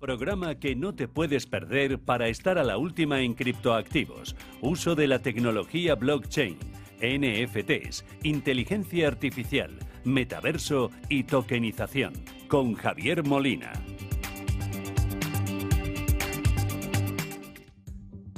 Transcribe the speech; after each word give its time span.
Programa 0.00 0.54
que 0.54 0.74
no 0.74 0.94
te 0.94 1.08
puedes 1.08 1.44
perder 1.46 1.98
para 1.98 2.28
estar 2.28 2.56
a 2.56 2.64
la 2.64 2.78
última 2.78 3.20
en 3.20 3.34
criptoactivos, 3.34 4.34
uso 4.62 4.94
de 4.94 5.06
la 5.06 5.18
tecnología 5.18 5.94
blockchain, 5.94 6.58
NFTs, 7.02 8.06
inteligencia 8.22 9.08
artificial, 9.08 9.78
metaverso 10.04 10.90
y 11.10 11.24
tokenización, 11.24 12.14
con 12.48 12.72
Javier 12.76 13.24
Molina. 13.24 13.72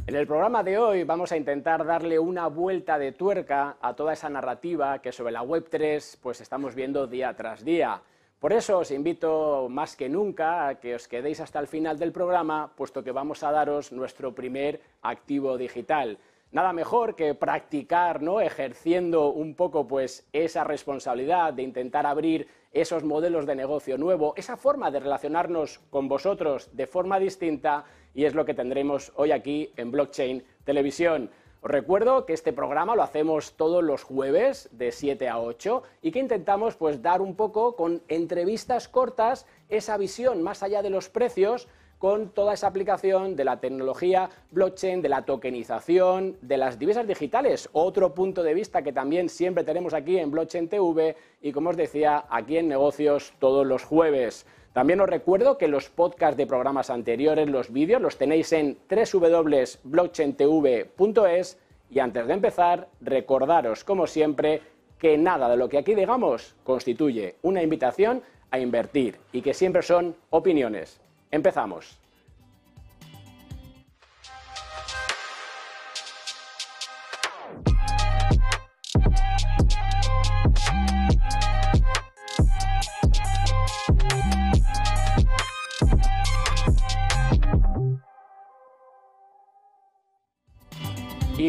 En 0.08 0.16
el 0.16 0.26
programa 0.26 0.64
de 0.64 0.78
hoy 0.78 1.04
vamos 1.04 1.30
a 1.30 1.36
intentar 1.36 1.86
darle 1.86 2.18
una 2.18 2.48
vuelta 2.48 2.98
de 2.98 3.12
tuerca 3.12 3.76
a 3.80 3.94
toda 3.94 4.14
esa 4.14 4.28
narrativa 4.28 4.98
que 5.00 5.12
sobre 5.12 5.32
la 5.32 5.44
Web3 5.44 6.18
pues 6.20 6.40
estamos 6.40 6.74
viendo 6.74 7.06
día 7.06 7.36
tras 7.36 7.64
día. 7.64 8.02
Por 8.42 8.52
eso 8.52 8.78
os 8.78 8.90
invito 8.90 9.68
más 9.70 9.94
que 9.94 10.08
nunca 10.08 10.66
a 10.66 10.74
que 10.80 10.96
os 10.96 11.06
quedéis 11.06 11.38
hasta 11.38 11.60
el 11.60 11.68
final 11.68 11.96
del 11.96 12.10
programa, 12.10 12.72
puesto 12.74 13.04
que 13.04 13.12
vamos 13.12 13.44
a 13.44 13.52
daros 13.52 13.92
nuestro 13.92 14.34
primer 14.34 14.80
activo 15.00 15.56
digital. 15.56 16.18
Nada 16.50 16.72
mejor 16.72 17.14
que 17.14 17.36
practicar, 17.36 18.20
¿no? 18.20 18.40
ejerciendo 18.40 19.30
un 19.30 19.54
poco 19.54 19.86
pues 19.86 20.26
esa 20.32 20.64
responsabilidad 20.64 21.52
de 21.52 21.62
intentar 21.62 22.04
abrir 22.04 22.48
esos 22.72 23.04
modelos 23.04 23.46
de 23.46 23.54
negocio 23.54 23.96
nuevo, 23.96 24.34
esa 24.36 24.56
forma 24.56 24.90
de 24.90 24.98
relacionarnos 24.98 25.78
con 25.90 26.08
vosotros 26.08 26.68
de 26.72 26.88
forma 26.88 27.20
distinta 27.20 27.84
y 28.12 28.24
es 28.24 28.34
lo 28.34 28.44
que 28.44 28.54
tendremos 28.54 29.12
hoy 29.14 29.30
aquí 29.30 29.72
en 29.76 29.92
Blockchain 29.92 30.42
Televisión. 30.64 31.30
Os 31.64 31.70
recuerdo 31.70 32.26
que 32.26 32.32
este 32.32 32.52
programa 32.52 32.96
lo 32.96 33.04
hacemos 33.04 33.52
todos 33.52 33.84
los 33.84 34.02
jueves 34.02 34.68
de 34.72 34.90
7 34.90 35.28
a 35.28 35.38
8 35.38 35.84
y 36.02 36.10
que 36.10 36.18
intentamos 36.18 36.74
pues 36.74 37.02
dar 37.02 37.22
un 37.22 37.36
poco 37.36 37.76
con 37.76 38.02
entrevistas 38.08 38.88
cortas 38.88 39.46
esa 39.68 39.96
visión 39.96 40.42
más 40.42 40.64
allá 40.64 40.82
de 40.82 40.90
los 40.90 41.08
precios 41.08 41.68
con 41.98 42.30
toda 42.30 42.54
esa 42.54 42.66
aplicación 42.66 43.36
de 43.36 43.44
la 43.44 43.60
tecnología 43.60 44.28
blockchain, 44.50 45.02
de 45.02 45.08
la 45.08 45.24
tokenización, 45.24 46.36
de 46.42 46.56
las 46.56 46.80
divisas 46.80 47.06
digitales. 47.06 47.68
Otro 47.72 48.12
punto 48.12 48.42
de 48.42 48.54
vista 48.54 48.82
que 48.82 48.92
también 48.92 49.28
siempre 49.28 49.62
tenemos 49.62 49.94
aquí 49.94 50.18
en 50.18 50.32
Blockchain 50.32 50.68
TV 50.68 51.14
y 51.40 51.52
como 51.52 51.70
os 51.70 51.76
decía, 51.76 52.24
aquí 52.28 52.56
en 52.56 52.66
negocios 52.66 53.34
todos 53.38 53.64
los 53.64 53.84
jueves. 53.84 54.46
También 54.72 55.00
os 55.02 55.08
recuerdo 55.08 55.58
que 55.58 55.68
los 55.68 55.90
podcasts 55.90 56.38
de 56.38 56.46
programas 56.46 56.88
anteriores, 56.88 57.46
los 57.48 57.70
vídeos, 57.72 58.00
los 58.00 58.16
tenéis 58.16 58.52
en 58.52 58.78
www.blockchaintv.es 58.88 61.58
y 61.92 62.00
antes 62.00 62.26
de 62.26 62.32
empezar, 62.32 62.88
recordaros, 63.02 63.84
como 63.84 64.06
siempre, 64.06 64.62
que 64.98 65.18
nada 65.18 65.48
de 65.48 65.56
lo 65.56 65.68
que 65.68 65.78
aquí 65.78 65.94
digamos 65.94 66.54
constituye 66.64 67.36
una 67.42 67.62
invitación 67.62 68.22
a 68.50 68.58
invertir 68.58 69.18
y 69.32 69.42
que 69.42 69.52
siempre 69.52 69.82
son 69.82 70.16
opiniones. 70.30 71.00
Empezamos. 71.30 72.01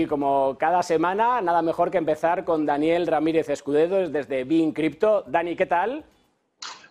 Y 0.03 0.05
como 0.05 0.57
cada 0.59 0.83
semana, 0.83 1.39
nada 1.39 1.61
mejor 1.61 1.89
que 1.89 1.97
empezar 1.97 2.43
con 2.43 2.65
Daniel 2.65 3.07
Ramírez 3.07 3.47
Escudedo 3.47 4.09
desde 4.09 4.43
Bean 4.43 4.73
Crypto. 4.73 5.23
Dani, 5.27 5.55
¿qué 5.55 5.65
tal? 5.65 6.03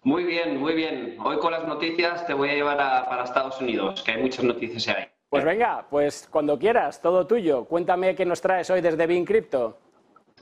Muy 0.03 0.25
bien, 0.25 0.59
muy 0.59 0.73
bien. 0.73 1.19
Hoy 1.23 1.37
con 1.37 1.53
las 1.53 1.69
noticias 1.69 2.27
te 2.27 2.33
voy 2.33 2.49
a 2.49 2.55
llevar 2.55 2.79
para 2.79 3.25
Estados 3.25 3.61
Unidos, 3.61 4.03
que 4.03 4.13
hay 4.13 4.23
muchas 4.23 4.47
noticias 4.47 4.89
ahí. 4.89 5.05
Pues 5.29 5.45
venga, 5.45 5.85
pues 5.91 6.27
cuando 6.31 6.59
quieras, 6.59 7.03
todo 7.03 7.27
tuyo. 7.27 7.67
Cuéntame 7.67 8.15
qué 8.15 8.25
nos 8.25 8.41
traes 8.41 8.71
hoy 8.71 8.81
desde 8.81 9.07
Bean 9.07 9.27
Crypto. 9.27 9.77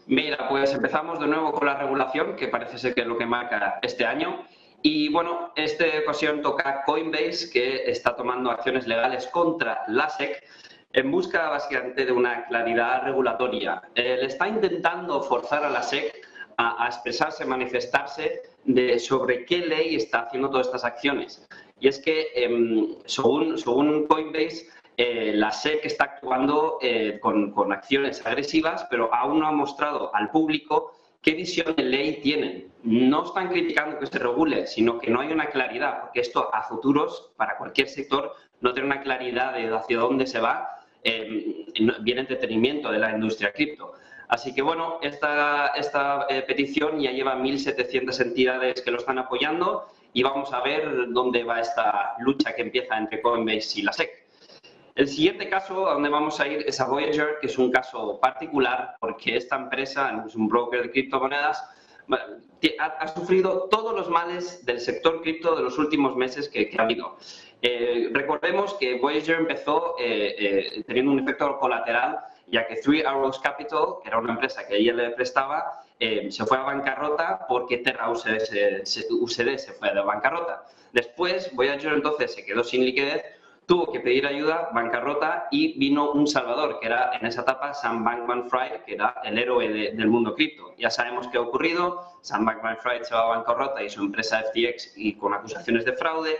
Mira, 0.06 0.48
pues 0.48 0.72
empezamos 0.72 1.18
de 1.18 1.26
nuevo 1.26 1.50
con 1.50 1.66
la 1.66 1.74
regulación, 1.74 2.36
que 2.36 2.46
parece 2.46 2.78
ser 2.78 2.94
que 2.94 3.00
es 3.00 3.06
lo 3.08 3.18
que 3.18 3.26
marca 3.26 3.80
este 3.82 4.06
año. 4.06 4.44
Y 4.80 5.12
bueno, 5.12 5.50
esta 5.56 5.86
ocasión 6.04 6.40
toca 6.40 6.84
Coinbase, 6.86 7.50
que 7.52 7.90
está 7.90 8.14
tomando 8.14 8.48
acciones 8.48 8.86
legales 8.86 9.26
contra 9.26 9.82
la 9.88 10.08
SEC 10.08 10.44
en 10.92 11.10
busca 11.10 11.48
básicamente 11.48 12.04
de 12.04 12.12
una 12.12 12.46
claridad 12.46 13.04
regulatoria. 13.04 13.82
Eh, 13.94 14.16
le 14.20 14.26
está 14.26 14.48
intentando 14.48 15.22
forzar 15.22 15.64
a 15.64 15.70
la 15.70 15.82
SEC 15.82 16.26
a, 16.56 16.86
expresarse, 16.86 17.44
manifestarse 17.46 18.42
sobre 18.98 19.46
qué 19.46 19.58
ley 19.58 19.94
está 19.94 20.22
haciendo 20.22 20.50
todas 20.50 20.66
estas 20.66 20.84
acciones. 20.84 21.46
Y 21.78 21.88
es 21.88 21.98
que, 21.98 22.28
em, 22.34 22.96
según, 23.06 23.56
Coinbase, 24.06 24.68
eh, 24.98 25.32
la 25.34 25.50
SEC 25.50 25.86
está 25.86 26.04
actuando 26.04 26.78
eh, 26.82 27.18
con, 27.22 27.72
acciones 27.72 28.26
agresivas, 28.26 28.86
pero 28.90 29.14
aún 29.14 29.40
no 29.40 29.46
ha 29.46 29.52
mostrado 29.52 30.14
al 30.14 30.30
público 30.30 30.92
qué 31.22 31.32
visión 31.32 31.74
de 31.74 31.84
ley 31.84 32.20
tienen. 32.20 32.70
No 32.82 33.24
están 33.24 33.48
criticando 33.48 33.98
que 33.98 34.06
se 34.06 34.18
regule, 34.18 34.66
sino 34.66 34.98
que 34.98 35.10
no 35.10 35.20
hay 35.20 35.32
una 35.32 35.46
claridad, 35.46 36.02
porque 36.02 36.20
esto 36.20 36.54
a 36.54 36.62
futuros, 36.62 37.32
para 37.36 37.56
cualquier 37.56 37.88
sector, 37.88 38.34
no 38.60 38.74
tiene 38.74 38.88
una 38.88 39.00
claridad 39.00 39.54
de 39.54 39.74
hacia 39.74 39.98
dónde 39.98 40.26
se 40.26 40.40
va 40.40 40.79
eh, 41.02 41.66
bien 42.00 42.18
entretenimiento 42.18 42.90
de 42.90 42.98
la 42.98 43.12
industria 43.12 43.52
cripto. 43.52 43.94
Así 44.28 44.54
que 44.54 44.62
bueno, 44.62 44.98
esta, 45.02 45.68
esta 45.68 46.26
eh, 46.28 46.42
petición 46.42 47.00
ya 47.00 47.10
lleva 47.10 47.34
1.700 47.36 48.20
entidades 48.20 48.80
que 48.80 48.90
lo 48.90 48.98
están 48.98 49.18
apoyando 49.18 49.86
y 50.12 50.22
vamos 50.22 50.52
a 50.52 50.60
ver 50.60 51.08
dónde 51.08 51.42
va 51.42 51.60
esta 51.60 52.14
lucha 52.20 52.54
que 52.54 52.62
empieza 52.62 52.96
entre 52.96 53.20
Coinbase 53.20 53.80
y 53.80 53.82
la 53.82 53.92
SEC. 53.92 54.10
El 54.94 55.08
siguiente 55.08 55.48
caso 55.48 55.88
a 55.88 55.94
donde 55.94 56.10
vamos 56.10 56.38
a 56.40 56.46
ir 56.46 56.64
es 56.66 56.80
a 56.80 56.86
Voyager, 56.86 57.38
que 57.40 57.46
es 57.46 57.58
un 57.58 57.70
caso 57.70 58.20
particular 58.20 58.96
porque 59.00 59.36
esta 59.36 59.56
empresa 59.56 60.22
es 60.26 60.34
un 60.34 60.48
broker 60.48 60.82
de 60.82 60.90
criptomonedas, 60.90 61.64
ha, 62.78 63.08
sufrido 63.08 63.68
todos 63.70 63.94
los 63.94 64.08
males 64.10 64.64
del 64.64 64.80
sector 64.80 65.22
cripto 65.22 65.56
de 65.56 65.62
los 65.62 65.78
últimos 65.78 66.16
meses 66.16 66.48
que, 66.48 66.68
que 66.68 66.78
ha 66.78 66.82
habido. 66.82 67.16
Eh, 67.62 68.08
recordemos 68.12 68.74
que 68.74 68.98
Voyager 68.98 69.36
empezó 69.36 69.94
eh, 69.98 70.34
eh, 70.38 70.84
teniendo 70.86 71.12
un 71.12 71.20
efecto 71.20 71.58
colateral, 71.58 72.20
ya 72.46 72.66
que 72.66 72.76
Three 72.76 73.02
Arrows 73.02 73.38
Capital, 73.38 73.96
que 74.02 74.08
era 74.08 74.18
una 74.18 74.32
empresa 74.32 74.66
que 74.66 74.76
ella 74.76 74.94
le 74.94 75.10
prestaba, 75.10 75.82
se 75.98 76.46
fue 76.46 76.56
a 76.56 76.62
bancarrota 76.62 77.46
porque 77.46 77.78
Terra 77.78 78.10
USD 78.10 78.38
se, 78.84 78.86
se 78.86 79.72
fue 79.74 79.94
de 79.94 80.00
bancarrota. 80.00 80.64
Después, 80.92 81.54
Voyager 81.54 81.92
entonces 81.92 82.34
se 82.34 82.44
quedó 82.44 82.64
sin 82.64 82.86
liquidez, 82.86 83.22
tuvo 83.70 83.92
que 83.92 84.00
pedir 84.00 84.26
ayuda, 84.26 84.70
bancarrota, 84.72 85.46
y 85.52 85.78
vino 85.78 86.10
un 86.10 86.26
salvador, 86.26 86.80
que 86.80 86.86
era 86.86 87.12
en 87.14 87.24
esa 87.24 87.42
etapa 87.42 87.72
Sam 87.72 88.02
Bankman-Fried, 88.04 88.80
que 88.84 88.94
era 88.94 89.14
el 89.22 89.38
héroe 89.38 89.92
del 89.92 90.08
mundo 90.08 90.34
cripto. 90.34 90.74
Ya 90.76 90.90
sabemos 90.90 91.28
qué 91.28 91.38
ha 91.38 91.42
ocurrido, 91.42 92.00
Sam 92.22 92.46
Bankman-Fried 92.46 93.02
se 93.02 93.14
va 93.14 93.20
a 93.20 93.36
bancarrota 93.36 93.80
y 93.80 93.88
su 93.88 94.00
empresa 94.00 94.42
FTX 94.42 94.94
y 94.96 95.14
con 95.14 95.34
acusaciones 95.34 95.84
de 95.84 95.92
fraude, 95.92 96.36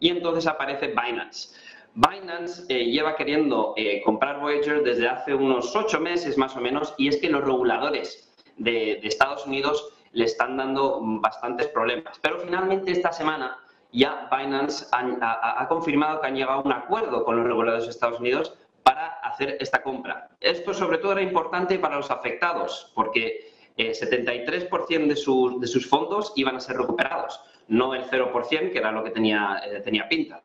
y 0.00 0.10
entonces 0.10 0.46
aparece 0.46 0.88
Binance. 0.88 1.54
Binance 1.94 2.64
eh, 2.68 2.84
lleva 2.90 3.16
queriendo 3.16 3.72
eh, 3.76 4.02
comprar 4.04 4.38
Voyager 4.40 4.82
desde 4.82 5.08
hace 5.08 5.34
unos 5.34 5.74
ocho 5.74 5.98
meses 5.98 6.36
más 6.36 6.54
o 6.54 6.60
menos 6.60 6.94
y 6.98 7.08
es 7.08 7.16
que 7.16 7.30
los 7.30 7.42
reguladores 7.42 8.34
de, 8.58 9.00
Estados 9.02 9.46
Unidos 9.46 9.94
le 10.12 10.26
están 10.26 10.58
dando 10.58 11.00
bastantes 11.02 11.68
problemas. 11.68 12.18
Pero 12.20 12.38
finalmente 12.40 12.92
esta 12.92 13.12
semana 13.12 13.58
ya 13.92 14.28
Binance 14.30 14.86
ha, 14.92 15.66
confirmado 15.68 16.20
que 16.20 16.26
han 16.26 16.36
llegado 16.36 16.60
a 16.60 16.62
un 16.62 16.72
acuerdo 16.72 17.24
con 17.24 17.36
los 17.36 17.46
reguladores 17.46 17.84
de 17.84 17.90
Estados 17.90 18.20
Unidos 18.20 18.54
para 18.82 19.06
hacer 19.22 19.56
esta 19.60 19.82
compra. 19.82 20.28
Esto 20.40 20.74
sobre 20.74 20.98
todo 20.98 21.12
era 21.12 21.22
importante 21.22 21.78
para 21.78 21.96
los 21.96 22.10
afectados 22.10 22.92
porque 22.94 23.55
eh, 23.76 23.92
73% 23.92 24.88
de, 24.88 25.60
de 25.60 25.66
sus 25.66 25.86
fondos 25.88 26.32
iban 26.36 26.56
a 26.56 26.60
ser 26.60 26.76
recuperados 26.76 27.40
no 27.68 27.94
el 27.94 28.04
0%, 28.04 28.72
que 28.72 28.78
era 28.78 28.92
lo 28.92 29.02
que 29.04 29.10
tenía, 29.10 29.60
eh, 29.64 29.80
tenía 29.80 30.08
pinta. 30.08 30.42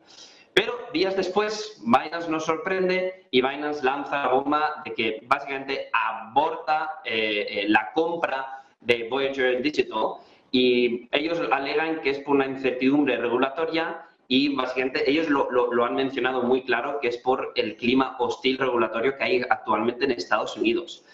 Pero 0.54 0.74
días 0.94 1.16
después, 1.16 1.82
Binance 1.86 2.30
nos 2.30 2.46
sorprende 2.46 3.28
y 3.32 3.42
Binance 3.42 3.84
lanza 3.84 4.24
la 4.24 4.34
bomba 4.34 4.82
de 4.84 4.94
que 4.94 5.20
básicamente 5.24 5.90
aborta 5.94 7.02
eh, 7.06 7.46
eh, 7.50 7.66
la 7.70 7.92
compra 7.94 8.64
de 8.82 9.08
Voyager 9.10 9.62
Digital 9.62 10.16
y 10.52 11.08
ellos 11.12 11.42
alegan 11.52 12.02
que 12.02 12.10
es 12.10 12.20
por 12.20 12.36
una 12.36 12.48
incertidumbre 12.48 13.16
regulatoria 13.16 14.02
y 14.28 14.54
básicamente 14.54 15.10
ellos 15.10 15.30
lo, 15.30 15.50
lo, 15.52 15.86
han 15.86 15.96
mencionado 15.96 16.44
muy 16.44 16.64
claro 16.64 17.00
que 17.02 17.10
es 17.10 17.18
por 17.18 17.54
el 17.56 17.78
clima 17.78 18.16
hostil 18.20 18.58
regulatorio 18.58 19.16
que 19.18 19.24
hay 19.24 19.42
actualmente 19.50 20.04
en 20.04 20.12
Estados 20.12 20.58
Unidos. 20.58 21.06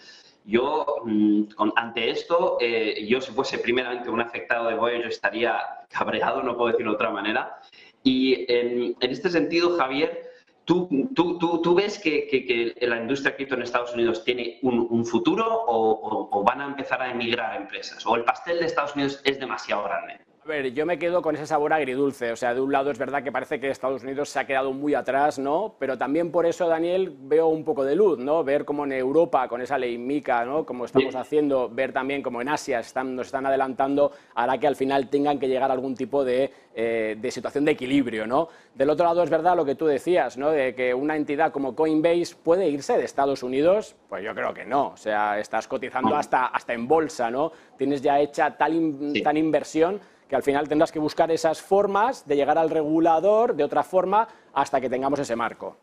Yo, 0.48 1.02
mm, 1.04 1.42
ante 1.76 2.08
esto, 2.08 2.56
eh, 2.58 3.06
yo 3.06 3.20
si 3.20 3.32
fuese 3.32 3.58
primeramente 3.58 4.08
un 4.08 4.22
afectado 4.22 4.70
de 4.70 4.76
Voyager 4.76 5.08
estaría 5.08 5.60
cabreado, 5.90 6.42
no 6.42 6.56
puedo 6.56 6.70
decirlo 6.70 6.92
de 6.92 6.94
otra 6.94 7.10
manera. 7.10 7.60
Y 8.02 8.50
en, 8.50 8.96
este 8.98 9.28
sentido, 9.28 9.76
Javier, 9.76 10.30
¿tú, 10.64 10.88
tú, 11.14 11.38
tú, 11.38 11.74
ves 11.74 11.98
que, 11.98 12.74
la 12.80 12.96
industria 12.96 13.36
cripto 13.36 13.56
en 13.56 13.62
Estados 13.62 13.92
Unidos 13.92 14.24
tiene 14.24 14.58
un, 14.62 15.04
futuro 15.04 15.44
o, 15.66 16.42
van 16.42 16.62
a 16.62 16.66
empezar 16.66 17.02
a 17.02 17.10
emigrar 17.10 17.54
empresas? 17.54 18.06
¿O 18.06 18.16
el 18.16 18.24
pastel 18.24 18.60
de 18.60 18.64
Estados 18.64 18.94
Unidos 18.94 19.20
es 19.24 19.38
demasiado 19.38 19.84
grande? 19.84 20.18
A 20.48 20.52
ver, 20.52 20.72
yo 20.72 20.86
me 20.86 20.98
quedo 20.98 21.20
con 21.20 21.34
ese 21.34 21.46
sabor 21.46 21.74
agridulce. 21.74 22.32
O 22.32 22.36
sea, 22.36 22.54
de 22.54 22.62
un 22.62 22.72
lado 22.72 22.90
es 22.90 22.98
verdad 22.98 23.22
que 23.22 23.30
parece 23.30 23.60
que 23.60 23.68
Estados 23.68 24.02
Unidos 24.02 24.30
se 24.30 24.38
ha 24.38 24.46
quedado 24.46 24.72
muy 24.72 24.94
atrás, 24.94 25.38
¿no? 25.38 25.74
Pero 25.78 25.98
también 25.98 26.32
por 26.32 26.46
eso, 26.46 26.66
Daniel, 26.66 27.14
veo 27.20 27.48
un 27.48 27.64
poco 27.64 27.84
de 27.84 27.94
luz, 27.94 28.18
¿no? 28.18 28.42
Ver 28.42 28.64
cómo 28.64 28.86
en 28.86 28.92
Europa, 28.92 29.46
con 29.46 29.60
esa 29.60 29.76
ley 29.76 29.98
MICA, 29.98 30.46
¿no? 30.46 30.64
Como 30.64 30.86
estamos 30.86 31.14
haciendo, 31.16 31.68
ver 31.68 31.92
también 31.92 32.22
cómo 32.22 32.40
en 32.40 32.48
Asia 32.48 32.80
están, 32.80 33.14
nos 33.14 33.26
están 33.26 33.44
adelantando, 33.44 34.10
hará 34.34 34.56
que 34.56 34.66
al 34.66 34.74
final 34.74 35.10
tengan 35.10 35.38
que 35.38 35.48
llegar 35.48 35.70
a 35.70 35.74
algún 35.74 35.94
tipo 35.94 36.24
de, 36.24 36.50
eh, 36.74 37.18
de 37.20 37.30
situación 37.30 37.66
de 37.66 37.72
equilibrio, 37.72 38.26
¿no? 38.26 38.48
Del 38.74 38.88
otro 38.88 39.04
lado 39.04 39.22
es 39.22 39.28
verdad 39.28 39.54
lo 39.54 39.66
que 39.66 39.74
tú 39.74 39.84
decías, 39.84 40.38
¿no? 40.38 40.50
De 40.50 40.74
que 40.74 40.94
una 40.94 41.14
entidad 41.14 41.52
como 41.52 41.76
Coinbase 41.76 42.34
puede 42.42 42.70
irse 42.70 42.96
de 42.96 43.04
Estados 43.04 43.42
Unidos, 43.42 43.96
pues 44.08 44.24
yo 44.24 44.34
creo 44.34 44.54
que 44.54 44.64
no. 44.64 44.92
O 44.92 44.96
sea, 44.96 45.38
estás 45.38 45.68
cotizando 45.68 46.16
hasta, 46.16 46.46
hasta 46.46 46.72
en 46.72 46.88
bolsa, 46.88 47.30
¿no? 47.30 47.52
Tienes 47.76 48.00
ya 48.00 48.18
hecha 48.18 48.56
tal, 48.56 49.12
tal 49.22 49.36
inversión 49.36 50.00
que 50.28 50.36
al 50.36 50.42
final 50.42 50.68
tendrás 50.68 50.92
que 50.92 50.98
buscar 50.98 51.30
esas 51.30 51.60
formas 51.60 52.26
de 52.26 52.36
llegar 52.36 52.58
al 52.58 52.70
regulador 52.70 53.54
de 53.54 53.64
otra 53.64 53.82
forma 53.82 54.28
hasta 54.52 54.80
que 54.80 54.90
tengamos 54.90 55.18
ese 55.18 55.34
marco. 55.34 55.76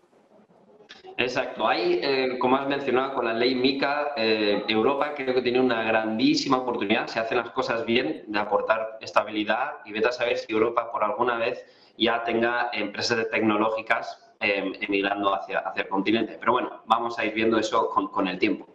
Exacto. 1.17 1.67
Ahí, 1.67 1.99
eh, 2.03 2.37
como 2.39 2.57
has 2.57 2.67
mencionado, 2.67 3.13
con 3.13 3.25
la 3.25 3.33
ley 3.33 3.55
MICA, 3.55 4.13
eh, 4.17 4.63
Europa 4.67 5.13
creo 5.15 5.33
que 5.33 5.41
tiene 5.41 5.61
una 5.61 5.83
grandísima 5.83 6.57
oportunidad, 6.57 7.07
si 7.07 7.19
hacen 7.19 7.37
las 7.37 7.51
cosas 7.51 7.85
bien, 7.85 8.25
de 8.27 8.39
aportar 8.39 8.97
estabilidad 9.01 9.77
y 9.85 9.93
vete 9.93 10.09
a 10.09 10.11
saber 10.11 10.37
si 10.37 10.51
Europa 10.51 10.91
por 10.91 11.03
alguna 11.03 11.37
vez 11.37 11.65
ya 11.97 12.23
tenga 12.23 12.69
empresas 12.73 13.29
tecnológicas 13.29 14.21
eh, 14.41 14.73
emigrando 14.81 15.33
hacia, 15.33 15.59
hacia, 15.59 15.83
el 15.83 15.87
continente. 15.87 16.35
Pero 16.37 16.51
bueno, 16.51 16.83
vamos 16.85 17.17
a 17.17 17.25
ir 17.25 17.33
viendo 17.33 17.57
eso 17.57 17.89
con 17.89 18.27
el 18.27 18.37
tiempo. 18.37 18.74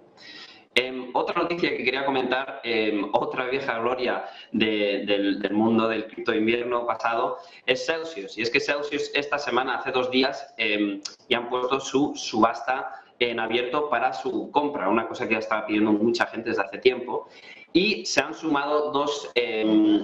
Em, 0.81 1.11
otra 1.12 1.43
noticia 1.43 1.77
que 1.77 1.85
quería 1.85 2.06
comentar, 2.06 2.62
em, 2.65 3.06
otra 3.12 3.44
vieja 3.50 3.79
gloria 3.81 4.25
del, 4.50 5.50
mundo 5.53 5.87
del 5.88 6.06
cripto 6.06 6.32
invierno 6.35 6.87
pasado, 6.87 7.37
es 7.67 7.85
Celsius. 7.85 8.38
Y 8.38 8.43
es 8.43 8.49
que 8.49 8.61
Celsius 8.61 9.11
esta 9.15 9.38
semana, 9.38 9.75
hace 9.77 9.91
dos 9.91 10.11
días, 10.11 10.55
eh, 10.56 11.03
ya 11.29 11.38
han 11.38 11.50
puesto 11.50 11.81
su 11.81 12.15
subasta 12.17 13.03
en 13.19 13.41
abierto 13.41 13.91
para 13.91 14.15
su 14.15 14.50
compra, 14.50 14.88
una 14.88 15.06
cosa 15.06 15.29
que 15.29 15.35
ya 15.35 15.41
estaba 15.41 15.67
pidiendo 15.67 15.93
mucha 15.93 16.25
gente 16.27 16.49
desde 16.49 16.62
hace 16.62 16.79
tiempo. 16.79 17.29
Y 17.75 18.06
se 18.06 18.23
han 18.23 18.33
sumado 18.33 18.91
dos 18.91 19.31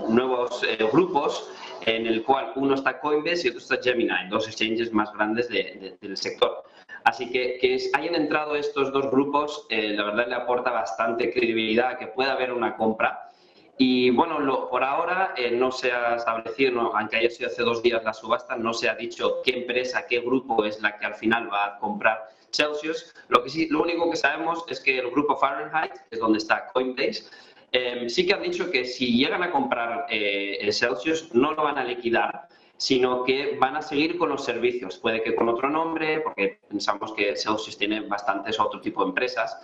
nuevos 0.08 0.62
eh, 0.62 0.76
grupos, 0.92 1.50
en 1.86 2.06
el 2.06 2.22
cual 2.22 2.52
uno 2.56 2.74
está 2.74 3.00
Coinbase 3.00 3.46
y 3.46 3.50
otro 3.50 3.60
está 3.60 3.78
Gemini, 3.82 4.28
dos 4.28 4.46
exchanges 4.46 4.92
más 4.92 5.10
grandes 5.14 5.48
del 5.48 6.16
sector. 6.18 6.64
Así 7.06 7.30
que 7.30 7.58
que 7.58 7.78
hayan 7.92 8.16
entrado 8.16 8.56
estos 8.56 8.92
dos 8.92 9.08
grupos, 9.12 9.64
eh, 9.70 9.90
la 9.90 10.02
verdad 10.02 10.26
le 10.26 10.34
aporta 10.34 10.72
bastante 10.72 11.32
credibilidad 11.32 11.90
a 11.90 11.98
que 11.98 12.08
pueda 12.08 12.32
haber 12.32 12.52
una 12.52 12.76
compra. 12.76 13.30
Y 13.78 14.10
bueno, 14.10 14.68
por 14.68 14.82
ahora 14.82 15.32
eh, 15.36 15.52
no 15.52 15.70
se 15.70 15.92
ha 15.92 16.16
establecido, 16.16 16.96
aunque 16.96 17.18
haya 17.18 17.30
sido 17.30 17.48
hace 17.48 17.62
dos 17.62 17.80
días 17.80 18.02
la 18.02 18.12
subasta, 18.12 18.56
no 18.56 18.74
se 18.74 18.88
ha 18.88 18.96
dicho 18.96 19.40
qué 19.44 19.52
empresa, 19.52 20.04
qué 20.08 20.18
grupo 20.18 20.64
es 20.64 20.80
la 20.80 20.98
que 20.98 21.06
al 21.06 21.14
final 21.14 21.48
va 21.48 21.66
a 21.66 21.78
comprar 21.78 22.24
Celsius. 22.50 23.14
Lo, 23.28 23.40
que 23.44 23.50
sí, 23.50 23.68
lo 23.68 23.82
único 23.82 24.10
que 24.10 24.16
sabemos 24.16 24.64
es 24.68 24.80
que 24.80 24.98
el 24.98 25.08
grupo 25.08 25.36
Fahrenheit, 25.36 25.92
que 25.92 26.16
es 26.16 26.18
donde 26.18 26.38
está 26.38 26.66
Coinbase, 26.72 27.30
eh, 27.70 28.08
sí 28.08 28.26
que 28.26 28.34
han 28.34 28.42
dicho 28.42 28.68
que 28.68 28.84
si 28.84 29.16
llegan 29.16 29.44
a 29.44 29.52
comprar 29.52 30.06
el 30.10 30.72
Celsius 30.72 31.32
no 31.32 31.52
lo 31.52 31.62
van 31.62 31.78
a 31.78 31.84
liquidar, 31.84 32.48
sino 32.76 33.24
que 33.24 33.56
van 33.58 33.76
a 33.76 33.82
seguir 33.82 34.18
con 34.18 34.28
los 34.28 34.44
servicios. 34.44 34.98
Puede 34.98 35.22
que 35.22 35.34
con 35.34 35.48
otro 35.48 35.70
nombre, 35.70 36.20
porque 36.20 36.60
pensamos 36.68 37.12
que 37.12 37.36
Celsius 37.36 37.78
tiene 37.78 38.00
bastantes 38.00 38.60
otro 38.60 38.80
tipo 38.80 39.02
de 39.02 39.08
empresas. 39.08 39.58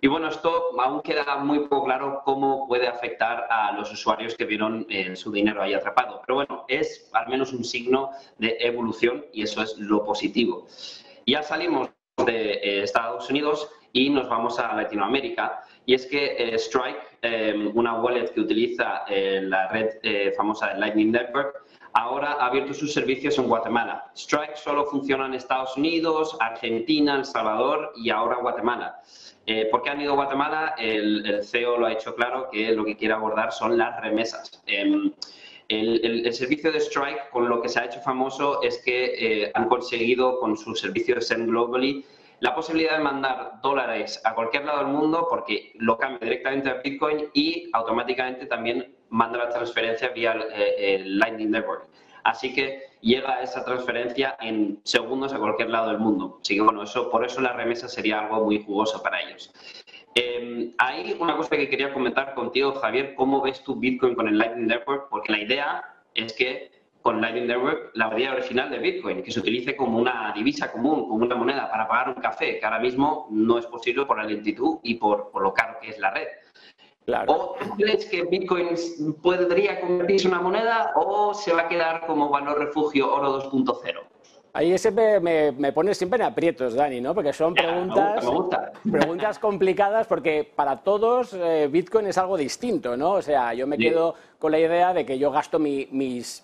Y 0.00 0.08
bueno, 0.08 0.28
esto 0.28 0.78
aún 0.80 1.00
queda 1.00 1.36
muy 1.38 1.60
poco 1.60 1.84
claro 1.84 2.22
cómo 2.24 2.66
puede 2.66 2.86
afectar 2.86 3.46
a 3.48 3.72
los 3.72 3.92
usuarios 3.92 4.34
que 4.34 4.44
vieron 4.44 4.86
eh, 4.90 5.16
su 5.16 5.32
dinero 5.32 5.62
ahí 5.62 5.74
atrapado. 5.74 6.20
Pero 6.26 6.36
bueno, 6.36 6.64
es 6.68 7.08
al 7.12 7.28
menos 7.28 7.52
un 7.52 7.64
signo 7.64 8.10
de 8.38 8.56
evolución 8.60 9.24
y 9.32 9.42
eso 9.42 9.62
es 9.62 9.78
lo 9.78 10.04
positivo. 10.04 10.66
Ya 11.26 11.42
salimos 11.42 11.90
de 12.24 12.52
eh, 12.52 12.82
Estados 12.82 13.30
Unidos 13.30 13.70
y 13.92 14.10
nos 14.10 14.28
vamos 14.28 14.58
a 14.58 14.74
Latinoamérica. 14.74 15.62
Y 15.86 15.94
es 15.94 16.04
que 16.06 16.36
eh, 16.36 16.54
Strike, 16.58 17.16
una 17.74 18.00
wallet 18.00 18.32
que 18.32 18.40
utiliza 18.40 19.04
la 19.08 19.68
red 19.68 20.32
famosa 20.36 20.68
de 20.68 20.78
Lightning 20.78 21.10
Network, 21.10 21.65
ahora 21.96 22.32
ha 22.32 22.46
abierto 22.46 22.74
sus 22.74 22.92
servicios 22.92 23.38
en 23.38 23.48
Guatemala. 23.48 24.10
Strike 24.14 24.56
solo 24.56 24.84
funciona 24.84 25.26
en 25.26 25.34
Estados 25.34 25.76
Unidos, 25.78 26.36
Argentina, 26.40 27.16
El 27.16 27.24
Salvador 27.24 27.92
y 27.96 28.10
ahora 28.10 28.36
Guatemala. 28.36 29.00
Eh, 29.46 29.66
¿Por 29.70 29.82
qué 29.82 29.90
han 29.90 30.00
ido 30.02 30.12
a 30.12 30.16
Guatemala? 30.16 30.74
El, 30.76 31.42
CEO 31.42 31.78
lo 31.78 31.86
ha 31.86 31.92
hecho 31.92 32.14
claro 32.14 32.48
que 32.52 32.72
lo 32.72 32.84
que 32.84 32.96
quiere 32.96 33.14
abordar 33.14 33.50
son 33.50 33.78
las 33.78 33.98
remesas. 34.02 34.62
Em, 34.66 35.10
el, 35.68 36.32
servicio 36.34 36.70
de 36.70 36.80
Strike, 36.80 37.30
con 37.30 37.48
lo 37.48 37.62
que 37.62 37.70
se 37.70 37.80
ha 37.80 37.86
hecho 37.86 38.00
famoso, 38.00 38.62
es 38.62 38.82
que 38.84 39.44
eh, 39.44 39.50
han 39.54 39.66
conseguido 39.66 40.38
con 40.38 40.56
su 40.56 40.74
servicio 40.74 41.14
de 41.14 41.22
Send 41.22 41.48
Globally 41.48 42.04
la 42.40 42.54
posibilidad 42.54 42.98
de 42.98 43.04
mandar 43.04 43.60
dólares 43.62 44.20
a 44.24 44.34
cualquier 44.34 44.66
lado 44.66 44.80
del 44.80 44.88
mundo 44.88 45.26
porque 45.30 45.72
lo 45.76 45.96
cambia 45.96 46.18
directamente 46.20 46.68
a 46.68 46.74
Bitcoin 46.74 47.30
y 47.32 47.70
automáticamente 47.72 48.44
también 48.44 48.95
manda 49.10 49.38
la 49.38 49.48
transferencia 49.50 50.08
vía 50.08 50.32
el, 50.32 51.18
Lightning 51.18 51.50
Network. 51.50 51.88
Así 52.24 52.52
que 52.52 52.82
llega 53.00 53.40
esa 53.40 53.64
transferencia 53.64 54.36
en 54.40 54.80
segundos 54.82 55.32
a 55.32 55.38
cualquier 55.38 55.70
lado 55.70 55.90
del 55.90 55.98
mundo. 55.98 56.38
Así 56.40 56.56
que 56.56 56.60
bueno, 56.60 56.82
eso, 56.82 57.10
por 57.10 57.24
eso 57.24 57.40
la 57.40 57.52
remesa 57.52 57.88
sería 57.88 58.20
algo 58.20 58.44
muy 58.44 58.62
jugoso 58.64 59.02
para 59.02 59.20
ellos. 59.20 59.52
Eh, 60.14 60.72
hay 60.78 61.16
una 61.20 61.36
cosa 61.36 61.50
que 61.50 61.68
quería 61.68 61.92
comentar 61.92 62.34
contigo, 62.34 62.72
Javier, 62.72 63.14
¿cómo 63.14 63.42
ves 63.42 63.62
tu 63.62 63.76
Bitcoin 63.76 64.14
con 64.14 64.26
el 64.28 64.38
Lightning 64.38 64.66
Network? 64.66 65.08
Porque 65.08 65.30
la 65.32 65.40
idea 65.40 65.84
es 66.14 66.32
que 66.32 66.70
con 67.02 67.20
Lightning 67.20 67.46
Network 67.46 67.90
la 67.94 68.12
idea 68.18 68.32
original 68.32 68.68
de 68.68 68.78
Bitcoin, 68.78 69.22
que 69.22 69.30
se 69.30 69.38
utilice 69.38 69.76
como 69.76 69.98
una 69.98 70.32
divisa 70.34 70.72
común, 70.72 71.08
como 71.08 71.24
una 71.24 71.36
moneda 71.36 71.70
para 71.70 71.86
pagar 71.86 72.08
un 72.08 72.20
café, 72.20 72.58
que 72.58 72.64
ahora 72.64 72.80
mismo 72.80 73.28
no 73.30 73.58
es 73.58 73.66
posible 73.66 74.06
por 74.06 74.16
la 74.16 74.24
lentitud 74.24 74.78
y 74.82 74.94
por 74.94 75.30
lo 75.40 75.54
caro 75.54 75.78
que 75.80 75.90
es 75.90 75.98
la 76.00 76.10
red. 76.10 76.26
¿O 77.28 77.54
crees 77.76 78.06
que 78.06 78.24
Bitcoin 78.24 78.68
podría 79.22 79.80
convertirse 79.80 80.26
en 80.26 80.34
una 80.34 80.42
moneda 80.42 80.92
o 80.96 81.32
se 81.34 81.52
va 81.52 81.62
a 81.62 81.68
quedar 81.68 82.04
como 82.06 82.28
valor 82.28 82.58
refugio 82.58 83.12
oro 83.12 83.40
2.0? 83.48 84.00
Ahí 84.52 84.76
siempre 84.78 85.20
me, 85.20 85.52
me 85.52 85.70
pones 85.72 85.98
siempre 85.98 86.18
en 86.18 86.24
aprietos, 86.24 86.74
Dani, 86.74 87.00
¿no? 87.00 87.14
Porque 87.14 87.32
son 87.32 87.54
preguntas, 87.54 88.24
preguntas 88.90 89.38
complicadas 89.38 90.06
porque 90.06 90.50
para 90.56 90.78
todos 90.78 91.34
eh, 91.34 91.68
Bitcoin 91.70 92.06
es 92.06 92.16
algo 92.18 92.36
distinto, 92.38 92.96
¿no? 92.96 93.12
O 93.12 93.22
sea, 93.22 93.52
yo 93.52 93.66
me 93.66 93.76
quedo 93.76 94.14
con 94.38 94.52
la 94.52 94.58
idea 94.58 94.92
de 94.92 95.06
que 95.06 95.18
yo 95.18 95.30
gasto 95.30 95.58
mis, 95.58 95.90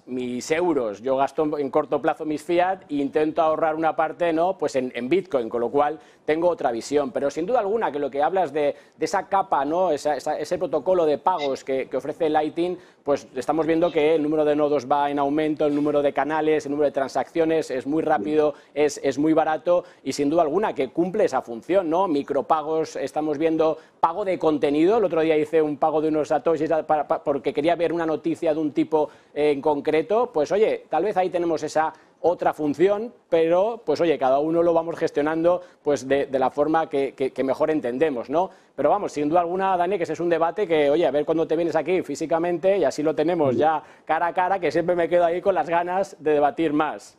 mis, 0.06 0.50
euros, 0.50 1.02
yo 1.02 1.16
gasto 1.16 1.58
en 1.58 1.70
corto 1.70 2.00
plazo 2.00 2.24
mis 2.24 2.42
fiat 2.42 2.82
e 2.90 2.96
intento 2.96 3.42
ahorrar 3.42 3.75
una 3.75 3.94
parte 3.94 4.32
¿no? 4.32 4.56
pues 4.56 4.76
en, 4.76 5.08
Bitcoin, 5.08 5.49
con 5.49 5.61
lo 5.61 5.70
cual 5.70 5.99
tengo 6.25 6.49
otra 6.49 6.72
visión. 6.72 7.11
Pero 7.11 7.30
sin 7.30 7.44
duda 7.44 7.61
alguna 7.61 7.92
que 7.92 7.99
lo 7.99 8.11
que 8.11 8.22
hablas 8.22 8.52
de, 8.52 8.75
esa 8.99 9.28
capa, 9.28 9.64
¿no? 9.64 9.90
ese 9.90 10.58
protocolo 10.58 11.04
de 11.04 11.18
pagos 11.18 11.64
que, 11.64 11.88
ofrece 11.94 12.30
Lightning, 12.30 12.78
pues 13.02 13.26
estamos 13.34 13.66
viendo 13.66 13.90
que 13.90 14.14
el 14.14 14.22
número 14.22 14.44
de 14.44 14.56
nodos 14.56 14.90
va 14.90 15.11
en 15.11 15.18
aumento, 15.18 15.66
el 15.66 15.75
número 15.75 16.02
de 16.02 16.12
canales, 16.12 16.64
el 16.64 16.72
número 16.72 16.87
de 16.87 16.92
transacciones 16.92 17.70
es 17.70 17.87
muy 17.87 18.02
rápido, 18.02 18.54
es, 18.75 19.00
es 19.02 19.18
muy 19.18 19.32
barato 19.32 19.84
y 20.04 20.12
sin 20.12 20.30
duda 20.30 20.42
alguna 20.42 20.75
que 20.75 20.88
cumple 20.88 21.25
esa 21.25 21.42
función, 21.42 21.90
¿no? 21.90 22.08
Micropagos, 22.08 22.96
estamos 22.96 23.38
viendo 23.38 23.78
pago 24.00 24.25
de 24.25 24.38
contenido, 24.38 24.99
el 24.99 25.04
otro 25.04 25.20
día 25.20 25.37
hice 25.37 25.61
un 25.62 25.76
pago 25.76 26.00
de 26.00 26.08
unos 26.08 26.28
satoshis 26.28 26.70
porque 27.25 27.52
quería 27.52 27.76
ver 27.82 27.92
una 27.92 28.06
noticia 28.06 28.54
de 28.54 28.60
un 28.60 28.72
tipo 28.72 29.10
en 29.34 29.60
concreto, 29.60 30.30
pues 30.32 30.52
oye, 30.52 30.84
tal 30.88 31.04
vez 31.04 31.16
ahí 31.16 31.30
tenemos 31.30 31.62
esa 31.62 31.92
otra 32.22 32.52
función, 32.52 33.12
pero 33.28 33.82
pues 33.84 34.00
oye, 34.00 34.16
cada 34.16 34.38
uno 34.38 34.62
lo 34.62 34.72
vamos 34.72 34.96
gestionando 34.96 35.60
pues 35.82 36.06
de, 36.06 36.28
la 36.30 36.50
forma 36.50 36.88
que, 36.88 37.32
mejor 37.44 37.70
entendemos, 37.70 38.30
¿no? 38.30 38.50
Pero 38.76 38.90
vamos, 38.90 39.12
sin 39.12 39.28
duda 39.28 39.40
alguna, 39.40 39.76
Dani, 39.76 39.96
que 39.96 40.04
ese 40.04 40.12
es 40.12 40.20
un 40.20 40.28
debate 40.28 40.66
que, 40.66 40.88
oye, 40.88 41.04
a 41.04 41.10
ver 41.10 41.24
cuando 41.24 41.46
te 41.46 41.56
vienes 41.56 41.74
aquí 41.74 42.02
físicamente 42.02 42.78
y 42.78 42.84
así 42.84 43.02
lo 43.02 43.14
tenemos 43.14 43.56
ya 43.56 43.82
cara 44.04 44.28
a 44.28 44.32
cara, 44.32 44.60
que 44.60 44.70
siempre 44.70 44.94
me 44.94 45.08
quedo 45.08 45.24
ahí 45.24 45.40
con 45.40 45.54
las 45.54 45.68
ganas 45.68 46.16
de 46.22 46.34
debatir 46.34 46.72
más. 46.72 47.18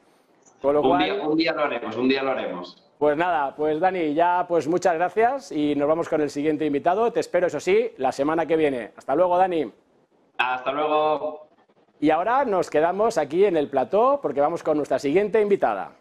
un, 0.63 0.98
día, 0.98 1.15
un 1.27 1.38
día 1.38 1.53
lo 1.53 1.63
haremos, 1.65 1.98
un 1.98 2.08
día 2.08 2.24
lo 2.24 2.32
haremos. 2.32 2.84
Pues 2.98 3.17
nada, 3.17 3.53
pues 3.53 3.82
Dani, 3.82 4.13
ya 4.13 4.46
pues 4.48 4.65
muchas 4.70 4.93
gracias 4.93 5.51
y 5.51 5.75
nos 5.75 5.89
vamos 5.89 6.08
con 6.08 6.22
el 6.22 6.29
siguiente 6.29 6.65
invitado. 6.65 7.12
Te 7.12 7.20
espero, 7.20 7.48
eso 7.48 7.60
sí, 7.60 7.91
la 7.98 8.13
semana 8.13 8.46
que 8.46 8.55
viene. 8.55 8.91
Hasta 8.96 9.13
luego, 9.13 9.38
Dani. 9.38 9.70
Hasta 10.44 10.74
luego. 10.74 11.48
Y 12.02 12.10
ahora 12.10 12.44
nos 12.44 12.70
quedamos 12.70 13.18
aquí 13.18 13.46
en 13.46 13.56
el 13.56 13.70
plató 13.70 14.20
porque 14.22 14.42
vamos 14.42 14.62
con 14.62 14.76
nuestra 14.76 15.00
siguiente 15.00 15.42
invitada. 15.42 15.92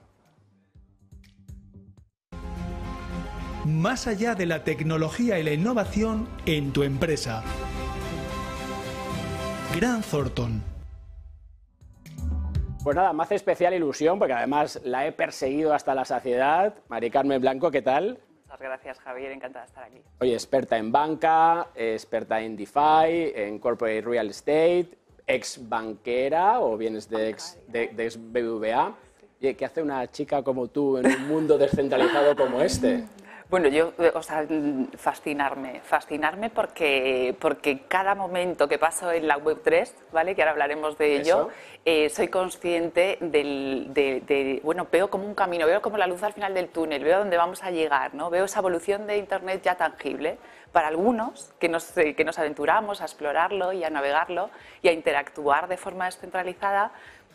Más 3.65 4.09
allá 4.09 4.35
de 4.35 4.47
la 4.47 4.65
tecnología 4.65 5.39
y 5.39 5.45
la 5.45 5.53
innovación 5.53 6.29
en 6.47 6.73
tu 6.73 6.83
empresa. 6.83 7.45
Gran 9.77 10.03
Thornton. 10.03 10.61
Pues 12.83 12.97
nada, 12.97 13.13
me 13.13 13.23
hace 13.23 13.37
especial 13.37 13.75
ilusión 13.75 14.19
porque 14.19 14.35
además 14.35 14.81
la 14.83 15.07
he 15.07 15.13
perseguido 15.13 15.73
hasta 15.73 15.95
la 15.95 16.05
saciedad. 16.05 16.75
Mari 16.89 17.11
Carmen 17.11 17.41
Blanco, 17.41 17.71
¿qué 17.71 17.81
tal? 17.81 18.19
Gracias, 18.62 18.99
Javier. 19.00 19.33
Encantada 19.33 19.64
de 19.64 19.69
estar 19.69 19.85
aquí. 19.85 20.02
Oye, 20.21 20.35
experta 20.35 20.78
en 20.78 20.90
banca, 20.90 21.69
experta 21.75 22.40
en 22.40 22.57
DeFi, 22.57 23.33
en 23.35 23.59
corporate 23.59 24.00
real 24.02 24.31
estate, 24.31 24.99
ex 25.26 25.69
banquera 25.69 26.61
o 26.61 26.76
vienes 26.76 27.09
de 27.09 27.28
ex, 27.28 27.59
de, 27.69 27.88
de 27.88 28.04
ex 28.04 28.16
BBVA. 28.16 28.97
¿Qué 29.40 29.64
hace 29.64 29.83
una 29.83 30.09
chica 30.09 30.42
como 30.42 30.69
tú 30.69 30.99
en 30.99 31.07
un 31.07 31.26
mundo 31.26 31.59
descentralizado 31.59 32.37
como 32.37 32.62
este? 32.62 33.04
Bueno, 33.53 33.69
yo, 33.69 33.93
eh, 33.99 34.11
o 34.15 34.23
sea, 34.23 34.47
mm, 34.49 34.93
fascinarme, 34.97 35.83
fascinarme 35.85 36.49
porque, 36.49 37.37
porque 37.39 37.81
cada 37.87 38.15
momento 38.15 38.67
que 38.67 38.79
paso 38.79 39.13
en 39.13 39.29
la 39.29 39.37
Web3, 39.39 39.93
¿vale? 40.11 40.35
Que 40.35 40.41
ahora 40.41 40.53
hablaremos 40.53 40.97
de 40.97 41.17
ello, 41.17 41.51
eh, 41.85 42.09
soy 42.09 42.29
consciente 42.29 43.19
del, 43.21 43.89
de, 43.91 44.23
de- 44.23 44.61
bueno, 44.65 44.87
veo 44.91 45.11
como 45.11 45.27
un 45.27 45.35
camino, 45.35 45.67
veo 45.67 45.83
como 45.83 45.99
la 45.99 46.07
luz 46.07 46.23
al 46.23 46.33
final 46.33 46.55
del 46.55 46.71
túnel, 46.71 47.05
veo 47.05 47.19
dónde 47.19 47.37
vamos 47.37 47.63
a 47.63 47.71
llegar, 47.71 48.15
¿no? 48.15 48.31
Veo 48.31 48.47
esa 48.47 48.61
evolución 48.61 49.07
de 49.07 49.19
Internet 49.19 49.61
ya 49.63 49.75
tangible 49.75 50.39
para 50.73 50.89
algunos 50.89 51.53
que 51.59 51.69
nos, 51.69 51.95
eh, 51.99 52.15
que 52.15 52.25
nos 52.25 52.39
aventuramos 52.39 53.03
a 53.03 53.05
explorarlo 53.05 53.75
y 53.75 53.85
a 53.85 53.91
navegarlo 53.91 54.49
y 54.81 54.89
a 54.89 54.93
interactuar 54.93 55.69
de 55.69 55.77
forma 55.77 56.07
descentralizada, 56.07 56.93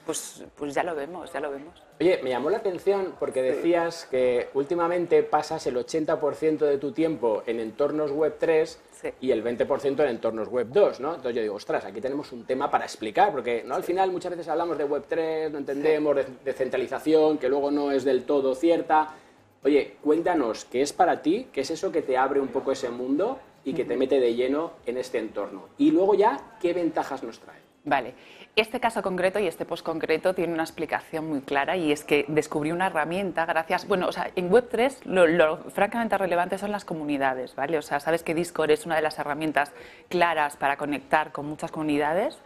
pues, 0.08 0.44
pues 0.56 0.74
ya 0.74 0.82
lo 0.82 0.96
vemos, 0.96 1.32
ya 1.32 1.40
lo 1.40 1.52
vemos. 1.52 1.84
Oye, 2.00 2.20
me 2.24 2.32
llamó 2.32 2.50
la 2.50 2.58
atención 2.58 3.14
porque 3.20 3.44
decías 3.44 4.08
que 4.10 4.50
últimamente 4.56 5.22
pasas 5.22 5.68
el 5.68 5.76
80% 5.78 6.58
de 6.60 6.78
tu 6.80 6.92
tiempo 6.94 7.44
en 7.46 7.60
entornos 7.60 8.12
web 8.12 8.36
3 8.40 8.80
Sí. 9.00 9.10
y 9.22 9.30
el 9.30 9.44
20% 9.44 10.00
en 10.02 10.10
entornos 10.10 10.48
web 10.48 10.70
2, 10.72 11.00
¿no? 11.02 11.10
Entonces 11.10 11.36
yo 11.36 11.42
digo, 11.44 11.54
ostras, 11.54 11.86
aquí 11.86 12.02
tenemos 12.02 12.32
un 12.32 12.46
tema 12.46 12.72
para 12.72 12.86
explicar, 12.86 13.32
porque 13.32 13.64
¿no? 13.64 13.76
al 13.76 13.84
final 13.84 14.12
muchas 14.12 14.32
veces 14.32 14.48
hablamos 14.48 14.76
de 14.76 14.86
web 14.86 15.04
3, 15.08 15.52
no 15.52 15.60
entendemos 15.60 16.16
de, 16.16 16.26
de 16.44 16.54
centralización, 16.54 17.38
que 17.38 17.48
luego 17.48 17.70
no 17.70 17.92
es 17.92 18.04
del 18.04 18.24
todo 18.24 18.56
cierta. 18.56 19.14
Oye, 19.64 19.98
cuéntanos, 20.02 20.66
¿qué 20.66 20.82
es 20.82 20.94
para 20.94 21.22
ti? 21.22 21.48
¿Qué 21.54 21.62
es 21.62 21.70
eso 21.70 21.92
que 21.92 22.02
te 22.02 22.18
abre 22.18 22.40
un 22.40 22.48
poco 22.48 22.72
ese 22.72 22.90
mundo 22.90 23.38
y 23.64 23.74
que 23.74 23.86
te 23.86 23.98
mete 23.98 24.20
de 24.20 24.34
lleno 24.34 24.72
en 24.88 24.98
este 24.98 25.20
entorno? 25.20 25.68
Y 25.78 25.92
luego 25.92 26.16
ya, 26.16 26.56
¿qué 26.60 26.74
ventajas 26.74 27.22
nos 27.22 27.40
trae? 27.40 27.60
Vale. 27.84 28.14
Este 28.58 28.80
caso 28.80 29.04
concreto 29.04 29.38
y 29.38 29.46
este 29.46 29.66
post 29.66 29.86
concreto 29.86 30.34
tiene 30.34 30.52
una 30.52 30.64
explicación 30.64 31.28
muy 31.30 31.42
clara 31.42 31.78
y 31.78 31.92
es 31.92 32.04
que 32.04 32.26
descubrí 32.28 32.72
una 32.72 32.88
herramienta 32.88 33.46
gracias, 33.46 33.88
bueno, 33.88 34.08
o 34.08 34.12
sea, 34.12 34.32
en 34.36 34.50
Web3 34.50 35.04
lo, 35.06 35.58
francamente 35.70 36.18
relevante 36.18 36.58
son 36.58 36.72
las 36.72 36.84
comunidades, 36.84 37.54
¿vale? 37.54 37.78
O 37.78 37.84
sea, 37.84 38.00
sabes 38.00 38.24
que 38.24 38.34
Discord 38.34 38.72
es 38.72 38.88
una 38.88 38.96
de 38.96 39.04
las 39.04 39.20
herramientas 39.20 39.74
claras 40.10 40.58
para 40.58 40.76
conectar 40.76 41.32
con 41.32 41.46
muchas 41.46 41.70
comunidades 41.70 42.40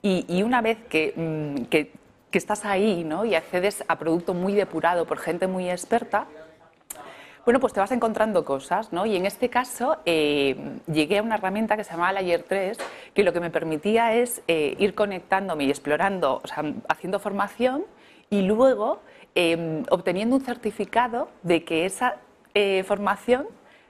y, 0.00 0.42
una 0.42 0.62
vez 0.62 0.78
que, 0.88 1.12
mm, 1.14 1.64
que, 1.66 1.92
que 2.30 2.38
estás 2.38 2.64
ahí, 2.64 3.04
¿no? 3.04 3.26
Y 3.26 3.34
accedes 3.34 3.84
a 3.88 3.98
producto 3.98 4.32
muy 4.32 4.54
depurado 4.54 5.04
por 5.04 5.18
gente 5.18 5.48
muy 5.48 5.70
experta, 5.70 6.28
bueno, 7.48 7.60
pues 7.60 7.72
te 7.72 7.80
vas 7.80 7.90
encontrando 7.92 8.44
cosas, 8.44 8.92
¿no? 8.92 9.06
Y 9.06 9.16
en 9.16 9.24
este 9.24 9.48
caso 9.48 9.96
eh, 10.04 10.54
llegué 10.86 11.16
a 11.16 11.22
una 11.22 11.36
herramienta 11.36 11.78
que 11.78 11.84
se 11.84 11.92
llamaba 11.92 12.12
Layer 12.12 12.42
3, 12.42 12.76
que 13.14 13.22
lo 13.22 13.32
que 13.32 13.40
me 13.40 13.48
permitía 13.48 14.12
es 14.12 14.42
eh, 14.48 14.76
ir 14.78 14.94
conectándome 14.94 15.64
y 15.64 15.70
explorando, 15.70 16.42
o 16.44 16.46
sea, 16.46 16.62
haciendo 16.90 17.18
formación 17.18 17.86
y 18.28 18.42
luego 18.42 19.00
eh, 19.34 19.82
obteniendo 19.88 20.36
un 20.36 20.42
certificado 20.42 21.30
de 21.42 21.64
que 21.64 21.86
esa 21.86 22.16
eh, 22.52 22.84
formación 22.86 23.46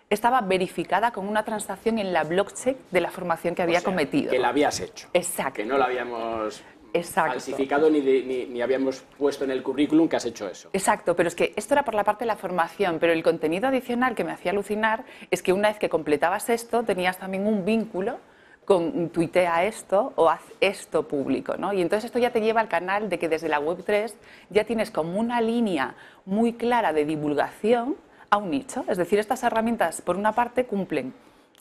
estaba 0.08 0.40
verificada 0.40 1.10
con 1.10 1.26
una 1.26 1.42
transacción 1.42 1.98
en 1.98 2.12
la 2.12 2.22
blockchain 2.22 2.76
de 2.92 3.00
la 3.00 3.10
formación 3.10 3.56
que 3.56 3.62
había 3.62 3.78
O 3.78 3.80
sea, 3.80 3.90
cometido. 3.90 4.30
Que 4.30 4.38
la 4.38 4.50
habías 4.50 4.78
hecho. 4.78 5.08
Exacto. 5.14 5.56
Que 5.56 5.66
no 5.66 5.76
la 5.76 5.86
habíamos 5.86 6.62
Exacto. 6.92 7.32
falsificado 7.32 7.90
ni, 7.90 8.00
de- 8.00 8.22
ni, 8.24 8.46
ni 8.46 8.62
habíamos 8.62 9.00
puesto 9.18 9.44
en 9.44 9.50
el 9.50 9.62
currículum 9.62 10.08
que 10.08 10.16
has 10.16 10.24
hecho 10.24 10.48
eso. 10.48 10.70
Exacto, 10.72 11.14
pero 11.16 11.28
es 11.28 11.34
que 11.34 11.52
esto 11.56 11.74
era 11.74 11.84
por 11.84 11.94
la 11.94 12.04
parte 12.04 12.24
de 12.24 12.26
la 12.26 12.36
formación, 12.36 12.98
pero 12.98 13.12
el 13.12 13.22
contenido 13.22 13.68
adicional 13.68 14.14
que 14.14 14.24
me 14.24 14.32
hacía 14.32 14.52
alucinar 14.52 15.04
es 15.30 15.42
que 15.42 15.52
una 15.52 15.68
vez 15.68 15.78
que 15.78 15.88
completabas 15.88 16.48
esto 16.48 16.82
tenías 16.84 17.18
también 17.18 17.46
un 17.46 17.64
vínculo 17.64 18.18
con 18.64 19.08
tuitea 19.08 19.64
esto 19.64 20.12
o 20.16 20.28
haz 20.28 20.42
esto 20.60 21.08
público, 21.08 21.56
¿no? 21.56 21.72
Y 21.72 21.80
entonces 21.80 22.04
esto 22.06 22.18
ya 22.18 22.30
te 22.32 22.40
lleva 22.42 22.60
al 22.60 22.68
canal 22.68 23.08
de 23.08 23.18
que 23.18 23.28
desde 23.28 23.48
la 23.48 23.60
Web3 23.60 24.12
ya 24.50 24.64
tienes 24.64 24.90
como 24.90 25.18
una 25.18 25.40
línea 25.40 25.94
muy 26.26 26.52
clara 26.52 26.92
de 26.92 27.06
divulgación 27.06 27.96
a 28.28 28.36
un 28.36 28.50
nicho. 28.50 28.84
Es 28.88 28.98
decir, 28.98 29.18
estas 29.18 29.42
herramientas, 29.42 30.02
por 30.02 30.16
una 30.16 30.32
parte, 30.32 30.66
cumplen 30.66 31.14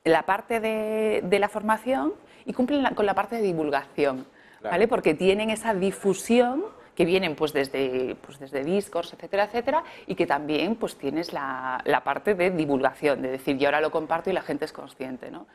la 0.04 0.24
parte 0.24 0.60
de, 0.60 1.22
de 1.24 1.40
la 1.40 1.48
formación 1.48 2.14
y 2.46 2.52
cumplen 2.52 2.84
la- 2.84 2.92
con 2.92 3.06
la 3.06 3.14
parte 3.14 3.38
de 3.38 3.42
divulgación, 3.42 4.26
Claro. 4.60 4.74
¿vale? 4.74 4.88
Porque 4.88 5.14
tienen 5.14 5.50
esa 5.50 5.74
difusión 5.74 6.64
que 6.96 7.06
vienen 7.06 7.36
pues 7.36 7.54
desde, 7.54 8.16
pues 8.26 8.40
desde 8.40 8.64
Discord, 8.64 9.06
etcétera, 9.14 9.44
etcétera, 9.44 9.84
y 10.08 10.16
que 10.16 10.26
también 10.26 10.76
pues 10.76 10.96
tienes 10.98 11.32
la, 11.32 11.80
la 11.86 12.04
parte 12.04 12.34
de 12.34 12.50
divulgación, 12.50 13.22
de 13.22 13.30
decir, 13.30 13.58
yo 13.58 13.68
ahora 13.68 13.82
lo 13.82 13.92
comparto 13.92 14.32
y 14.32 14.34
la 14.34 14.42
gente 14.42 14.66
es 14.66 14.74
consciente, 14.74 15.30
¿no? 15.30 15.46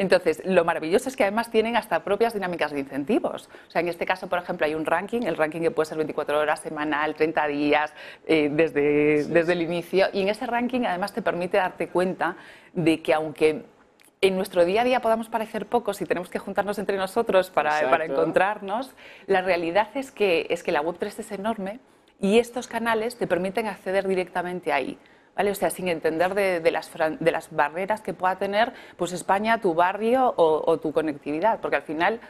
Entonces, 0.00 0.40
lo 0.46 0.64
maravilloso 0.64 1.10
es 1.10 1.16
que 1.16 1.24
además 1.24 1.50
tienen 1.50 1.76
hasta 1.76 2.02
propias 2.02 2.32
dinámicas 2.32 2.72
de 2.72 2.80
incentivos. 2.80 3.50
O 3.68 3.70
sea, 3.70 3.82
en 3.82 3.88
este 3.88 4.06
caso, 4.06 4.28
por 4.28 4.38
ejemplo, 4.38 4.64
hay 4.66 4.74
un 4.74 4.86
ranking, 4.86 5.22
el 5.24 5.36
ranking 5.36 5.60
que 5.60 5.70
puede 5.70 5.90
ser 5.90 5.98
24 5.98 6.38
horas, 6.38 6.60
semanal, 6.60 7.14
30 7.14 7.46
días, 7.48 7.92
eh, 8.26 8.48
desde, 8.50 9.24
desde 9.24 9.52
el 9.52 9.60
inicio, 9.60 10.06
y 10.12 10.22
en 10.22 10.30
ese 10.30 10.46
ranking 10.46 10.86
además 10.86 11.12
te 11.12 11.20
permite 11.20 11.58
darte 11.58 11.88
cuenta 11.88 12.36
de 12.72 13.02
que 13.02 13.12
aunque 13.12 13.62
en 14.20 14.36
nuestro 14.36 14.64
día 14.64 14.82
a 14.82 14.84
día 14.84 15.00
podamos 15.00 15.28
parecer 15.28 15.66
pocos 15.66 16.00
y 16.02 16.06
tenemos 16.06 16.28
que 16.28 16.38
juntarnos 16.38 16.78
entre 16.78 16.96
nosotros 16.96 17.50
para, 17.50 17.88
para 17.88 18.04
encontrarnos, 18.04 18.92
la 19.26 19.40
realidad 19.40 19.88
es 19.94 20.10
que, 20.10 20.46
es 20.50 20.62
que 20.62 20.72
la 20.72 20.82
Web3 20.82 21.18
es 21.18 21.32
enorme 21.32 21.80
y 22.20 22.38
estos 22.38 22.68
canales 22.68 23.16
te 23.16 23.26
permiten 23.26 23.66
acceder 23.66 24.06
directamente 24.06 24.72
ahí. 24.72 24.98
¿Vale? 25.36 25.52
O 25.52 25.54
sea, 25.54 25.70
sin 25.70 25.88
entender 25.88 26.34
de, 26.34 26.60
de 26.60 26.70
las, 26.70 26.90
de 26.92 27.30
las 27.30 27.54
barreras 27.54 28.02
que 28.02 28.12
pueda 28.12 28.36
tener 28.36 28.74
pues 28.98 29.12
España, 29.12 29.58
tu 29.58 29.72
barrio 29.72 30.34
o, 30.36 30.62
o 30.66 30.78
tu 30.78 30.92
conectividad, 30.92 31.60
porque 31.60 31.76
al 31.76 31.82
final 31.82 32.20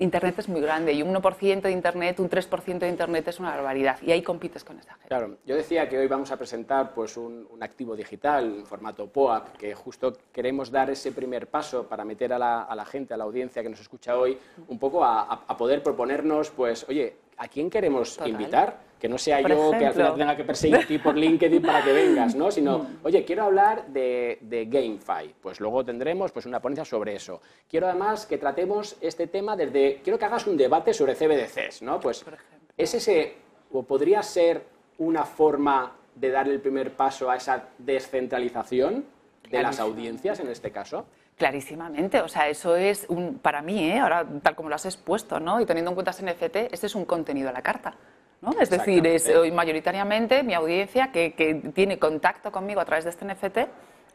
Internet 0.00 0.38
es 0.38 0.48
muy 0.48 0.62
grande 0.62 0.94
y 0.94 1.02
un 1.02 1.14
1% 1.14 1.60
de 1.60 1.70
Internet, 1.70 2.18
un 2.20 2.30
3% 2.30 2.78
de 2.78 2.88
Internet 2.88 3.28
es 3.28 3.38
una 3.38 3.50
barbaridad 3.50 3.98
y 4.00 4.10
ahí 4.10 4.22
compites 4.22 4.64
con 4.64 4.78
esa 4.78 4.92
gente. 4.94 5.08
Claro, 5.08 5.36
yo 5.44 5.54
decía 5.54 5.86
que 5.90 5.98
hoy 5.98 6.06
vamos 6.06 6.32
a 6.32 6.38
presentar 6.38 6.94
pues, 6.94 7.18
un, 7.18 7.46
un 7.50 7.62
activo 7.62 7.94
digital 7.94 8.44
en 8.60 8.66
formato 8.66 9.06
POAP, 9.08 9.56
que 9.58 9.74
justo 9.74 10.16
queremos 10.32 10.70
dar 10.70 10.88
ese 10.88 11.12
primer 11.12 11.48
paso 11.48 11.84
para 11.86 12.02
meter 12.06 12.32
a 12.32 12.38
la, 12.38 12.62
a 12.62 12.74
la 12.74 12.86
gente, 12.86 13.12
a 13.12 13.18
la 13.18 13.24
audiencia 13.24 13.62
que 13.62 13.68
nos 13.68 13.80
escucha 13.80 14.16
hoy, 14.16 14.38
un 14.68 14.78
poco 14.78 15.04
a, 15.04 15.20
a- 15.22 15.44
a 15.46 15.56
poder 15.56 15.82
proponernos, 15.82 16.50
pues, 16.50 16.86
oye, 16.88 17.16
¿a 17.36 17.46
quién 17.48 17.68
queremos 17.68 18.14
Total. 18.16 18.30
invitar? 18.30 18.89
Que 19.00 19.08
no 19.08 19.16
sea 19.16 19.40
Por 19.40 19.50
yo 19.50 19.56
que 19.56 19.62
al 19.62 19.82
ejemplo. 19.82 19.92
final 19.92 20.18
tenga 20.18 20.36
que 20.36 20.44
perseguirte 20.44 20.98
por 20.98 21.16
LinkedIn 21.16 21.62
para 21.62 21.82
que 21.82 21.92
vengas, 21.92 22.34
¿no? 22.34 22.50
Sino, 22.50 22.86
oye, 23.02 23.24
quiero 23.24 23.44
hablar 23.44 23.86
de, 23.86 24.38
de 24.42 24.66
GameFi. 24.66 25.34
Pues 25.40 25.58
luego 25.58 25.82
tendremos 25.84 26.30
pues, 26.32 26.44
una 26.44 26.60
ponencia 26.60 26.84
sobre 26.84 27.14
eso. 27.16 27.40
Quiero 27.68 27.88
además 27.88 28.26
que 28.26 28.36
tratemos 28.36 28.96
este 29.00 29.26
tema 29.26 29.56
desde... 29.56 30.02
Quiero 30.04 30.18
que 30.18 30.26
hagas 30.26 30.46
un 30.46 30.58
debate 30.58 30.92
sobre 30.92 31.14
CBDCs, 31.14 31.80
¿no? 31.80 31.98
Pues 31.98 32.24
es 32.76 32.94
ese, 32.94 33.36
o 33.72 33.82
podría 33.82 34.22
ser 34.22 34.64
una 34.98 35.24
forma 35.24 35.96
de 36.14 36.30
dar 36.30 36.46
el 36.48 36.60
primer 36.60 36.92
paso 36.92 37.30
a 37.30 37.36
esa 37.36 37.68
descentralización 37.78 39.06
de 39.50 39.62
las 39.62 39.80
audiencias 39.80 40.40
en 40.40 40.48
este 40.48 40.70
caso. 40.70 41.06
Clarísimamente, 41.36 42.20
o 42.20 42.28
sea, 42.28 42.48
eso 42.48 42.76
es 42.76 43.06
un, 43.08 43.38
para 43.38 43.62
mí, 43.62 43.90
¿eh? 43.90 43.98
ahora 43.98 44.26
tal 44.42 44.54
como 44.54 44.68
lo 44.68 44.74
has 44.74 44.84
expuesto, 44.84 45.40
¿no? 45.40 45.58
Y 45.58 45.64
teniendo 45.64 45.90
en 45.90 45.94
cuenta 45.94 46.10
ese 46.10 46.22
NFT, 46.22 46.72
este 46.72 46.86
es 46.86 46.94
un 46.94 47.06
contenido 47.06 47.48
a 47.48 47.52
la 47.52 47.62
carta. 47.62 47.96
¿No? 48.40 48.52
Es 48.60 48.70
decir, 48.70 49.06
es 49.06 49.30
mayoritariamente 49.52 50.42
mi 50.42 50.54
audiencia 50.54 51.12
que, 51.12 51.34
que 51.34 51.54
tiene 51.74 51.98
contacto 51.98 52.50
conmigo 52.52 52.80
a 52.80 52.84
través 52.84 53.04
de 53.04 53.10
este 53.10 53.24
NFT 53.24 53.58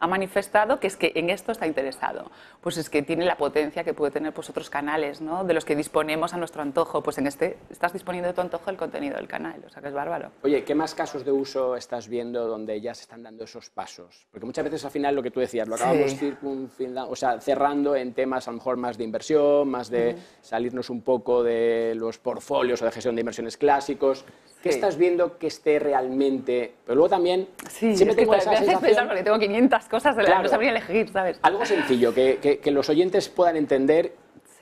ha 0.00 0.06
manifestado 0.06 0.78
que 0.80 0.86
es 0.86 0.96
que 0.96 1.12
en 1.14 1.30
esto 1.30 1.52
está 1.52 1.66
interesado. 1.66 2.30
Pues 2.60 2.76
es 2.76 2.90
que 2.90 3.02
tiene 3.02 3.24
la 3.24 3.36
potencia 3.36 3.84
que 3.84 3.94
puede 3.94 4.10
tener 4.12 4.32
pues, 4.32 4.50
otros 4.50 4.70
canales, 4.70 5.20
¿no? 5.20 5.44
De 5.44 5.54
los 5.54 5.64
que 5.64 5.76
disponemos 5.76 6.34
a 6.34 6.36
nuestro 6.36 6.62
antojo. 6.62 7.02
Pues 7.02 7.18
en 7.18 7.26
este 7.26 7.58
estás 7.70 7.92
disponiendo 7.92 8.28
de 8.28 8.34
tu 8.34 8.40
antojo 8.40 8.70
el 8.70 8.76
contenido 8.76 9.16
del 9.16 9.28
canal, 9.28 9.62
o 9.66 9.70
sea 9.70 9.80
que 9.82 9.88
es 9.88 9.94
bárbaro. 9.94 10.30
Oye, 10.42 10.64
¿qué 10.64 10.74
más 10.74 10.94
casos 10.94 11.24
de 11.24 11.32
uso 11.32 11.76
estás 11.76 12.08
viendo 12.08 12.46
donde 12.46 12.80
ya 12.80 12.94
se 12.94 13.02
están 13.02 13.22
dando 13.22 13.44
esos 13.44 13.70
pasos? 13.70 14.26
Porque 14.30 14.46
muchas 14.46 14.64
veces 14.64 14.84
al 14.84 14.90
final 14.90 15.14
lo 15.14 15.22
que 15.22 15.30
tú 15.30 15.40
decías, 15.40 15.68
lo 15.68 15.76
Sí. 15.76 15.82
acabamos 15.84 16.12
circunfila- 16.20 17.06
o 17.08 17.16
sea, 17.16 17.40
cerrando 17.40 17.94
en 17.96 18.12
temas 18.14 18.48
a 18.48 18.50
lo 18.50 18.56
mejor 18.58 18.76
más 18.76 18.98
de 18.98 19.04
inversión, 19.04 19.68
más 19.68 19.88
de 19.90 20.16
salirnos 20.40 20.90
un 20.90 21.02
poco 21.02 21.42
de 21.42 21.94
los 21.96 22.18
portfolios 22.18 22.82
o 22.82 22.84
de 22.84 22.90
gestión 22.92 23.14
de 23.14 23.20
inversiones 23.20 23.56
clásicos. 23.56 24.24
¿Qué 24.66 24.74
estás 24.74 24.96
viendo 24.98 25.38
que 25.38 25.46
esté 25.46 25.78
realmente? 25.78 26.74
Pero 26.84 26.96
luego 26.96 27.08
también 27.08 27.48
Sí, 27.68 27.96
siempre 27.96 28.10
es 28.10 28.16
que 28.16 28.22
tengo 28.22 28.32
me 28.32 28.38
esa 28.38 28.80
pensar 28.80 29.06
porque 29.06 29.22
tengo 29.22 29.38
500 29.38 29.84
cosas 29.88 30.16
de 30.16 30.22
las 30.22 30.30
Claro. 30.30 30.42
no 30.44 30.48
sabría 30.48 30.70
elegir, 30.70 31.08
¿sabes? 31.10 31.38
Algo 31.42 31.64
sencillo, 31.64 32.12
que, 32.14 32.38
que- 32.40 32.58
que 32.58 32.70
los 32.70 32.88
oyentes 32.88 33.28
puedan 33.28 33.56
entender 33.56 34.12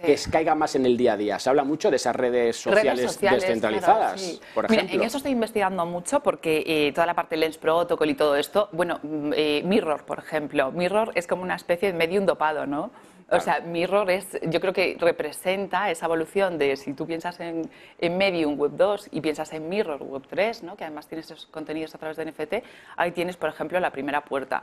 que 0.05 0.19
caiga 0.31 0.55
más 0.55 0.75
en 0.75 0.85
el 0.85 0.99
día 0.99 1.15
a 1.15 1.17
día. 1.17 1.39
Se 1.39 1.49
habla 1.49 1.65
mucho 1.65 1.89
de 1.91 1.97
esas 1.97 2.15
redes 2.15 2.57
sociales, 2.57 2.97
redes 2.99 3.13
sociales 3.13 3.41
descentralizadas, 3.41 4.13
claro, 4.13 4.19
sí. 4.19 4.41
por 4.55 4.69
Mira, 4.69 4.83
ejemplo. 4.83 5.01
en 5.01 5.07
eso 5.07 5.17
estoy 5.17 5.33
investigando 5.33 5.87
mucho 5.87 6.21
porque 6.21 6.63
eh, 6.67 6.93
toda 6.93 7.07
la 7.07 7.15
parte 7.15 7.39
Lens 7.39 7.57
Protocol 7.57 8.11
y 8.11 8.15
todo 8.15 8.37
esto, 8.37 8.69
bueno, 8.73 9.01
mm, 9.03 9.33
eh, 9.35 9.63
Mirror, 9.65 10.05
por 10.05 10.19
ejemplo, 10.19 10.71
Mirror 10.73 11.13
es 11.15 11.27
como 11.27 11.43
una 11.43 11.55
especie 11.55 11.91
de 11.91 11.97
medium 11.97 12.27
dopado, 12.27 12.67
¿no? 12.67 12.91
O 13.37 13.41
sea, 13.41 13.61
Mirror 13.61 14.11
es, 14.11 14.39
yo 14.43 14.61
creo 14.61 14.73
que 14.73 14.97
representa 14.99 15.91
esa 15.91 16.07
evolución 16.07 16.59
de 16.59 16.77
si 16.77 16.93
tú 16.93 17.07
piensas 17.07 17.41
en, 17.41 17.71
en 17.99 18.17
Medium 18.17 18.59
Web 18.59 18.73
2 18.77 19.09
y 19.13 19.21
piensas 19.21 19.53
en 19.53 19.69
Mirror 19.69 20.03
Web 20.03 20.23
3, 20.29 20.63
¿no? 20.63 20.77
que 20.77 20.85
además 20.85 21.07
tienes 21.07 21.27
esos 21.31 21.47
contenidos 21.47 21.95
a 21.95 21.99
través 21.99 22.17
de 22.17 22.25
NFT, 22.27 22.55
ahí 22.97 23.13
tienes, 23.13 23.37
por 23.37 23.49
ejemplo, 23.49 23.79
la 23.81 23.91
primera 23.91 24.25
puerta. 24.25 24.63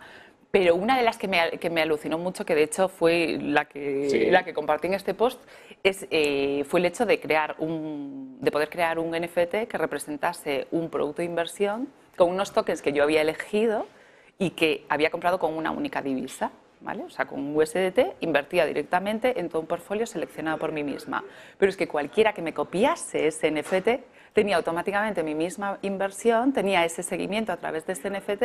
Pero 0.51 0.75
una 0.75 0.97
de 0.97 1.03
las 1.03 1.17
que 1.17 1.27
me, 1.29 1.51
que 1.59 1.69
me 1.69 1.81
alucinó 1.81 2.17
mucho, 2.17 2.45
que 2.45 2.55
de 2.55 2.63
hecho 2.63 2.89
fue 2.89 3.37
la 3.41 3.65
que, 3.65 4.09
Sí. 4.09 4.25
la 4.29 4.43
que 4.43 4.53
compartí 4.53 4.87
en 4.87 4.95
este 4.95 5.13
post, 5.13 5.41
es, 5.81 6.05
eh, 6.11 6.65
fue 6.67 6.81
el 6.81 6.85
hecho 6.87 7.05
de, 7.05 7.19
crear 7.19 7.55
un, 7.57 8.37
de 8.41 8.51
poder 8.51 8.69
crear 8.69 8.99
un 8.99 9.15
NFT 9.15 9.67
que 9.67 9.77
representase 9.77 10.67
un 10.71 10.89
producto 10.89 11.21
de 11.21 11.25
inversión 11.25 11.87
con 12.17 12.29
unos 12.29 12.51
tokens 12.51 12.81
que 12.81 12.91
yo 12.91 13.03
había 13.03 13.21
elegido 13.21 13.87
y 14.37 14.51
que 14.51 14.85
había 14.89 15.09
comprado 15.09 15.39
con 15.39 15.53
una 15.53 15.71
única 15.71 16.01
divisa. 16.01 16.51
¿Vale? 16.81 17.03
O 17.03 17.09
sea, 17.09 17.25
con 17.25 17.39
un 17.39 17.55
USDT 17.55 18.21
invertía 18.21 18.65
directamente 18.65 19.39
en 19.39 19.49
todo 19.49 19.61
un 19.61 19.67
portfolio 19.67 20.07
seleccionado 20.07 20.57
por 20.57 20.71
mí 20.71 20.83
misma. 20.83 21.23
Pero 21.59 21.69
es 21.69 21.77
que 21.77 21.87
cualquiera 21.87 22.33
que 22.33 22.41
me 22.41 22.53
copiase 22.53 23.27
ese 23.27 23.51
NFT 23.51 24.33
tenía 24.33 24.55
automáticamente 24.55 25.21
mi 25.21 25.35
misma 25.35 25.77
inversión, 25.83 26.53
tenía 26.53 26.83
ese 26.83 27.03
seguimiento 27.03 27.51
a 27.51 27.57
través 27.57 27.85
de 27.85 27.93
ese 27.93 28.09
NFT 28.09 28.43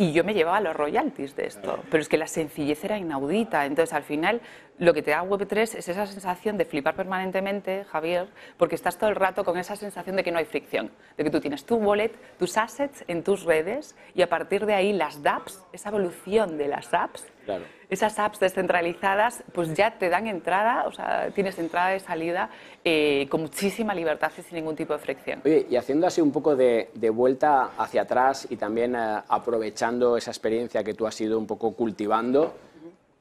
y 0.00 0.12
yo 0.12 0.22
me 0.22 0.32
llevaba 0.32 0.60
los 0.60 0.76
royalties 0.76 1.34
de 1.34 1.46
esto. 1.46 1.80
Pero 1.90 2.00
es 2.00 2.08
que 2.08 2.18
la 2.18 2.28
sencillez 2.28 2.84
era 2.84 2.98
inaudita. 2.98 3.66
Entonces, 3.66 3.92
al 3.92 4.04
final, 4.04 4.40
lo 4.78 4.94
que 4.94 5.02
te 5.02 5.10
da 5.10 5.22
Web3 5.24 5.76
es 5.76 5.88
esa 5.88 6.06
sensación 6.06 6.56
de 6.56 6.64
flipar 6.64 6.94
permanentemente, 6.94 7.84
Javier, 7.90 8.28
porque 8.56 8.74
estás 8.74 8.96
todo 8.96 9.10
el 9.10 9.16
rato 9.16 9.44
con 9.44 9.58
esa 9.58 9.74
sensación 9.76 10.16
de 10.16 10.22
que 10.22 10.30
no 10.30 10.38
hay 10.38 10.44
fricción, 10.44 10.90
de 11.16 11.24
que 11.24 11.30
tú 11.30 11.40
tienes 11.40 11.64
tu 11.64 11.76
wallet, 11.76 12.12
tus 12.38 12.56
assets 12.56 13.04
en 13.08 13.22
tus 13.24 13.44
redes 13.44 13.96
y 14.14 14.22
a 14.22 14.28
partir 14.28 14.66
de 14.66 14.74
ahí 14.74 14.92
las 14.92 15.22
dApps, 15.22 15.62
esa 15.72 15.88
evolución 15.88 16.56
de 16.58 16.68
las 16.68 16.92
apps, 16.94 17.26
Claro. 17.44 17.64
esas 17.88 18.18
apps 18.18 18.38
descentralizadas, 18.40 19.42
pues 19.54 19.72
ya 19.74 19.98
te 19.98 20.10
dan 20.10 20.26
entrada, 20.26 20.84
o 20.86 20.92
sea, 20.92 21.30
tienes 21.34 21.58
entrada 21.58 21.96
y 21.96 22.00
salida 22.00 22.50
eh, 22.84 23.26
con 23.30 23.40
muchísima 23.40 23.94
libertad 23.94 24.30
y 24.36 24.42
sin 24.42 24.56
ningún 24.56 24.76
tipo 24.76 24.92
de 24.92 24.98
fricción. 24.98 25.40
Oye, 25.44 25.66
y 25.70 25.76
haciendo 25.76 26.06
así 26.06 26.20
un 26.20 26.30
poco 26.30 26.54
de, 26.54 26.90
de 26.94 27.08
vuelta 27.10 27.70
hacia 27.78 28.02
atrás 28.02 28.46
y 28.50 28.56
también 28.56 28.94
eh, 28.94 29.22
aprovechando 29.28 30.16
esa 30.18 30.30
experiencia 30.30 30.84
que 30.84 30.92
tú 30.94 31.06
has 31.06 31.18
ido 31.22 31.38
un 31.38 31.46
poco 31.46 31.72
cultivando, 31.72 32.54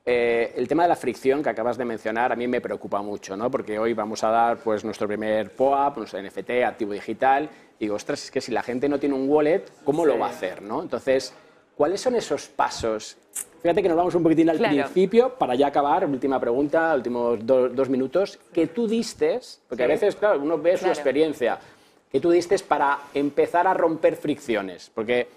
eh, 0.10 0.54
el 0.56 0.70
tema 0.70 0.84
de 0.84 0.90
la 0.90 0.96
fricción 0.96 1.44
que 1.44 1.50
acabas 1.50 1.78
de 1.78 1.84
mencionar 1.84 2.32
a 2.32 2.36
mí 2.38 2.48
me 2.48 2.62
preocupa 2.62 3.02
mucho, 3.02 3.36
¿no? 3.36 3.52
Porque 3.52 3.78
hoy 3.78 3.94
vamos 3.94 4.24
a 4.24 4.30
dar 4.30 4.58
pues 4.58 4.86
nuestro 4.86 5.06
primer 5.06 5.52
POAP, 5.52 5.98
nuestro 5.98 6.22
NFT, 6.22 6.64
activo 6.66 6.94
digital, 6.94 7.50
y 7.78 7.84
digo, 7.86 7.96
ostras, 7.96 8.24
es 8.24 8.32
que 8.32 8.40
si 8.40 8.54
la 8.54 8.64
gente 8.64 8.88
no 8.88 9.00
tiene 9.00 9.16
un 9.16 9.30
wallet, 9.30 9.64
¿cómo 9.84 10.06
lo 10.06 10.18
va 10.18 10.28
a 10.28 10.30
hacer, 10.30 10.62
no? 10.62 10.82
Entonces, 10.82 11.34
¿cuáles 11.76 12.00
son 12.00 12.16
esos 12.16 12.48
pasos? 12.48 13.18
Fíjate 13.62 13.84
que 13.84 13.90
nos 13.90 13.98
vamos 13.98 14.16
un 14.16 14.24
poquitín 14.24 14.50
al 14.50 14.56
Claro. 14.58 14.74
principio 14.76 15.34
para 15.34 15.56
ya 15.56 15.68
acabar, 15.68 16.06
última 16.06 16.40
pregunta, 16.40 16.96
últimos 16.96 17.46
do- 17.46 17.68
dos 17.68 17.90
minutos, 17.90 18.40
que 18.54 18.68
tú 18.68 18.88
distes, 18.88 19.62
porque 19.68 19.84
a 19.84 19.88
Sí. 19.88 19.92
veces, 19.92 20.16
claro, 20.16 20.40
uno 20.40 20.58
ve 20.58 20.78
su 20.78 20.86
Claro. 20.86 20.94
experiencia, 20.94 21.60
que 22.10 22.22
tú 22.22 22.32
distes 22.32 22.64
para 22.64 22.98
empezar 23.14 23.68
a 23.68 23.74
romper 23.74 24.16
fricciones, 24.16 24.90
porque... 24.96 25.28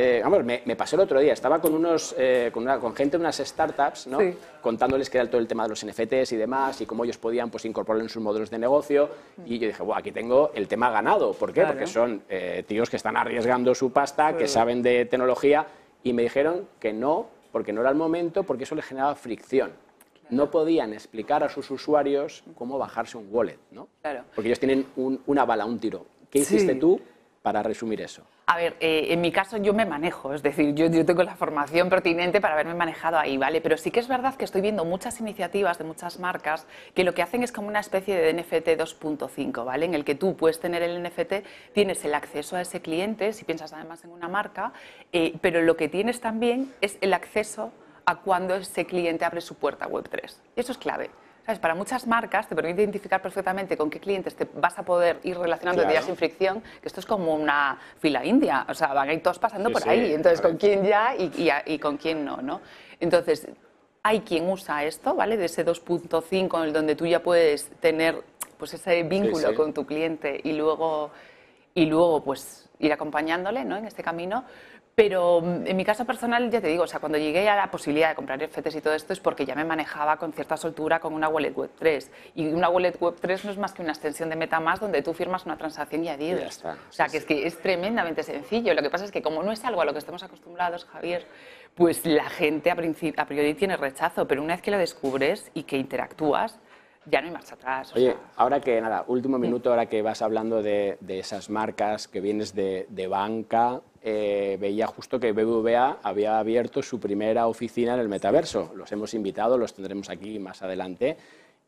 eh, 0.00 0.20
vamos, 0.22 0.44
me, 0.44 0.62
me 0.64 0.76
pasó 0.76 0.94
el 0.94 1.00
otro 1.02 1.18
día, 1.18 1.32
estaba 1.32 1.60
con, 1.60 1.74
unos, 1.74 2.14
eh, 2.16 2.50
con, 2.52 2.62
una- 2.62 2.78
con 2.78 2.94
gente 2.94 3.16
de 3.16 3.20
unas 3.22 3.38
startups, 3.38 4.06
¿no? 4.06 4.20
Sí. 4.20 4.32
contándoles 4.62 5.10
que 5.10 5.18
era 5.18 5.28
todo 5.28 5.40
el 5.40 5.48
tema 5.48 5.64
de 5.64 5.70
los 5.70 5.84
NFTs 5.84 6.30
y 6.32 6.36
demás, 6.36 6.80
y 6.80 6.86
cómo 6.86 7.02
ellos 7.04 7.18
podían 7.18 7.50
pues, 7.50 7.64
incorporarlo 7.64 8.04
en 8.04 8.08
sus 8.08 8.22
modelos 8.22 8.48
de 8.50 8.58
negocio. 8.58 9.08
Y 9.44 9.58
yo 9.58 9.66
dije, 9.66 9.82
bueno, 9.82 9.98
aquí 9.98 10.12
tengo 10.12 10.52
el 10.54 10.68
tema 10.68 10.90
ganado. 10.90 11.32
¿Por 11.32 11.48
qué? 11.52 11.62
Claro. 11.62 11.72
Porque 11.72 11.86
son 11.88 12.22
eh, 12.28 12.64
tíos 12.66 12.88
que 12.90 12.96
están 12.96 13.16
arriesgando 13.16 13.74
su 13.74 13.90
pasta, 13.92 14.36
que 14.36 14.46
saben 14.46 14.82
de 14.82 15.04
tecnología, 15.06 15.66
y 16.04 16.12
me 16.12 16.22
dijeron 16.22 16.68
que 16.78 16.92
no, 16.92 17.26
porque 17.50 17.72
no 17.72 17.80
era 17.80 17.90
el 17.90 17.96
momento, 17.96 18.44
porque 18.44 18.62
eso 18.64 18.76
les 18.76 18.84
generaba 18.84 19.16
fricción. 19.16 19.72
No 20.30 20.50
podían 20.50 20.92
explicar 20.92 21.42
a 21.42 21.48
sus 21.48 21.70
usuarios 21.72 22.44
cómo 22.54 22.78
bajarse 22.78 23.16
un 23.18 23.28
wallet, 23.32 23.58
¿no? 23.72 23.88
Claro. 24.02 24.24
Porque 24.34 24.48
ellos 24.48 24.60
tienen 24.60 24.86
un- 24.96 25.20
una 25.26 25.44
bala, 25.44 25.64
un 25.64 25.78
tiro. 25.80 26.04
¿Qué 26.30 26.44
Sí. 26.44 26.56
hiciste 26.56 26.74
tú 26.74 27.00
para 27.42 27.62
resumir 27.62 28.00
eso? 28.00 28.22
A 28.46 28.56
ver, 28.56 28.76
eh, 28.80 29.08
en 29.10 29.20
mi 29.20 29.30
caso 29.30 29.56
yo 29.58 29.74
me 29.74 29.84
manejo, 29.84 30.32
es 30.32 30.42
decir, 30.42 30.74
yo, 30.74 30.90
tengo 31.04 31.22
la 31.22 31.36
formación 31.36 31.88
pertinente 31.88 32.40
para 32.40 32.54
haberme 32.54 32.74
manejado 32.74 33.18
ahí, 33.18 33.36
¿vale? 33.36 33.60
Pero 33.60 33.76
sí 33.76 33.90
que 33.90 34.00
es 34.00 34.08
verdad 34.08 34.34
que 34.36 34.44
estoy 34.44 34.60
viendo 34.60 34.84
muchas 34.84 35.20
iniciativas 35.20 35.78
de 35.78 35.84
muchas 35.84 36.18
marcas 36.18 36.66
que 36.94 37.04
lo 37.04 37.14
que 37.14 37.22
hacen 37.22 37.42
es 37.42 37.52
como 37.52 37.68
una 37.68 37.80
especie 37.80 38.16
de 38.16 38.32
NFT 38.32 38.68
2.5, 38.68 39.64
¿vale? 39.64 39.84
En 39.84 39.94
el 39.94 40.04
que 40.04 40.14
tú 40.14 40.36
puedes 40.36 40.60
tener 40.60 40.82
el 40.82 41.02
NFT, 41.02 41.44
tienes 41.74 42.04
el 42.04 42.14
acceso 42.14 42.56
a 42.56 42.62
ese 42.62 42.80
cliente, 42.80 43.32
si 43.32 43.44
piensas 43.44 43.72
además 43.72 44.02
en 44.04 44.10
una 44.10 44.28
marca, 44.28 44.72
eh, 45.12 45.34
pero 45.40 45.62
lo 45.62 45.76
que 45.76 45.88
tienes 45.88 46.20
también 46.20 46.72
es 46.80 46.96
el 47.00 47.12
acceso 47.12 47.72
a 48.06 48.16
cuando 48.16 48.54
ese 48.54 48.86
cliente 48.86 49.26
abre 49.26 49.42
su 49.42 49.56
puerta 49.56 49.86
Web3. 49.86 50.36
Y 50.56 50.60
eso 50.60 50.72
es 50.72 50.78
clave. 50.78 51.10
¿Sabes? 51.48 51.60
Para 51.60 51.74
muchas 51.74 52.06
marcas 52.06 52.46
te 52.46 52.54
permite 52.54 52.82
identificar 52.82 53.22
perfectamente 53.22 53.74
con 53.74 53.88
qué 53.88 53.98
clientes 54.00 54.36
te 54.36 54.46
vas 54.56 54.78
a 54.78 54.82
poder 54.82 55.18
ir 55.22 55.38
relacionando 55.38 55.80
Claro. 55.80 55.94
ya 55.98 56.02
sin 56.02 56.14
fricción, 56.14 56.60
que 56.60 56.88
esto 56.88 57.00
es 57.00 57.06
como 57.06 57.34
una 57.34 57.78
fila 58.00 58.22
india, 58.22 58.66
o 58.68 58.74
sea, 58.74 58.88
van 58.92 59.08
a 59.08 59.14
ir 59.14 59.22
todos 59.22 59.38
pasando 59.38 59.70
Sí, 59.70 59.72
por 59.72 59.82
sí, 59.82 59.88
ahí, 59.88 60.12
entonces 60.12 60.42
con 60.42 60.58
quién 60.58 60.84
ya 60.84 61.16
y, 61.16 61.32
y 61.38 61.48
a- 61.48 61.62
y 61.64 61.78
con 61.78 61.96
quién 61.96 62.22
no, 62.22 62.42
¿no? 62.42 62.60
Entonces, 63.00 63.48
hay 64.02 64.20
quien 64.20 64.46
usa 64.50 64.84
esto, 64.84 65.14
¿vale? 65.14 65.38
De 65.38 65.46
ese 65.46 65.64
2.5 65.64 66.58
en 66.58 66.64
el 66.64 66.72
donde 66.74 66.94
tú 66.94 67.06
ya 67.06 67.22
puedes 67.22 67.70
tener 67.80 68.22
pues 68.58 68.74
ese 68.74 69.02
vínculo 69.04 69.48
sí. 69.48 69.54
con 69.54 69.72
tu 69.72 69.86
cliente 69.86 70.38
y 70.44 70.52
luego, 70.52 71.10
y 71.72 71.86
luego 71.86 72.22
pues 72.22 72.68
ir 72.78 72.92
acompañándole, 72.92 73.64
¿no? 73.64 73.78
En 73.78 73.86
este 73.86 74.02
camino. 74.02 74.44
Pero 74.98 75.40
mm, 75.40 75.68
en 75.68 75.76
mi 75.76 75.84
caso 75.84 76.04
personal, 76.04 76.50
ya 76.50 76.60
te 76.60 76.66
digo, 76.66 76.82
o 76.82 76.86
sea, 76.88 76.98
cuando 76.98 77.18
llegué 77.18 77.48
a 77.48 77.54
la 77.54 77.70
posibilidad 77.70 78.08
de 78.08 78.14
comprar 78.16 78.42
NFTs 78.42 78.74
y 78.74 78.80
todo 78.80 78.94
esto 78.94 79.12
es 79.12 79.20
porque 79.20 79.46
ya 79.46 79.54
me 79.54 79.64
manejaba 79.64 80.16
con 80.16 80.32
cierta 80.32 80.56
soltura 80.56 80.98
con 80.98 81.14
una 81.14 81.28
wallet 81.28 81.52
web 81.54 81.70
3. 81.78 82.10
Y 82.34 82.48
una 82.48 82.68
wallet 82.68 82.98
web 82.98 83.14
3 83.20 83.44
no 83.44 83.52
es 83.52 83.58
más 83.58 83.72
que 83.72 83.82
una 83.82 83.92
extensión 83.92 84.28
de 84.28 84.34
MetaMask 84.34 84.82
donde 84.82 85.00
tú 85.02 85.14
firmas 85.14 85.46
una 85.46 85.56
transacción 85.56 86.02
y 86.02 86.08
adiós. 86.08 86.40
Ya 86.40 86.46
está. 86.48 86.72
O 86.72 86.92
sea, 86.92 87.06
Sí, 87.06 87.12
que 87.12 87.18
es 87.18 87.24
que 87.26 87.46
es 87.46 87.62
tremendamente 87.62 88.24
sencillo. 88.24 88.74
Lo 88.74 88.82
que 88.82 88.90
pasa 88.90 89.04
es 89.04 89.12
que 89.12 89.22
como 89.22 89.40
no 89.44 89.52
es 89.52 89.64
algo 89.64 89.80
a 89.82 89.84
lo 89.84 89.92
que 89.92 90.00
estemos 90.00 90.24
acostumbrados, 90.24 90.84
Javier, 90.86 91.28
pues 91.76 92.04
la 92.04 92.28
gente 92.28 92.72
a, 92.72 92.72
a 92.72 93.26
priori 93.26 93.54
tiene 93.54 93.76
rechazo, 93.76 94.26
pero 94.26 94.42
una 94.42 94.54
vez 94.54 94.62
que 94.62 94.72
lo 94.72 94.78
descubres 94.78 95.52
y 95.54 95.62
que 95.62 95.76
interactúas, 95.76 96.58
ya 97.10 97.20
no 97.20 97.28
hay 97.28 97.32
marcha 97.32 97.54
atrás. 97.54 97.92
o 97.92 97.96
Oye, 97.96 98.12
sea, 98.12 98.20
ahora 98.36 98.60
que 98.60 98.80
nada, 98.80 99.04
último 99.08 99.38
minuto, 99.38 99.70
ahora 99.70 99.86
que 99.86 100.02
vas 100.02 100.22
hablando 100.22 100.62
de, 100.62 100.98
de 101.00 101.18
esas 101.18 101.50
marcas 101.50 102.08
que 102.08 102.20
vienes 102.20 102.54
de, 102.54 102.86
de 102.88 103.06
banca, 103.06 103.80
eh, 104.02 104.56
veía 104.60 104.86
justo 104.86 105.18
que 105.18 105.32
BBVA 105.32 105.98
había 106.02 106.38
abierto 106.38 106.82
su 106.82 107.00
primera 107.00 107.46
oficina 107.46 107.94
en 107.94 108.00
el 108.00 108.08
metaverso. 108.08 108.72
Los 108.74 108.92
hemos 108.92 109.14
invitado, 109.14 109.58
los 109.58 109.74
tendremos 109.74 110.08
aquí 110.10 110.38
más 110.38 110.62
adelante. 110.62 111.16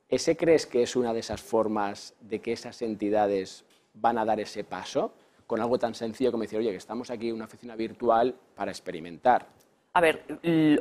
¿Ese 0.09 0.37
crees 0.37 0.67
que 0.67 0.83
es 0.83 0.97
una 0.97 1.13
de 1.13 1.21
esas 1.21 1.41
formas 1.41 2.15
de 2.21 2.41
que 2.41 2.53
esas 2.53 2.83
entidades 2.83 3.65
van 3.95 4.19
a 4.19 4.25
dar 4.25 4.41
ese 4.41 4.65
paso? 4.65 5.13
Con 5.47 5.61
algo 5.61 5.79
tan 5.79 5.95
sencillo 5.95 6.31
como 6.31 6.43
decir, 6.43 6.59
oye, 6.59 6.71
que 6.71 6.77
estamos 6.77 7.11
aquí 7.11 7.29
en 7.29 7.35
una 7.35 7.45
oficina 7.47 7.77
virtual 7.77 8.35
para 8.55 8.71
experimentar. 8.71 9.47
A 9.93 10.01
ver, 10.01 10.23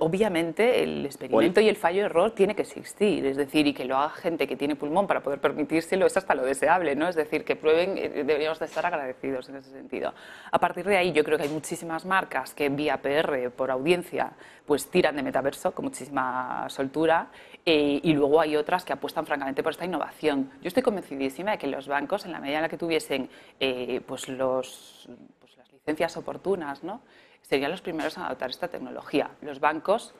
obviamente 0.01 0.83
el 0.83 1.03
experimento 1.03 1.59
y 1.59 1.67
el 1.67 1.75
fallo 1.75 2.05
error 2.05 2.29
tiene 2.35 2.55
que 2.55 2.61
existir, 2.61 3.25
es 3.25 3.37
decir, 3.37 3.65
y 3.65 3.73
que 3.73 3.83
lo 3.83 3.97
haga 3.97 4.11
gente 4.11 4.45
que 4.45 4.55
tiene 4.55 4.75
pulmón 4.75 5.07
para 5.07 5.23
poder 5.23 5.41
permitírselo 5.41 6.05
es 6.05 6.15
hasta 6.15 6.35
lo 6.35 6.45
deseable, 6.45 6.95
¿no? 6.95 7.07
Es 7.07 7.15
decir, 7.15 7.43
que 7.43 7.55
prueben, 7.55 7.97
eh, 7.97 8.09
deberíamos 8.09 8.59
de 8.59 8.65
estar 8.65 8.85
agradecidos 8.85 9.49
en 9.49 9.55
ese 9.55 9.71
sentido. 9.71 10.13
A 10.51 10.59
partir 10.59 10.85
de 10.85 10.97
ahí 10.97 11.11
yo 11.11 11.23
creo 11.23 11.39
que 11.39 11.45
hay 11.45 11.49
muchísimas 11.49 12.05
marcas 12.05 12.53
que 12.53 12.69
vía 12.69 13.01
PR, 13.01 13.49
por 13.49 13.71
audiencia, 13.71 14.33
pues 14.67 14.91
tiran 14.91 15.15
de 15.15 15.23
metaverso 15.23 15.71
con 15.71 15.85
muchísima 15.85 16.69
soltura 16.69 17.31
eh, 17.65 17.99
y 18.03 18.13
luego 18.13 18.39
hay 18.39 18.57
otras 18.57 18.85
que 18.85 18.93
apuestan 18.93 19.25
francamente 19.25 19.63
por 19.63 19.71
esta 19.71 19.85
innovación. 19.85 20.51
Yo 20.61 20.67
estoy 20.67 20.83
convencidísima 20.83 21.53
de 21.53 21.57
que 21.57 21.65
los 21.65 21.87
bancos, 21.87 22.25
en 22.25 22.31
la 22.31 22.39
medida 22.39 22.57
en 22.57 22.61
la 22.61 22.69
que 22.69 22.77
tuviesen 22.77 23.27
eh, 23.59 24.01
pues 24.05 24.29
los, 24.29 25.09
pues 25.39 25.57
las 25.57 25.73
licencias 25.73 26.15
oportunas, 26.15 26.83
¿no? 26.83 27.01
Serían 27.41 27.71
los 27.71 27.81
primeros 27.81 28.15
en 28.17 28.23
adoptar 28.23 28.49
esta 28.49 28.67
tecnología. 28.67 29.31
Los 29.41 29.59
bancos, 29.59 30.13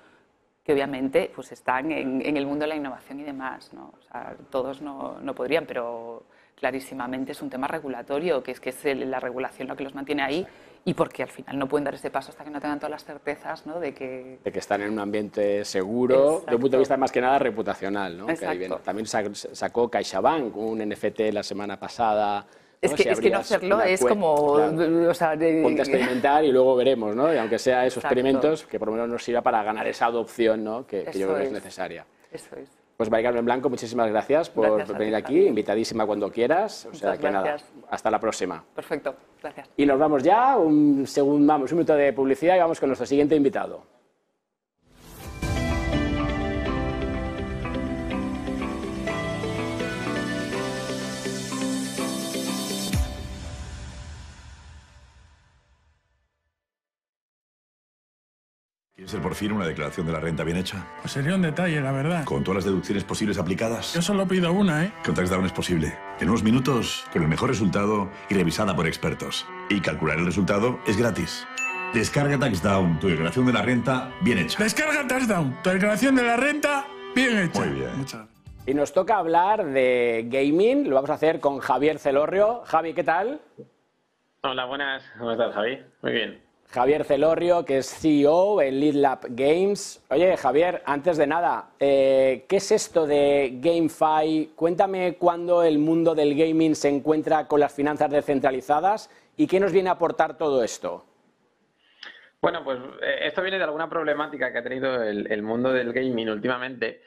que 0.63 0.73
obviamente 0.73 1.31
pues 1.33 1.51
están 1.51 1.91
en, 1.91 2.21
en 2.25 2.37
el 2.37 2.45
mundo 2.45 2.63
de 2.63 2.69
la 2.69 2.75
innovación 2.75 3.19
y 3.19 3.23
demás, 3.23 3.73
¿no? 3.73 3.93
O 3.97 4.01
sea, 4.11 4.35
todos 4.49 4.81
no, 4.81 5.19
no 5.21 5.33
podrían, 5.33 5.65
pero 5.65 6.23
clarísimamente 6.55 7.31
es 7.31 7.41
un 7.41 7.49
tema 7.49 7.67
regulatorio, 7.67 8.43
que 8.43 8.51
es 8.51 8.59
que 8.59 8.69
es 8.69 8.85
el- 8.85 9.09
la 9.09 9.19
regulación 9.19 9.67
lo 9.67 9.75
que 9.75 9.83
los 9.83 9.95
mantiene 9.95 10.21
ahí 10.23 10.45
y 10.85 10.93
porque 10.93 11.23
al 11.23 11.29
final 11.29 11.57
no 11.57 11.67
pueden 11.67 11.85
dar 11.85 11.93
ese 11.93 12.09
paso 12.11 12.29
hasta 12.31 12.43
que 12.43 12.49
no 12.49 12.59
tengan 12.59 12.79
todas 12.79 12.91
las 12.91 13.05
certezas 13.05 13.65
¿no? 13.65 13.79
de 13.79 13.93
que... 13.93 14.39
de 14.43 14.51
que 14.51 14.59
están 14.59 14.81
en 14.81 14.91
un 14.91 14.99
ambiente 14.99 15.63
seguro, 15.65 16.43
de 16.47 16.55
un 16.55 16.61
punto 16.61 16.75
de 16.77 16.79
vista 16.79 16.95
Exacto. 16.95 16.99
más 16.99 17.11
que 17.11 17.21
nada 17.21 17.39
reputacional. 17.39 18.17
¿no? 18.17 18.25
Que 18.25 18.31
ahí 18.31 18.37
Exacto. 18.37 18.59
viene. 18.59 18.75
También 18.83 19.05
sac- 19.05 19.53
sacó 19.53 19.89
CaixaBank 19.89 20.55
un 20.57 20.79
NFT 20.81 21.31
la 21.31 21.43
semana 21.43 21.79
pasada. 21.79 22.45
Es 22.81 22.91
¿no? 22.91 22.97
que, 22.97 23.03
Si 23.03 23.09
es 23.09 23.19
que 23.19 23.29
no 23.29 23.37
hacerlo 23.39 23.81
es 23.81 23.99
como... 24.05 24.55
claro. 24.55 25.09
O 25.09 25.13
sea, 25.13 25.35
de- 25.35 25.61
Ponte 25.61 25.81
a 25.81 25.83
experimentar 25.83 26.45
y 26.45 26.51
luego 26.51 26.75
veremos, 26.77 27.15
¿no? 27.15 27.33
Y 27.33 27.37
aunque 27.37 27.59
sea 27.59 27.85
esos 27.85 27.97
Exacto. 27.97 28.07
experimentos, 28.15 28.65
que 28.65 28.79
por 28.79 28.87
lo 28.87 28.93
menos 28.93 29.09
nos 29.09 29.23
sirva 29.23 29.41
para 29.41 29.61
ganar 29.63 29.85
esa 29.87 30.05
adopción, 30.05 30.63
¿no? 30.63 30.87
Que, 30.87 31.03
que 31.03 31.19
yo 31.19 31.27
creo 31.27 31.37
que 31.37 31.43
es 31.43 31.47
es. 31.49 31.53
necesaria. 31.53 32.05
Eso 32.31 32.55
es. 32.55 32.69
Pues 32.95 33.09
María 33.09 33.27
Carmen 33.29 33.45
Blanco, 33.45 33.69
muchísimas 33.69 34.09
gracias 34.09 34.49
por 34.49 34.65
Gracias 34.65 34.89
a 34.89 34.93
ti, 34.93 34.99
venir 34.99 35.15
aquí, 35.15 35.45
invitadísima 35.47 36.05
cuando 36.05 36.29
quieras. 36.31 36.85
O 36.85 36.93
sea 36.93 37.11
Muchas 37.11 37.19
que 37.19 37.31
nada, 37.31 37.47
gracias. 37.47 37.69
hasta 37.89 38.11
la 38.11 38.19
próxima. 38.19 38.63
Perfecto. 38.75 39.15
Gracias. 39.41 39.69
Y 39.77 39.85
nos 39.85 39.97
vamos 39.99 40.21
ya, 40.23 40.57
un 40.57 41.07
segundo, 41.07 41.47
vamos, 41.53 41.71
un 41.71 41.77
minuto 41.77 41.95
de 41.95 42.11
publicidad 42.13 42.55
y 42.55 42.59
vamos 42.59 42.79
con 42.79 42.89
nuestro 42.89 43.05
siguiente 43.05 43.35
invitado. 43.35 43.83
Ser 59.09 59.21
por 59.21 59.35
fin 59.35 59.51
una 59.51 59.65
declaración 59.65 60.05
de 60.05 60.13
la 60.13 60.19
renta 60.19 60.43
bien 60.43 60.57
hecha? 60.57 60.85
Pues 61.01 61.11
sería 61.11 61.35
un 61.35 61.41
detalle, 61.41 61.81
la 61.81 61.91
verdad. 61.91 62.23
¿Con 62.23 62.43
todas 62.43 62.57
las 62.57 62.65
deducciones 62.65 63.03
posibles 63.03 63.37
aplicadas? 63.37 63.93
Yo 63.93 64.01
solo 64.01 64.27
pido 64.27 64.51
una, 64.53 64.85
¿eh? 64.85 64.91
Con 65.03 65.15
Taxdown 65.15 65.45
es 65.45 65.51
posible. 65.51 65.97
En 66.19 66.29
unos 66.29 66.43
minutos, 66.43 67.05
con 67.11 67.23
el 67.23 67.27
mejor 67.27 67.49
resultado 67.49 68.09
y 68.29 68.35
revisada 68.35 68.75
por 68.75 68.87
expertos. 68.87 69.45
Y 69.69 69.81
calcular 69.81 70.17
el 70.17 70.25
resultado 70.25 70.79
es 70.87 70.97
gratis. 70.97 71.45
Descarga 71.93 72.37
Taxdown, 72.37 72.99
tu 72.99 73.07
declaración 73.07 73.45
de 73.47 73.53
la 73.53 73.61
renta 73.63 74.11
bien 74.21 74.37
hecha. 74.37 74.63
Descarga 74.63 75.07
Taxdown, 75.07 75.61
tu 75.63 75.71
declaración 75.71 76.15
de 76.15 76.23
la 76.23 76.37
renta 76.37 76.85
bien 77.15 77.37
hecha. 77.39 77.65
Muy 77.65 77.79
bien. 77.79 77.97
Muchas 77.97 78.21
gracias. 78.21 78.39
Y 78.67 78.73
nos 78.75 78.93
toca 78.93 79.17
hablar 79.17 79.65
de 79.65 80.27
gaming, 80.29 80.87
lo 80.87 80.95
vamos 80.95 81.09
a 81.09 81.13
hacer 81.15 81.39
con 81.39 81.59
Javier 81.59 81.97
Celorrio. 81.97 82.61
Javi, 82.65 82.93
¿qué 82.93 83.03
tal? 83.03 83.41
Hola, 84.41 84.65
buenas. 84.65 85.03
¿Cómo 85.17 85.31
estás, 85.31 85.53
Javi? 85.53 85.79
Muy 86.03 86.11
bien. 86.11 86.48
Javier 86.71 87.03
Celorrio, 87.03 87.65
que 87.65 87.79
es 87.79 87.89
CEO 87.89 88.61
en 88.61 88.79
Lead 88.79 88.93
Lab 88.93 89.19
Games. 89.29 90.05
Oye, 90.09 90.37
Javier, 90.37 90.83
antes 90.85 91.17
de 91.17 91.25
nada, 91.25 91.71
eh, 91.79 92.45
¿qué 92.47 92.57
es 92.57 92.71
esto 92.71 93.07
de 93.07 93.57
GameFi? 93.59 94.51
Cuéntame 94.55 95.15
cuándo 95.15 95.63
el 95.63 95.79
mundo 95.79 96.13
del 96.13 96.35
gaming 96.35 96.75
se 96.75 96.89
encuentra 96.89 97.47
con 97.47 97.59
las 97.59 97.73
finanzas 97.73 98.11
descentralizadas 98.11 99.09
y 99.35 99.47
qué 99.47 99.59
nos 99.59 99.71
viene 99.71 99.89
a 99.89 99.93
aportar 99.93 100.37
todo 100.37 100.63
esto. 100.63 101.05
Bueno, 102.39 102.63
pues 102.63 102.77
eh, 103.01 103.21
esto 103.23 103.41
viene 103.41 103.57
de 103.57 103.63
alguna 103.63 103.89
problemática 103.89 104.51
que 104.51 104.59
ha 104.59 104.63
tenido 104.63 105.01
el 105.01 105.41
mundo 105.41 105.73
del 105.73 105.91
gaming 105.91 106.29
últimamente. 106.29 107.01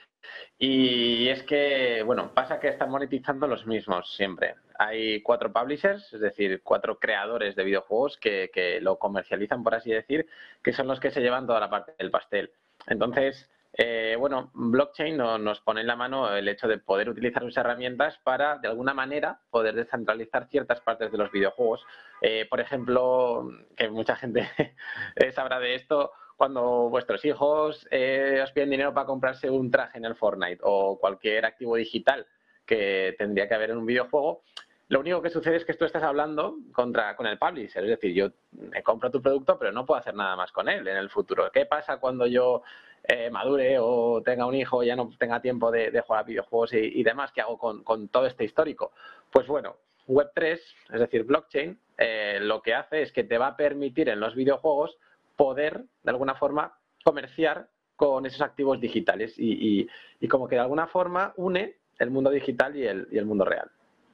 Y 0.58 1.28
es 1.28 1.42
que, 1.42 2.02
bueno, 2.04 2.32
pasa 2.34 2.60
que 2.60 2.68
están 2.68 2.90
monetizando 2.90 3.46
los 3.46 3.66
mismos 3.66 4.14
siempre. 4.14 4.54
Hay 4.78 5.22
cuatro 5.22 5.52
publishers, 5.52 6.12
es 6.12 6.20
decir, 6.20 6.62
cuatro 6.62 6.98
creadores 6.98 7.56
de 7.56 7.64
videojuegos 7.64 8.16
que, 8.18 8.78
lo 8.80 8.98
comercializan, 8.98 9.62
por 9.62 9.74
así 9.74 9.90
decir, 9.90 10.26
que 10.62 10.72
son 10.72 10.86
los 10.86 11.00
que 11.00 11.10
se 11.10 11.20
llevan 11.20 11.46
toda 11.46 11.60
la 11.60 11.70
parte 11.70 11.94
del 11.98 12.10
pastel. 12.10 12.50
Entonces, 12.86 13.50
eh, 13.74 14.16
bueno, 14.18 14.50
blockchain 14.54 15.16
no- 15.16 15.38
nos 15.38 15.60
pone 15.60 15.80
en 15.80 15.86
la 15.86 15.96
mano 15.96 16.34
el 16.34 16.46
hecho 16.48 16.68
de 16.68 16.78
poder 16.78 17.08
utilizar 17.08 17.42
sus 17.42 17.56
herramientas 17.56 18.18
para, 18.22 18.58
de 18.58 18.68
alguna 18.68 18.92
manera, 18.94 19.40
poder 19.50 19.74
descentralizar 19.74 20.48
ciertas 20.48 20.80
partes 20.80 21.10
de 21.10 21.18
los 21.18 21.30
videojuegos. 21.32 21.84
Eh, 22.20 22.46
por 22.48 22.60
ejemplo, 22.60 23.48
que 23.76 23.88
mucha 23.88 24.16
gente 24.16 24.48
sabrá 25.34 25.58
de 25.58 25.74
esto, 25.74 26.12
cuando 26.42 26.90
vuestros 26.90 27.24
hijos 27.24 27.86
eh, 27.92 28.40
os 28.42 28.50
piden 28.50 28.70
dinero 28.70 28.92
para 28.92 29.06
comprarse 29.06 29.48
un 29.48 29.70
traje 29.70 29.98
en 29.98 30.04
el 30.04 30.16
Fortnite 30.16 30.58
o 30.64 30.98
cualquier 30.98 31.46
activo 31.46 31.76
digital 31.76 32.26
que 32.66 33.14
tendría 33.16 33.46
que 33.46 33.54
haber 33.54 33.70
en 33.70 33.76
un 33.76 33.86
videojuego, 33.86 34.42
lo 34.88 34.98
único 34.98 35.22
que 35.22 35.30
sucede 35.30 35.54
es 35.54 35.64
que 35.64 35.74
tú 35.74 35.84
estás 35.84 36.02
hablando 36.02 36.56
contra, 36.72 37.14
con 37.14 37.28
el 37.28 37.38
publisher. 37.38 37.84
Es 37.84 37.90
decir, 37.90 38.12
yo 38.12 38.32
me 38.50 38.82
compro 38.82 39.08
tu 39.08 39.22
producto, 39.22 39.56
pero 39.56 39.70
no 39.70 39.86
puedo 39.86 40.00
hacer 40.00 40.16
nada 40.16 40.34
más 40.34 40.50
con 40.50 40.68
él 40.68 40.88
en 40.88 40.96
el 40.96 41.10
futuro. 41.10 41.48
¿Qué 41.52 41.64
pasa 41.64 41.98
cuando 41.98 42.26
yo 42.26 42.64
eh, 43.04 43.30
madure 43.30 43.78
o 43.78 44.20
tenga 44.24 44.44
un 44.44 44.56
hijo 44.56 44.82
y 44.82 44.88
ya 44.88 44.96
no 44.96 45.10
tenga 45.16 45.40
tiempo 45.40 45.70
de, 45.70 45.96
jugar 46.04 46.24
a 46.24 46.26
videojuegos 46.26 46.72
y, 46.72 47.04
demás? 47.04 47.30
¿Qué 47.30 47.40
hago 47.40 47.56
con, 47.56 47.84
con 47.84 48.08
todo 48.08 48.26
este 48.26 48.42
histórico? 48.42 48.90
Pues 49.30 49.46
bueno, 49.46 49.76
Web3, 50.08 50.58
es 50.92 51.00
decir, 51.00 51.22
blockchain, 51.22 51.78
eh, 51.98 52.38
lo 52.42 52.62
que 52.62 52.74
hace 52.74 53.02
es 53.02 53.12
que 53.12 53.22
te 53.22 53.38
va 53.38 53.46
a 53.46 53.56
permitir 53.56 54.08
en 54.08 54.18
los 54.18 54.34
videojuegos 54.34 54.98
poder, 55.42 55.84
de 56.04 56.10
alguna 56.10 56.36
forma, 56.36 56.72
comerciar 57.02 57.68
con 57.96 58.24
esos 58.26 58.40
activos 58.42 58.80
digitales 58.80 59.34
y, 59.36 59.88
como 60.28 60.46
que 60.46 60.54
de 60.54 60.60
alguna 60.60 60.86
forma 60.86 61.32
une 61.36 61.78
el 61.98 62.12
mundo 62.12 62.30
digital 62.30 62.76
y 62.76 62.86
el, 62.86 63.26
mundo 63.26 63.44
real. 63.44 63.68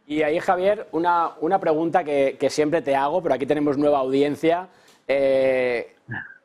Y 0.06 0.22
ahí, 0.22 0.40
Javier, 0.40 0.86
una, 0.92 1.32
una 1.42 1.60
pregunta 1.60 2.02
que, 2.02 2.48
siempre 2.48 2.80
te 2.80 2.96
hago, 2.96 3.22
pero 3.22 3.34
aquí 3.34 3.44
tenemos 3.44 3.76
nueva 3.76 3.98
audiencia. 3.98 4.68
Eh, 5.06 5.96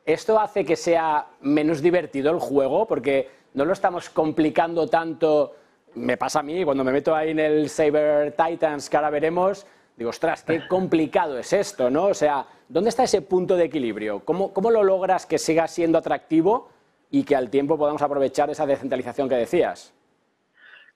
¿Esto 0.04 0.38
hace 0.38 0.66
que 0.66 0.76
sea 0.76 1.28
menos 1.40 1.80
divertido 1.80 2.30
el 2.30 2.38
juego? 2.38 2.86
Porque 2.86 3.30
no 3.54 3.64
lo 3.64 3.72
estamos 3.72 4.10
complicando 4.10 4.86
tanto. 4.86 5.54
Me 5.94 6.18
pasa 6.18 6.40
a 6.40 6.42
mí, 6.42 6.62
cuando 6.62 6.84
me 6.84 6.92
meto 6.92 7.14
ahí 7.14 7.30
en 7.30 7.38
el 7.38 7.70
Saber 7.70 8.36
Titans, 8.36 8.90
que 8.90 8.96
ahora 8.98 9.08
veremos, 9.08 9.66
digo, 9.96 10.10
ostras, 10.10 10.42
qué 10.44 10.66
complicado 10.68 11.38
es 11.38 11.52
esto, 11.52 11.90
¿no? 11.90 12.06
O 12.06 12.14
sea, 12.14 12.46
¿dónde 12.68 12.90
está 12.90 13.04
ese 13.04 13.22
punto 13.22 13.56
de 13.56 13.64
equilibrio? 13.64 14.20
¿Cómo, 14.24 14.52
cómo 14.52 14.70
lo 14.70 14.82
logras 14.82 15.26
que 15.26 15.38
siga 15.38 15.66
siendo 15.68 15.98
atractivo 15.98 16.70
y 17.10 17.24
que 17.24 17.36
al 17.36 17.50
tiempo 17.50 17.78
podamos 17.78 18.02
aprovechar 18.02 18.50
esa 18.50 18.66
descentralización 18.66 19.28
que 19.28 19.36
decías? 19.36 19.94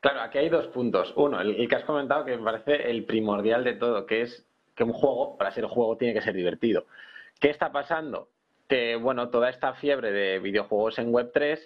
Claro, 0.00 0.20
aquí 0.20 0.38
hay 0.38 0.48
dos 0.48 0.68
puntos. 0.68 1.12
Uno, 1.16 1.40
el, 1.40 1.68
que 1.68 1.74
has 1.74 1.84
comentado 1.84 2.24
que 2.24 2.36
me 2.36 2.44
parece 2.44 2.90
el 2.90 3.04
primordial 3.04 3.64
de 3.64 3.74
todo, 3.74 4.06
que 4.06 4.22
es 4.22 4.46
que 4.76 4.84
un 4.84 4.92
juego, 4.92 5.36
para 5.36 5.50
ser 5.50 5.64
un 5.64 5.70
juego, 5.70 5.96
tiene 5.96 6.14
que 6.14 6.22
ser 6.22 6.34
divertido. 6.34 6.86
¿Qué 7.40 7.50
está 7.50 7.72
pasando? 7.72 8.28
Que, 8.68 8.94
bueno, 8.96 9.28
toda 9.30 9.50
esta 9.50 9.74
fiebre 9.74 10.12
de 10.12 10.38
videojuegos 10.38 10.98
en 10.98 11.12
Web3, 11.12 11.58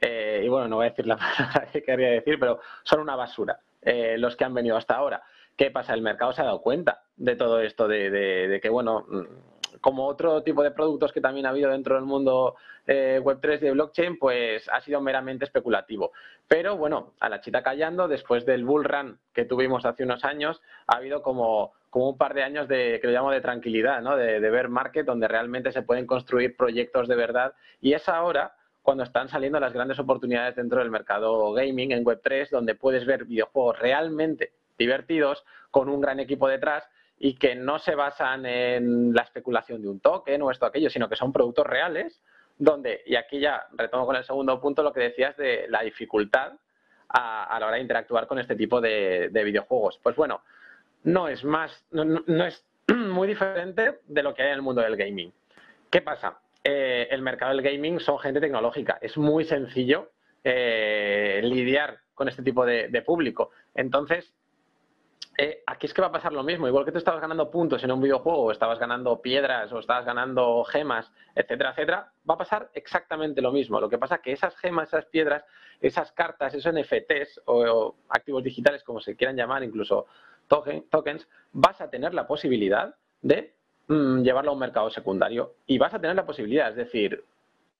eh, 0.00 0.42
y 0.44 0.48
bueno, 0.48 0.68
no 0.68 0.76
voy 0.76 0.86
a 0.86 0.90
decir 0.90 1.06
la 1.06 1.16
palabra 1.36 1.68
que 1.72 1.82
quería 1.82 2.10
decir, 2.10 2.38
pero 2.38 2.60
son 2.84 3.00
una 3.00 3.16
basura 3.16 3.60
eh, 3.80 4.16
los 4.16 4.36
que 4.36 4.44
han 4.44 4.54
venido 4.54 4.76
hasta 4.76 4.94
ahora. 4.94 5.22
¿Qué 5.62 5.70
pasa? 5.70 5.94
El 5.94 6.02
mercado 6.02 6.32
se 6.32 6.42
ha 6.42 6.46
dado 6.46 6.60
cuenta 6.60 7.04
de 7.14 7.36
todo 7.36 7.60
esto, 7.60 7.86
de, 7.86 8.58
que, 8.60 8.68
bueno, 8.68 9.06
mm, 9.08 9.78
como 9.80 10.08
otro 10.08 10.42
tipo 10.42 10.60
de 10.64 10.72
productos 10.72 11.12
que 11.12 11.20
también 11.20 11.46
ha 11.46 11.50
habido 11.50 11.70
dentro 11.70 11.94
del 11.94 12.04
mundo 12.04 12.56
eh, 12.84 13.20
Web3 13.22 13.58
y 13.58 13.64
de 13.66 13.70
blockchain, 13.70 14.18
pues 14.18 14.68
ha 14.68 14.80
sido 14.80 15.00
meramente 15.00 15.44
especulativo. 15.44 16.10
Pero 16.48 16.76
bueno, 16.76 17.12
a 17.20 17.28
la 17.28 17.40
chita 17.40 17.62
callando, 17.62 18.08
después 18.08 18.44
del 18.44 18.64
bull 18.64 18.82
run 18.82 19.20
que 19.32 19.44
tuvimos 19.44 19.84
hace 19.86 20.02
unos 20.02 20.24
años, 20.24 20.60
ha 20.88 20.96
habido 20.96 21.22
como, 21.22 21.74
como 21.90 22.08
un 22.10 22.18
par 22.18 22.34
de 22.34 22.42
años 22.42 22.66
de, 22.66 22.98
que 23.00 23.06
llamo 23.06 23.30
de 23.30 23.40
tranquilidad, 23.40 24.02
¿no? 24.02 24.16
de, 24.16 24.40
de 24.40 24.50
ver 24.50 24.68
market, 24.68 25.06
donde 25.06 25.28
realmente 25.28 25.70
se 25.70 25.82
pueden 25.82 26.08
construir 26.08 26.56
proyectos 26.56 27.06
de 27.06 27.14
verdad. 27.14 27.54
Y 27.80 27.92
es 27.92 28.08
ahora 28.08 28.56
cuando 28.82 29.04
están 29.04 29.28
saliendo 29.28 29.60
las 29.60 29.72
grandes 29.72 30.00
oportunidades 30.00 30.56
dentro 30.56 30.80
del 30.80 30.90
mercado 30.90 31.52
gaming 31.52 31.92
en 31.92 32.04
Web3, 32.04 32.50
donde 32.50 32.74
puedes 32.74 33.06
ver 33.06 33.26
videojuegos 33.26 33.78
realmente 33.78 34.50
divertidos, 34.78 35.44
con 35.70 35.88
un 35.88 36.00
gran 36.00 36.20
equipo 36.20 36.48
detrás 36.48 36.88
y 37.18 37.34
que 37.34 37.54
no 37.54 37.78
se 37.78 37.94
basan 37.94 38.46
en 38.46 39.14
la 39.14 39.22
especulación 39.22 39.80
de 39.80 39.88
un 39.88 40.00
token 40.00 40.42
o 40.42 40.50
esto 40.50 40.66
aquello, 40.66 40.90
sino 40.90 41.08
que 41.08 41.16
son 41.16 41.32
productos 41.32 41.66
reales, 41.66 42.20
donde, 42.58 43.02
y 43.06 43.14
aquí 43.14 43.38
ya 43.38 43.66
retomo 43.72 44.06
con 44.06 44.16
el 44.16 44.24
segundo 44.24 44.60
punto 44.60 44.82
lo 44.82 44.92
que 44.92 45.00
decías 45.00 45.36
de 45.36 45.66
la 45.68 45.82
dificultad 45.82 46.52
a, 47.08 47.44
a 47.44 47.60
la 47.60 47.66
hora 47.66 47.76
de 47.76 47.82
interactuar 47.82 48.26
con 48.26 48.38
este 48.38 48.56
tipo 48.56 48.80
de, 48.80 49.28
de 49.30 49.44
videojuegos. 49.44 50.00
Pues 50.02 50.16
bueno, 50.16 50.42
no 51.04 51.28
es 51.28 51.44
más, 51.44 51.84
no, 51.90 52.44
es 52.44 52.64
muy 52.88 53.28
diferente 53.28 54.00
de 54.06 54.22
lo 54.22 54.34
que 54.34 54.42
hay 54.42 54.48
en 54.48 54.54
el 54.54 54.62
mundo 54.62 54.82
del 54.82 54.96
gaming. 54.96 55.32
¿Qué 55.90 56.02
pasa? 56.02 56.40
Eh, 56.64 57.08
el 57.10 57.22
mercado 57.22 57.54
del 57.54 57.62
gaming 57.62 58.00
son 58.00 58.18
gente 58.18 58.40
tecnológica. 58.40 58.98
Es 59.00 59.16
muy 59.16 59.44
sencillo 59.44 60.10
eh, 60.42 61.40
lidiar 61.44 62.00
con 62.14 62.28
este 62.28 62.42
tipo 62.42 62.66
de 62.66 63.02
público. 63.02 63.50
Entonces, 63.74 64.32
eh, 65.38 65.62
aquí 65.66 65.86
es 65.86 65.94
que 65.94 66.02
va 66.02 66.08
a 66.08 66.12
pasar 66.12 66.32
lo 66.32 66.42
mismo. 66.42 66.68
Igual 66.68 66.84
que 66.84 66.92
tú 66.92 66.98
estabas 66.98 67.20
ganando 67.20 67.50
puntos 67.50 67.82
en 67.82 67.90
un 67.92 68.00
videojuego, 68.00 68.44
o 68.44 68.50
estabas 68.50 68.78
ganando 68.78 69.20
piedras, 69.22 69.72
o 69.72 69.78
estabas 69.78 70.04
ganando 70.04 70.62
gemas, 70.64 71.10
etcétera, 71.34 71.70
etcétera, 71.70 72.12
va 72.28 72.34
a 72.34 72.38
pasar 72.38 72.70
exactamente 72.74 73.40
lo 73.40 73.50
mismo. 73.52 73.80
Lo 73.80 73.88
que 73.88 73.98
pasa 73.98 74.16
es 74.16 74.20
que 74.22 74.32
esas 74.32 74.56
gemas, 74.56 74.88
esas 74.88 75.06
piedras, 75.06 75.44
esas 75.80 76.12
cartas, 76.12 76.54
esos 76.54 76.72
NFTs 76.72 77.42
o, 77.46 77.96
activos 78.10 78.42
digitales, 78.44 78.84
como 78.84 79.00
se 79.00 79.16
quieran 79.16 79.36
llamar, 79.36 79.62
incluso 79.62 80.06
token- 80.48 80.88
tokens, 80.90 81.26
vas 81.52 81.80
a 81.80 81.88
tener 81.88 82.12
la 82.14 82.26
posibilidad 82.26 82.94
de 83.22 83.54
mm, 83.88 84.22
llevarlo 84.22 84.50
a 84.50 84.54
un 84.54 84.60
mercado 84.60 84.90
secundario. 84.90 85.54
Y 85.66 85.78
vas 85.78 85.94
a 85.94 86.00
tener 86.00 86.14
la 86.14 86.26
posibilidad, 86.26 86.68
es 86.68 86.76
decir, 86.76 87.24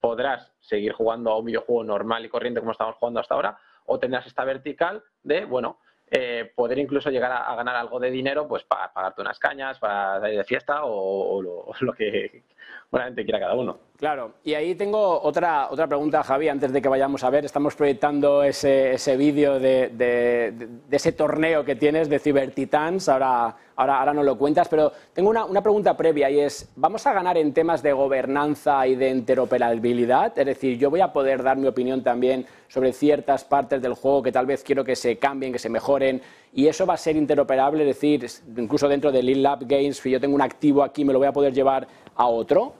podrás 0.01 0.51
seguir 0.59 0.91
jugando 0.93 1.31
a 1.31 1.37
un 1.37 1.45
videojuego 1.45 1.83
normal 1.83 2.25
y 2.25 2.29
corriente 2.29 2.59
como 2.59 2.71
estamos 2.71 2.95
jugando 2.95 3.19
hasta 3.19 3.35
ahora, 3.35 3.57
o 3.85 3.99
tendrás 3.99 4.25
esta 4.25 4.43
vertical 4.43 5.03
de, 5.23 5.45
bueno, 5.45 5.77
eh, 6.15 6.51
poder 6.55 6.77
incluso 6.77 7.09
llegar 7.09 7.31
a, 7.31 7.55
ganar 7.55 7.75
algo 7.75 7.99
de 7.99 8.11
dinero, 8.11 8.47
pues 8.47 8.63
para 8.63 8.93
pagarte 8.93 9.21
unas 9.21 9.39
cañas, 9.39 9.79
para 9.79 10.19
salir 10.19 10.37
de 10.37 10.43
fiesta 10.43 10.81
o, 10.83 11.41
lo, 11.81 11.93
que 11.93 12.43
buenamente 12.91 13.23
quiera 13.23 13.39
cada 13.39 13.55
uno. 13.55 13.79
Claro, 13.97 14.33
y 14.43 14.53
ahí 14.53 14.75
tengo 14.75 15.21
otra, 15.23 15.69
otra 15.71 15.87
pregunta, 15.87 16.21
Javi, 16.23 16.49
antes 16.49 16.71
de 16.71 16.81
que 16.81 16.87
vayamos 16.89 17.23
a 17.23 17.31
ver. 17.31 17.45
Estamos 17.45 17.75
proyectando 17.75 18.43
ese, 18.43 18.93
ese 18.93 19.17
vídeo 19.17 19.59
de, 19.59 19.89
de- 19.89 20.51
de- 20.51 20.95
ese 20.95 21.13
torneo 21.13 21.65
que 21.65 21.75
tienes 21.75 22.09
de 22.09 22.19
Cyber 22.19 22.51
Titans, 22.51 23.09
ahora, 23.09 23.55
ahora, 23.75 23.99
ahora 23.99 24.13
nos 24.13 24.25
lo 24.25 24.37
cuentas, 24.37 24.67
pero 24.67 24.91
tengo 25.13 25.29
una, 25.29 25.45
una 25.45 25.61
pregunta 25.61 25.95
previa 25.95 26.29
y 26.29 26.39
es, 26.39 26.71
¿vamos 26.75 27.05
a 27.07 27.13
ganar 27.13 27.37
en 27.37 27.53
temas 27.53 27.81
de 27.83 27.93
gobernanza 27.93 28.85
y 28.87 28.95
de 28.95 29.09
interoperabilidad? 29.09 30.37
Es 30.37 30.45
decir, 30.45 30.77
yo 30.77 30.89
voy 30.89 31.01
a 31.01 31.11
poder 31.13 31.43
dar 31.43 31.57
mi 31.57 31.67
opinión 31.67 32.03
también 32.03 32.45
sobre 32.67 32.93
ciertas 32.93 33.43
partes 33.43 33.81
del 33.81 33.93
juego 33.93 34.23
que 34.23 34.31
tal 34.31 34.45
vez 34.45 34.63
quiero 34.63 34.83
que 34.83 34.95
se 34.95 35.17
cambien, 35.17 35.51
que 35.53 35.59
se 35.59 35.69
mejoren, 35.69 36.21
y 36.53 36.67
eso 36.67 36.85
va 36.85 36.93
a 36.93 36.97
ser 36.97 37.15
interoperable, 37.15 37.81
es 37.89 37.95
decir, 37.95 38.25
incluso 38.57 38.87
dentro 38.87 39.11
de 39.11 39.23
Lean 39.23 39.41
Lab 39.43 39.59
Games, 39.65 39.97
si 39.97 40.11
yo 40.11 40.19
tengo 40.19 40.35
un 40.35 40.41
activo 40.41 40.83
aquí, 40.83 41.03
me 41.05 41.13
lo 41.13 41.19
voy 41.19 41.27
a 41.27 41.33
poder 41.33 41.53
llevar 41.53 41.87
a 42.15 42.27
otro. 42.27 42.73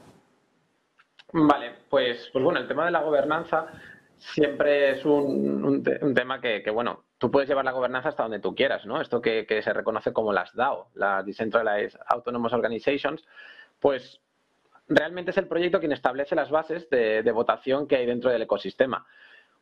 Vale, 1.32 1.72
pues, 1.90 2.30
pues 2.32 2.44
bueno, 2.44 2.60
el 2.60 2.68
tema 2.68 2.86
de 2.86 2.92
la 2.92 3.02
gobernanza 3.02 3.66
siempre 4.18 4.92
es 4.92 5.06
un, 5.06 5.66
un 5.66 5.84
te- 5.84 6.04
un 6.06 6.14
tema 6.14 6.40
que, 6.40 6.62
bueno, 6.72 7.06
tú 7.24 7.32
puedes 7.32 7.48
llevar 7.48 7.64
la 7.64 7.72
gobernanza 7.72 8.10
hasta 8.10 8.24
donde 8.24 8.42
tú 8.42 8.54
quieras, 8.54 8.86
¿no? 8.86 9.00
Esto 9.00 9.22
que, 9.22 9.46
se 9.48 9.72
reconoce 9.72 10.12
como 10.12 10.34
las 10.34 10.54
DAO, 10.54 10.90
las 10.94 11.26
Decentralized 11.26 11.98
Autonomous 12.08 12.52
Organizations, 12.52 13.24
pues 13.80 14.20
realmente 14.90 15.32
es 15.32 15.38
el 15.38 15.48
proyecto 15.48 15.80
quien 15.80 15.94
establece 15.94 16.36
las 16.36 16.50
bases 16.52 16.90
de, 16.90 17.32
votación 17.32 17.88
que 17.88 17.96
hay 17.96 18.06
dentro 18.06 18.30
del 18.30 18.42
ecosistema. 18.42 19.06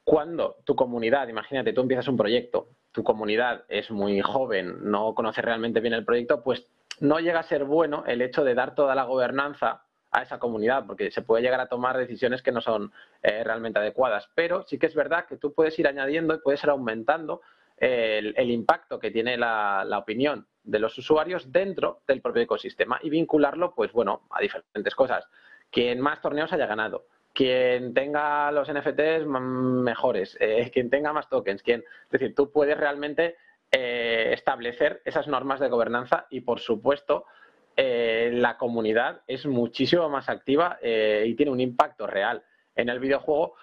Cuando 0.04 0.56
tu 0.63 0.76
comunidad, 0.76 1.28
imagínate, 1.28 1.71
tú 1.71 1.82
empiezas 1.82 2.08
un 2.08 2.17
proyecto, 2.17 2.69
tu 2.91 3.04
comunidad 3.04 3.63
es 3.67 3.91
muy 3.91 4.21
joven, 4.21 4.89
no 4.89 5.13
conoce 5.13 5.43
realmente 5.43 5.82
bien 5.82 5.93
el 5.93 6.04
proyecto, 6.04 6.41
pues 6.41 6.65
no 7.00 7.19
llega 7.19 7.41
a 7.41 7.43
ser 7.43 7.65
bueno 7.65 8.06
el 8.08 8.24
hecho 8.24 8.43
de 8.43 8.56
dar 8.56 8.74
toda 8.74 8.95
la 8.95 9.04
gobernanza 9.04 9.84
a 10.12 10.21
esa 10.24 10.39
comunidad, 10.39 10.86
porque 10.86 11.12
se 11.12 11.21
puede 11.21 11.41
llegar 11.41 11.60
a 11.60 11.67
tomar 11.67 11.97
decisiones 11.97 12.41
que 12.41 12.52
no 12.52 12.62
son 12.62 12.91
eh, 13.24 13.43
realmente 13.43 13.80
adecuadas. 13.80 14.30
Pero 14.36 14.63
sí 14.63 14.78
que 14.78 14.88
es 14.88 14.95
verdad 14.95 15.26
que 15.26 15.38
tú 15.38 15.54
puedes 15.54 15.78
ir 15.80 15.88
añadiendo 15.88 16.36
y 16.36 16.39
puedes 16.39 16.63
ir 16.63 16.69
aumentando 16.69 17.41
el, 17.82 18.52
impacto 18.52 19.00
que 19.00 19.12
tiene 19.12 19.38
la, 19.38 19.97
opinión 19.97 20.45
de 20.63 20.80
los 20.80 20.97
usuarios 20.97 21.52
dentro 21.52 22.02
del 22.08 22.21
propio 22.21 22.43
ecosistema 22.43 23.00
y 23.02 23.10
vincularlo, 23.10 23.74
pues 23.74 23.91
bueno, 23.91 24.21
a 24.30 24.39
diferentes 24.39 24.93
cosas. 24.95 25.28
Quien 25.71 26.00
más 26.00 26.21
torneos 26.21 26.54
haya 26.54 26.67
ganado, 26.67 27.06
quien 27.34 27.93
tenga 27.93 28.52
los 28.52 28.71
NFTs 28.71 29.26
mejores, 29.26 30.38
eh, 30.39 30.69
quien 30.74 30.89
tenga 30.89 31.12
más 31.13 31.30
tokens, 31.30 31.63
quien, 31.63 31.82
es 32.06 32.12
decir, 32.12 32.36
tú 32.36 32.52
puedes 32.52 32.78
realmente 32.78 33.36
eh, 33.71 34.32
establecer 34.34 35.02
esas 35.06 35.28
normas 35.28 35.60
de 35.60 35.69
gobernanza 35.69 36.28
y, 36.30 36.41
por 36.41 36.60
supuesto, 36.60 37.26
eh, 37.75 38.31
la 38.34 38.57
comunidad 38.57 39.21
es 39.27 39.45
muchísimo 39.45 40.10
más 40.10 40.29
activa 40.29 40.79
y 40.81 41.34
tiene 41.36 41.51
un 41.51 41.60
impacto 41.60 42.07
real 42.07 42.43
en 42.75 42.89
el 42.89 42.99
videojuego, 42.99 43.55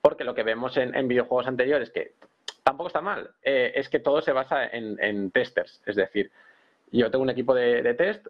porque 0.00 0.24
lo 0.24 0.34
que 0.34 0.42
vemos 0.42 0.76
en, 0.76 1.08
videojuegos 1.08 1.46
anteriores, 1.46 1.90
que 1.90 2.14
tampoco 2.62 2.88
está 2.88 3.00
mal. 3.00 3.30
Eh, 3.42 3.72
es 3.74 3.88
que 3.88 4.00
todo 4.00 4.20
se 4.22 4.32
basa 4.32 4.66
en, 4.66 5.30
testers. 5.30 5.82
Es 5.86 5.96
decir, 5.96 6.30
yo 6.92 7.10
tengo 7.10 7.22
un 7.22 7.30
equipo 7.30 7.54
de, 7.54 7.94
test, 7.94 8.26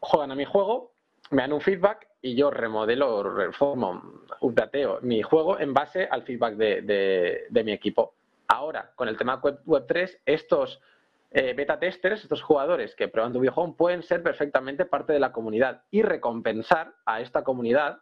juegan 0.00 0.32
a 0.32 0.34
mi 0.34 0.44
juego, 0.44 0.92
me 1.30 1.42
dan 1.42 1.52
un 1.52 1.60
feedback 1.60 2.08
y 2.22 2.34
yo 2.34 2.50
remodelo, 2.50 3.22
reformo, 3.22 4.22
updateo 4.40 5.00
mi 5.02 5.22
juego 5.22 5.58
en 5.58 5.72
base 5.74 6.08
al 6.10 6.22
feedback 6.22 6.54
de, 6.54 7.62
mi 7.64 7.72
equipo. 7.72 8.14
Ahora, 8.48 8.92
con 8.94 9.08
el 9.08 9.16
tema 9.16 9.40
Web, 9.66 9.84
3, 9.86 10.22
estos 10.24 10.80
eh, 11.30 11.52
beta 11.54 11.78
testers, 11.78 12.22
estos 12.22 12.42
jugadores 12.42 12.94
que 12.94 13.08
prueban 13.08 13.32
tu 13.32 13.40
videojuego, 13.40 13.76
pueden 13.76 14.02
ser 14.02 14.22
perfectamente 14.22 14.84
parte 14.84 15.12
de 15.12 15.20
la 15.20 15.32
comunidad 15.32 15.82
y 15.90 16.02
recompensar 16.02 16.94
a 17.04 17.20
esta 17.20 17.44
comunidad 17.44 17.98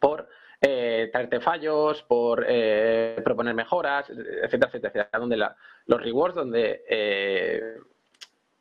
por 0.00 0.28
eh, 0.60 1.08
traerte 1.12 1.40
fallos, 1.40 2.02
por 2.02 2.44
eh, 2.48 3.20
proponer 3.24 3.54
mejoras, 3.54 4.08
etcétera, 4.10 4.70
etcétera, 4.72 5.08
Donde 5.12 5.36
los 5.36 6.02
rewards, 6.02 6.34
donde 6.34 6.84
eh, 6.88 7.74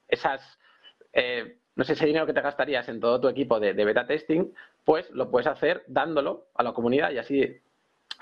esas, 0.07 0.59
eh, 1.13 1.57
no 1.75 1.83
sé, 1.83 1.93
ese 1.93 2.05
dinero 2.05 2.25
que 2.25 2.33
te 2.33 2.41
gastarías 2.41 2.87
en 2.89 2.99
todo 2.99 3.19
tu 3.19 3.27
equipo 3.27 3.59
de, 3.59 3.73
beta 3.73 4.05
testing, 4.05 4.53
pues 4.83 5.09
lo 5.11 5.31
puedes 5.31 5.47
hacer 5.47 5.83
dándolo 5.87 6.47
a 6.55 6.63
la 6.63 6.73
comunidad 6.73 7.11
y 7.11 7.17
así 7.17 7.61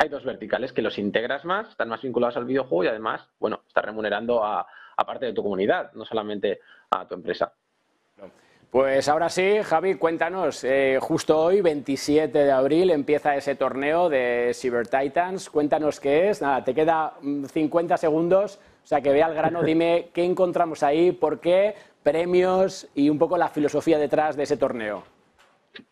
hay 0.03 0.09
dos 0.09 0.23
verticales 0.23 0.73
que 0.73 0.81
los 0.81 0.97
integras 0.97 1.45
más, 1.45 1.69
están 1.69 1.89
más 1.89 2.01
vinculados 2.01 2.37
al 2.37 2.45
videojuego 2.45 2.83
y 2.83 2.87
además, 2.87 3.27
bueno, 3.39 3.63
estás 3.67 3.85
remunerando 3.85 4.43
a 4.43 4.65
parte 5.05 5.25
de 5.25 5.33
tu 5.33 5.43
comunidad, 5.43 5.91
no 5.93 6.05
solamente 6.05 6.59
a 6.89 7.07
tu 7.07 7.15
empresa. 7.15 7.53
Pues 8.73 9.07
ahora 9.07 9.29
sí, 9.29 9.61
Javi, 9.61 9.97
cuéntanos, 9.97 10.63
eh, 10.63 10.97
justo 10.99 11.39
hoy, 11.39 11.61
27 11.61 12.39
de 12.39 12.51
abril, 12.51 12.89
empieza 12.89 13.35
ese 13.35 13.53
torneo 13.53 14.09
de 14.09 14.49
Cyber 14.55 14.87
Titans. 14.87 15.51
Cuéntanos 15.51 15.99
qué 15.99 16.29
es. 16.29 16.41
Nada, 16.41 16.63
te 16.63 16.73
queda 16.73 17.13
50 17.21 17.93
mm, 17.93 17.97
segundos, 17.99 18.59
o 18.83 18.87
sea 18.87 18.99
que 18.99 19.11
vea 19.11 19.27
al 19.27 19.35
grano, 19.35 19.61
dime 19.63 20.09
qué 20.11 20.25
encontramos 20.25 20.81
ahí, 20.81 21.11
por 21.11 21.39
qué, 21.39 21.75
premios 22.01 22.87
y 22.95 23.11
un 23.11 23.19
poco 23.19 23.37
la 23.37 23.49
filosofía 23.49 23.99
detrás 23.99 24.35
de 24.35 24.41
ese 24.41 24.57
torneo. 24.57 25.03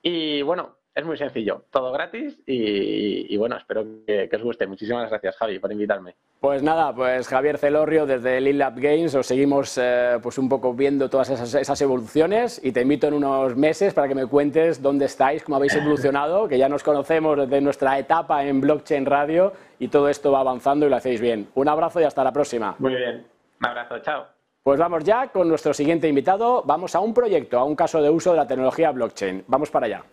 y 0.00 0.40
bueno, 0.40 0.78
es 0.94 1.04
muy 1.04 1.16
sencillo, 1.16 1.64
todo 1.70 1.90
gratis 1.90 2.38
y, 2.46 3.34
bueno, 3.36 3.56
espero 3.56 3.84
que, 4.06 4.28
os 4.34 4.42
guste. 4.42 4.66
Muchísimas 4.66 5.08
gracias, 5.08 5.36
Javi, 5.36 5.58
por 5.58 5.72
invitarme. 5.72 6.14
Pues 6.38 6.62
nada, 6.62 6.94
pues 6.94 7.28
Javier 7.28 7.56
Celorrio 7.56 8.04
desde 8.04 8.40
Lil 8.40 8.58
Lab 8.58 8.74
Games, 8.76 9.14
os 9.14 9.26
seguimos 9.26 9.78
eh, 9.80 10.18
pues 10.22 10.38
un 10.38 10.48
poco 10.48 10.74
viendo 10.74 11.08
todas 11.08 11.30
esas, 11.30 11.54
esas, 11.54 11.80
evoluciones 11.80 12.60
y 12.62 12.72
te 12.72 12.82
invito 12.82 13.06
en 13.06 13.14
unos 13.14 13.56
meses 13.56 13.94
para 13.94 14.08
que 14.08 14.14
me 14.14 14.26
cuentes 14.26 14.82
dónde 14.82 15.06
estáis, 15.06 15.44
cómo 15.44 15.56
habéis 15.56 15.74
evolucionado, 15.74 16.48
que 16.48 16.58
ya 16.58 16.68
nos 16.68 16.82
conocemos 16.82 17.38
desde 17.38 17.60
nuestra 17.60 17.98
etapa 17.98 18.44
en 18.44 18.60
Blockchain 18.60 19.06
Radio 19.06 19.52
y 19.78 19.88
todo 19.88 20.08
esto 20.08 20.32
va 20.32 20.40
avanzando 20.40 20.86
y 20.86 20.90
lo 20.90 20.96
hacéis 20.96 21.20
bien. 21.20 21.48
Un 21.54 21.68
abrazo 21.68 22.00
y 22.00 22.04
hasta 22.04 22.24
la 22.24 22.32
próxima. 22.32 22.74
Muy 22.78 22.94
bien, 22.96 23.24
un 23.60 23.66
abrazo, 23.66 23.98
chao. 24.00 24.26
Pues 24.62 24.78
vamos 24.78 25.04
ya 25.04 25.28
con 25.28 25.48
nuestro 25.48 25.72
siguiente 25.72 26.06
invitado. 26.06 26.62
Vamos 26.64 26.94
a 26.94 27.00
un 27.00 27.14
proyecto, 27.14 27.58
a 27.58 27.64
un 27.64 27.74
caso 27.74 28.00
de 28.02 28.10
uso 28.10 28.30
de 28.30 28.36
la 28.36 28.46
tecnología 28.46 28.92
blockchain. 28.92 29.44
Vamos 29.48 29.70
para 29.70 29.86
allá. 29.86 30.04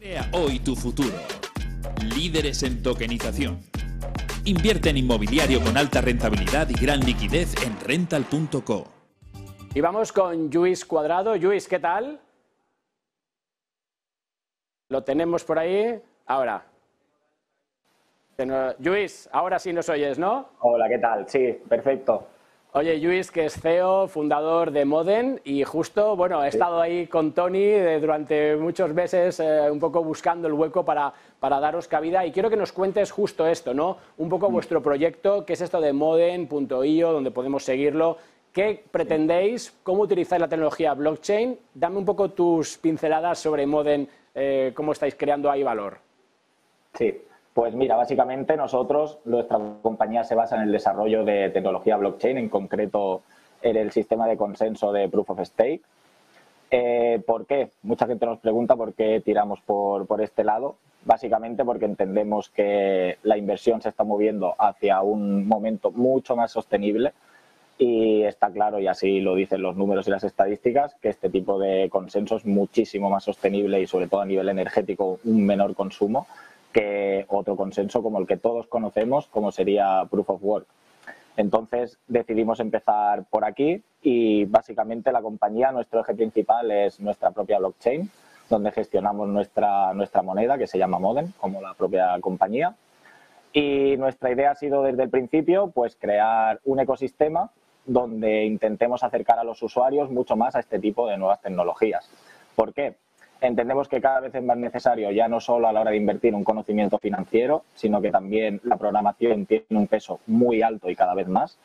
Crea 0.00 0.30
hoy 0.32 0.58
tu 0.60 0.74
futuro. 0.74 1.18
Líderes 2.16 2.62
en 2.62 2.82
tokenización. 2.82 3.60
Invierte 4.46 4.88
en 4.88 4.96
inmobiliario 4.96 5.62
con 5.62 5.76
alta 5.76 6.00
rentabilidad 6.00 6.70
y 6.70 6.72
gran 6.82 7.00
liquidez 7.00 7.52
en 7.62 7.78
rental.co. 7.78 8.86
Y 9.74 9.80
vamos 9.82 10.10
con 10.10 10.48
Luis 10.48 10.86
Cuadrado. 10.86 11.36
Luis, 11.36 11.68
¿qué 11.68 11.78
tal? 11.78 12.18
Lo 14.88 15.04
tenemos 15.04 15.44
por 15.44 15.58
ahí. 15.58 16.00
Ahora. 16.24 16.64
Luis, 18.78 19.28
ahora 19.32 19.58
sí 19.58 19.70
nos 19.74 19.90
oyes, 19.90 20.18
¿no? 20.18 20.48
Hola, 20.60 20.88
¿qué 20.88 20.98
tal? 20.98 21.28
Sí, 21.28 21.58
perfecto. 21.68 22.26
Oye, 22.72 22.98
Luis, 22.98 23.32
que 23.32 23.46
es 23.46 23.60
CEO, 23.60 24.06
fundador 24.06 24.70
de 24.70 24.84
Moden, 24.84 25.40
y 25.42 25.64
justo, 25.64 26.14
bueno, 26.14 26.44
he 26.44 26.48
estado 26.48 26.80
ahí 26.80 27.08
con 27.08 27.32
Tony 27.32 27.64
eh, 27.64 27.98
durante 27.98 28.54
muchos 28.54 28.94
meses, 28.94 29.40
eh, 29.40 29.68
un 29.68 29.80
poco 29.80 30.04
buscando 30.04 30.46
el 30.46 30.54
hueco 30.54 30.84
para, 30.84 31.12
para, 31.40 31.58
daros 31.58 31.88
cabida, 31.88 32.24
y 32.24 32.30
quiero 32.30 32.48
que 32.48 32.56
nos 32.56 32.70
cuentes 32.70 33.10
justo 33.10 33.44
esto, 33.44 33.74
¿no? 33.74 33.96
Un 34.18 34.28
poco 34.28 34.48
mm. 34.48 34.52
vuestro 34.52 34.80
proyecto, 34.80 35.44
qué 35.44 35.54
es 35.54 35.60
esto 35.62 35.80
de 35.80 35.92
Moden.io, 35.92 37.12
donde 37.12 37.32
podemos 37.32 37.64
seguirlo, 37.64 38.18
qué 38.52 38.84
pretendéis, 38.88 39.76
cómo 39.82 40.02
utilizáis 40.02 40.40
la 40.40 40.48
tecnología 40.48 40.94
blockchain, 40.94 41.58
dame 41.74 41.96
un 41.96 42.04
poco 42.04 42.30
tus 42.30 42.78
pinceladas 42.78 43.40
sobre 43.40 43.66
Moden, 43.66 44.08
eh, 44.32 44.70
cómo 44.76 44.92
estáis 44.92 45.16
creando 45.16 45.50
ahí 45.50 45.64
valor. 45.64 45.98
Sí, 46.94 47.20
pues 47.54 47.74
mira, 47.74 47.96
básicamente 47.96 48.56
nosotros, 48.56 49.18
nuestra 49.24 49.58
compañía 49.82 50.24
se 50.24 50.34
basa 50.34 50.56
en 50.56 50.62
el 50.62 50.72
desarrollo 50.72 51.24
de 51.24 51.50
tecnología 51.50 51.96
blockchain, 51.96 52.38
en 52.38 52.48
concreto 52.48 53.22
en 53.62 53.76
el 53.76 53.90
sistema 53.90 54.26
de 54.26 54.36
consenso 54.36 54.92
de 54.92 55.08
Proof 55.08 55.30
of 55.30 55.40
Stake. 55.40 55.82
Eh, 56.70 57.20
¿Por 57.26 57.46
qué? 57.46 57.70
Mucha 57.82 58.06
gente 58.06 58.24
nos 58.26 58.38
pregunta 58.38 58.76
por 58.76 58.94
qué 58.94 59.20
tiramos 59.20 59.60
por, 59.60 60.06
por 60.06 60.22
este 60.22 60.44
lado. 60.44 60.76
Básicamente 61.04 61.64
porque 61.64 61.86
entendemos 61.86 62.50
que 62.50 63.18
la 63.22 63.36
inversión 63.36 63.80
se 63.80 63.88
está 63.88 64.04
moviendo 64.04 64.54
hacia 64.58 65.00
un 65.00 65.48
momento 65.48 65.90
mucho 65.90 66.36
más 66.36 66.52
sostenible 66.52 67.12
y 67.78 68.22
está 68.24 68.50
claro, 68.50 68.78
y 68.78 68.86
así 68.86 69.20
lo 69.20 69.34
dicen 69.34 69.62
los 69.62 69.74
números 69.74 70.06
y 70.06 70.10
las 70.10 70.22
estadísticas, 70.22 70.94
que 71.00 71.08
este 71.08 71.30
tipo 71.30 71.58
de 71.58 71.88
consenso 71.88 72.36
es 72.36 72.44
muchísimo 72.44 73.08
más 73.08 73.24
sostenible 73.24 73.80
y 73.80 73.86
sobre 73.86 74.06
todo 74.06 74.20
a 74.20 74.26
nivel 74.26 74.50
energético 74.50 75.18
un 75.24 75.46
menor 75.46 75.74
consumo 75.74 76.26
que 76.72 77.24
otro 77.28 77.56
consenso 77.56 78.02
como 78.02 78.18
el 78.18 78.26
que 78.26 78.36
todos 78.36 78.66
conocemos, 78.66 79.26
como 79.26 79.52
sería 79.52 80.06
Proof 80.10 80.30
of 80.30 80.42
Work. 80.42 80.66
Entonces 81.36 81.98
decidimos 82.06 82.60
empezar 82.60 83.24
por 83.30 83.44
aquí 83.44 83.82
y 84.02 84.44
básicamente 84.44 85.12
la 85.12 85.22
compañía, 85.22 85.72
nuestro 85.72 86.00
eje 86.00 86.14
principal 86.14 86.70
es 86.70 87.00
nuestra 87.00 87.30
propia 87.30 87.58
blockchain, 87.58 88.10
donde 88.48 88.72
gestionamos 88.72 89.28
nuestra, 89.28 89.94
nuestra 89.94 90.22
moneda 90.22 90.58
que 90.58 90.66
se 90.66 90.78
llama 90.78 90.98
Modem, 90.98 91.32
como 91.38 91.60
la 91.60 91.74
propia 91.74 92.18
compañía. 92.20 92.74
Y 93.52 93.96
nuestra 93.96 94.30
idea 94.30 94.52
ha 94.52 94.54
sido 94.54 94.82
desde 94.82 95.04
el 95.04 95.10
principio 95.10 95.70
pues 95.70 95.96
crear 95.96 96.60
un 96.64 96.80
ecosistema 96.80 97.50
donde 97.86 98.44
intentemos 98.44 99.02
acercar 99.02 99.38
a 99.38 99.44
los 99.44 99.62
usuarios 99.62 100.10
mucho 100.10 100.36
más 100.36 100.54
a 100.54 100.60
este 100.60 100.78
tipo 100.78 101.08
de 101.08 101.16
nuevas 101.16 101.40
tecnologías. 101.40 102.08
¿Por 102.54 102.72
qué? 102.72 102.96
Entendemos 103.40 103.88
que 103.88 104.00
cada 104.00 104.20
vez 104.20 104.34
es 104.34 104.42
más 104.42 104.56
necesario, 104.56 105.10
ya 105.10 105.28
no 105.28 105.40
solo 105.40 105.68
a 105.68 105.72
la 105.72 105.80
hora 105.80 105.90
de 105.90 105.96
invertir 105.96 106.34
un 106.34 106.44
conocimiento 106.44 106.98
financiero, 106.98 107.64
sino 107.74 108.00
que 108.00 108.10
también 108.10 108.60
la 108.64 108.76
programación 108.76 109.46
tiene 109.46 109.64
un 109.70 109.86
peso 109.86 110.20
muy 110.26 110.62
alto 110.62 110.90
y 110.90 110.96
cada 110.96 111.14
vez 111.14 111.28
más. 111.28 111.58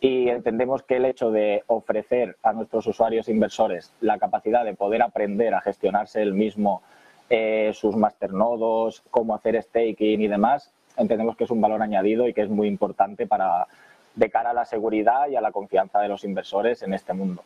Y 0.00 0.28
entendemos 0.28 0.82
que 0.82 0.96
el 0.96 1.04
hecho 1.04 1.30
de 1.30 1.62
ofrecer 1.66 2.36
a 2.42 2.52
nuestros 2.52 2.86
usuarios 2.86 3.28
inversores 3.28 3.92
la 4.00 4.18
capacidad 4.18 4.64
de 4.64 4.74
poder 4.74 5.02
aprender 5.02 5.54
a 5.54 5.60
gestionarse 5.60 6.22
el 6.22 6.32
mismo 6.32 6.82
eh, 7.28 7.70
sus 7.74 7.96
masternodos, 7.96 9.02
cómo 9.10 9.34
hacer 9.34 9.62
staking 9.62 10.22
y 10.22 10.26
demás, 10.26 10.72
entendemos 10.96 11.36
que 11.36 11.44
es 11.44 11.50
un 11.50 11.60
valor 11.60 11.82
añadido 11.82 12.26
y 12.26 12.34
que 12.34 12.42
es 12.42 12.48
muy 12.48 12.66
importante 12.66 13.26
para 13.26 13.66
de 14.14 14.30
cara 14.30 14.50
a 14.50 14.54
la 14.54 14.64
seguridad 14.64 15.28
y 15.28 15.36
a 15.36 15.40
la 15.40 15.52
confianza 15.52 16.00
de 16.00 16.08
los 16.08 16.24
inversores 16.24 16.82
en 16.82 16.94
este 16.94 17.12
mundo. 17.12 17.44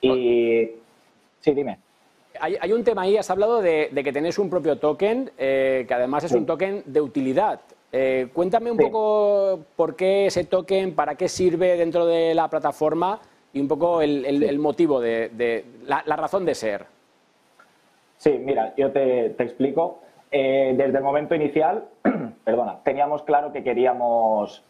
Y 0.00 0.70
sí, 1.40 1.54
dime. 1.54 1.78
Hay, 2.40 2.72
un 2.72 2.82
tema 2.82 3.02
ahí, 3.02 3.16
has 3.16 3.30
hablado 3.30 3.60
de, 3.60 3.90
que 3.92 4.12
tenéis 4.12 4.38
un 4.38 4.50
propio 4.50 4.76
token, 4.78 5.30
eh, 5.38 5.84
que 5.86 5.94
además 5.94 6.24
es 6.24 6.32
un 6.32 6.46
token 6.46 6.82
de 6.86 7.00
utilidad. 7.00 7.60
Eh, 7.92 8.28
cuéntame 8.32 8.70
un 8.70 8.78
poco 8.78 9.60
por 9.76 9.96
qué 9.96 10.26
ese 10.26 10.44
token, 10.44 10.94
para 10.94 11.14
qué 11.14 11.28
sirve 11.28 11.76
dentro 11.76 12.06
de 12.06 12.34
la 12.34 12.48
plataforma 12.48 13.20
y 13.52 13.60
un 13.60 13.68
poco 13.68 14.00
el, 14.00 14.58
motivo 14.58 15.00
de, 15.00 15.64
la, 15.86 16.16
razón 16.16 16.44
de 16.44 16.54
ser. 16.54 16.86
Sí, 18.16 18.30
mira, 18.38 18.72
yo 18.76 18.90
te, 18.92 19.26
explico. 19.26 20.00
Eh, 20.30 20.74
desde 20.76 20.96
el 20.96 21.04
momento 21.04 21.34
inicial, 21.34 21.84
perdona, 22.44 22.78
teníamos 22.82 23.22
claro 23.22 23.52
que 23.52 23.62
queríamos 23.62 24.62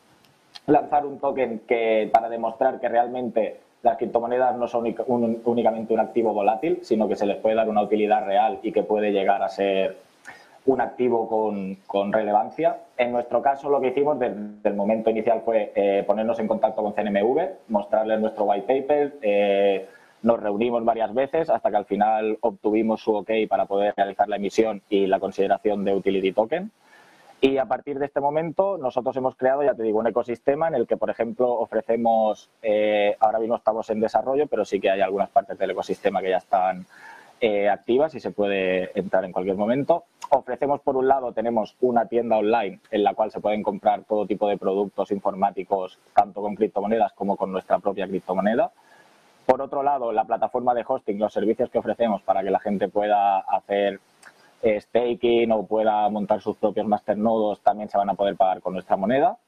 lanzar 0.66 1.06
un 1.06 1.20
token 1.20 1.60
que 1.60 2.10
para 2.12 2.28
demostrar 2.28 2.80
que 2.80 2.88
realmente 2.88 3.60
las 3.82 3.96
criptomonedas 3.96 4.56
no 4.56 4.68
son 4.68 4.94
únicamente 5.44 5.92
un 5.92 6.00
activo 6.00 6.32
volátil, 6.32 6.78
sino 6.82 7.08
que 7.08 7.16
se 7.16 7.26
les 7.26 7.36
puede 7.36 7.56
dar 7.56 7.68
una 7.68 7.82
utilidad 7.82 8.24
real 8.24 8.60
y 8.62 8.72
que 8.72 8.82
puede 8.82 9.10
llegar 9.10 9.42
a 9.42 9.48
ser 9.48 9.96
un 10.66 10.80
activo 10.80 11.76
con, 11.86 12.12
relevancia. 12.12 12.76
En 12.96 13.10
nuestro 13.10 13.42
caso, 13.42 13.68
lo 13.68 13.80
que 13.80 13.88
hicimos 13.88 14.18
desde 14.18 14.68
el 14.68 14.74
momento 14.74 15.10
inicial 15.10 15.42
fue 15.44 15.72
eh, 15.74 16.04
ponernos 16.06 16.38
en 16.38 16.46
contacto 16.46 16.82
con 16.82 16.92
CNMV, 16.92 17.68
mostrarles 17.68 18.20
nuestro 18.20 18.44
white 18.44 18.66
paper, 18.66 19.14
eh, 19.22 19.88
nos 20.22 20.40
reunimos 20.40 20.84
varias 20.84 21.12
veces 21.12 21.50
hasta 21.50 21.68
que 21.70 21.76
al 21.76 21.84
final 21.84 22.38
obtuvimos 22.40 23.00
su 23.00 23.12
OK 23.14 23.30
para 23.48 23.66
poder 23.66 23.92
realizar 23.96 24.28
la 24.28 24.36
emisión 24.36 24.80
y 24.88 25.08
la 25.08 25.18
consideración 25.18 25.84
de 25.84 25.94
utility 25.94 26.32
token. 26.32 26.70
Y 27.44 27.58
a 27.58 27.64
partir 27.64 27.98
de 27.98 28.06
este 28.06 28.20
momento 28.20 28.78
nosotros 28.78 29.16
hemos 29.16 29.34
creado, 29.34 29.64
ya 29.64 29.74
te 29.74 29.82
digo, 29.82 29.98
un 29.98 30.06
ecosistema 30.06 30.68
en 30.68 30.76
el 30.76 30.86
que, 30.86 30.96
por 30.96 31.10
ejemplo, 31.10 31.50
ofrecemos, 31.50 32.48
eh, 32.62 33.16
ahora 33.18 33.40
mismo 33.40 33.56
estamos 33.56 33.90
en 33.90 33.98
desarrollo, 33.98 34.46
pero 34.46 34.64
sí 34.64 34.78
que 34.78 34.88
hay 34.88 35.00
algunas 35.00 35.28
partes 35.28 35.58
del 35.58 35.72
ecosistema 35.72 36.22
que 36.22 36.30
ya 36.30 36.36
están 36.36 36.86
eh, 37.40 37.68
activas 37.68 38.14
y 38.14 38.20
se 38.20 38.30
puede 38.30 38.96
entrar 38.96 39.24
en 39.24 39.32
cualquier 39.32 39.56
momento. 39.56 40.04
Ofrecemos, 40.30 40.82
por 40.82 40.96
un 40.96 41.08
lado, 41.08 41.32
tenemos 41.32 41.76
una 41.80 42.06
tienda 42.06 42.36
online 42.36 42.78
en 42.92 43.02
la 43.02 43.14
cual 43.14 43.32
se 43.32 43.40
pueden 43.40 43.64
comprar 43.64 44.04
todo 44.04 44.24
tipo 44.24 44.46
de 44.46 44.56
productos 44.56 45.10
informáticos, 45.10 45.98
tanto 46.14 46.42
con 46.42 46.54
criptomonedas 46.54 47.12
como 47.14 47.36
con 47.36 47.50
nuestra 47.50 47.80
propia 47.80 48.06
criptomoneda. 48.06 48.70
Por 49.46 49.60
otro 49.60 49.82
lado, 49.82 50.12
la 50.12 50.24
plataforma 50.26 50.74
de 50.74 50.84
hosting, 50.86 51.18
los 51.18 51.32
servicios 51.32 51.70
que 51.70 51.78
ofrecemos 51.78 52.22
para 52.22 52.44
que 52.44 52.52
la 52.52 52.60
gente 52.60 52.88
pueda 52.88 53.40
hacer 53.40 53.98
staking 54.62 55.52
o 55.52 55.66
pueda 55.66 56.08
montar 56.08 56.40
sus 56.40 56.56
propios 56.56 56.86
masternodos 56.86 57.60
también 57.60 57.88
se 57.88 57.98
van 57.98 58.10
a 58.10 58.14
poder 58.14 58.36
pagar 58.36 58.60
con 58.60 58.72
nuestra 58.74 58.96
moneda. 58.96 59.38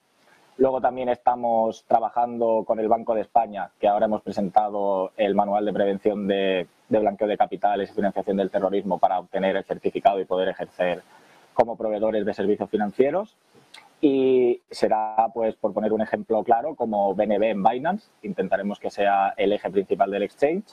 Luego 0.57 0.81
también 0.81 1.09
estamos 1.09 1.85
trabajando 1.88 2.62
con 2.64 2.79
el 2.79 2.88
Banco 2.88 3.14
de 3.14 3.22
España, 3.22 3.70
que 3.81 3.88
ahora 3.88 4.07
hemos 4.07 4.22
presentado 4.22 5.11
el 5.16 5.35
manual 5.35 5.64
de 5.64 5.72
prevención 5.72 6.29
de, 6.29 6.68
blanqueo 6.88 7.27
de 7.27 7.37
capitales 7.37 7.90
y 7.90 7.94
financiación 7.94 8.37
del 8.37 8.53
terrorismo 8.53 8.98
para 8.98 9.18
obtener 9.18 9.57
el 9.57 9.64
certificado 9.64 10.20
y 10.20 10.24
poder 10.24 10.48
ejercer 10.48 11.03
como 11.55 11.77
proveedores 11.77 12.24
de 12.24 12.35
servicios 12.35 12.70
financieros. 12.70 13.37
Y 14.00 14.61
será, 14.70 15.27
pues, 15.35 15.57
por 15.57 15.72
poner 15.72 15.92
un 15.92 16.03
ejemplo 16.03 16.44
claro, 16.44 16.77
como 16.77 17.14
BNB 17.14 17.42
en 17.42 17.62
Binance. 17.62 18.09
Intentaremos 18.22 18.79
que 18.79 18.90
sea 18.90 19.35
el 19.37 19.53
eje 19.53 19.70
principal 19.70 20.11
del 20.11 20.22
exchange. 20.22 20.66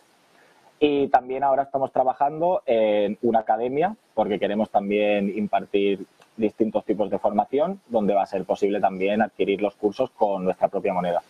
Y 0.83 1.09
también 1.09 1.43
ahora 1.43 1.61
estamos 1.61 1.91
trabajando 1.91 2.63
en 2.65 3.15
una 3.21 3.41
academia 3.41 3.95
porque 4.15 4.39
queremos 4.39 4.71
también 4.71 5.31
impartir 5.37 6.07
distintos 6.35 6.83
tipos 6.85 7.11
de 7.11 7.19
formación 7.19 7.79
donde 7.87 8.15
va 8.15 8.23
a 8.23 8.25
ser 8.25 8.45
posible 8.45 8.79
también 8.79 9.21
adquirir 9.21 9.61
los 9.61 9.75
cursos 9.75 10.09
con 10.09 10.43
nuestra 10.43 10.69
propia 10.69 10.91
moneda. 10.91 11.21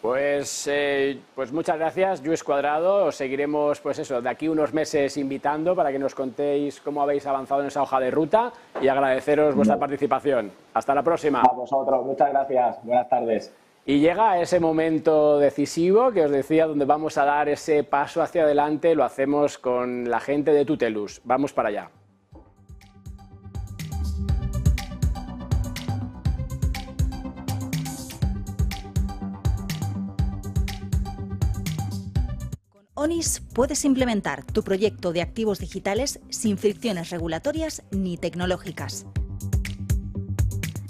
Pues, 0.00 0.66
eh, 0.72 1.20
pues 1.34 1.52
muchas 1.52 1.76
gracias, 1.76 2.24
Luis 2.24 2.42
Cuadrado. 2.42 3.04
Os 3.04 3.16
seguiremos, 3.16 3.82
pues 3.82 3.98
eso, 3.98 4.22
de 4.22 4.30
aquí 4.30 4.48
unos 4.48 4.72
meses 4.72 5.14
invitando 5.18 5.76
para 5.76 5.92
que 5.92 5.98
nos 5.98 6.14
contéis 6.14 6.80
cómo 6.80 7.02
habéis 7.02 7.26
avanzado 7.26 7.60
en 7.60 7.66
esa 7.66 7.82
hoja 7.82 8.00
de 8.00 8.10
ruta 8.10 8.50
y 8.80 8.88
agradeceros 8.88 9.54
vuestra 9.54 9.78
participación. 9.78 10.50
Hasta 10.72 10.94
la 10.94 11.02
próxima. 11.02 11.42
A 11.42 11.52
vosotros, 11.52 12.06
muchas 12.06 12.30
gracias. 12.30 12.82
Buenas 12.82 13.10
tardes. 13.10 13.52
Y 13.90 13.98
llega 13.98 14.40
ese 14.40 14.60
momento 14.60 15.40
decisivo 15.40 16.12
que 16.12 16.24
os 16.24 16.30
decía, 16.30 16.68
donde 16.68 16.84
vamos 16.84 17.18
a 17.18 17.24
dar 17.24 17.48
ese 17.48 17.82
paso 17.82 18.22
hacia 18.22 18.44
adelante, 18.44 18.94
lo 18.94 19.02
hacemos 19.02 19.58
con 19.58 20.08
la 20.08 20.20
gente 20.20 20.52
de 20.52 20.64
Tutelus. 20.64 21.20
Vamos 21.24 21.52
para 21.52 21.70
allá. 21.70 21.90
Con 32.94 33.10
ONIS 33.10 33.42
puedes 33.52 33.84
implementar 33.84 34.44
tu 34.44 34.62
proyecto 34.62 35.12
de 35.12 35.22
activos 35.22 35.58
digitales 35.58 36.20
sin 36.28 36.58
fricciones 36.58 37.10
regulatorias 37.10 37.82
ni 37.90 38.16
tecnológicas. 38.16 39.04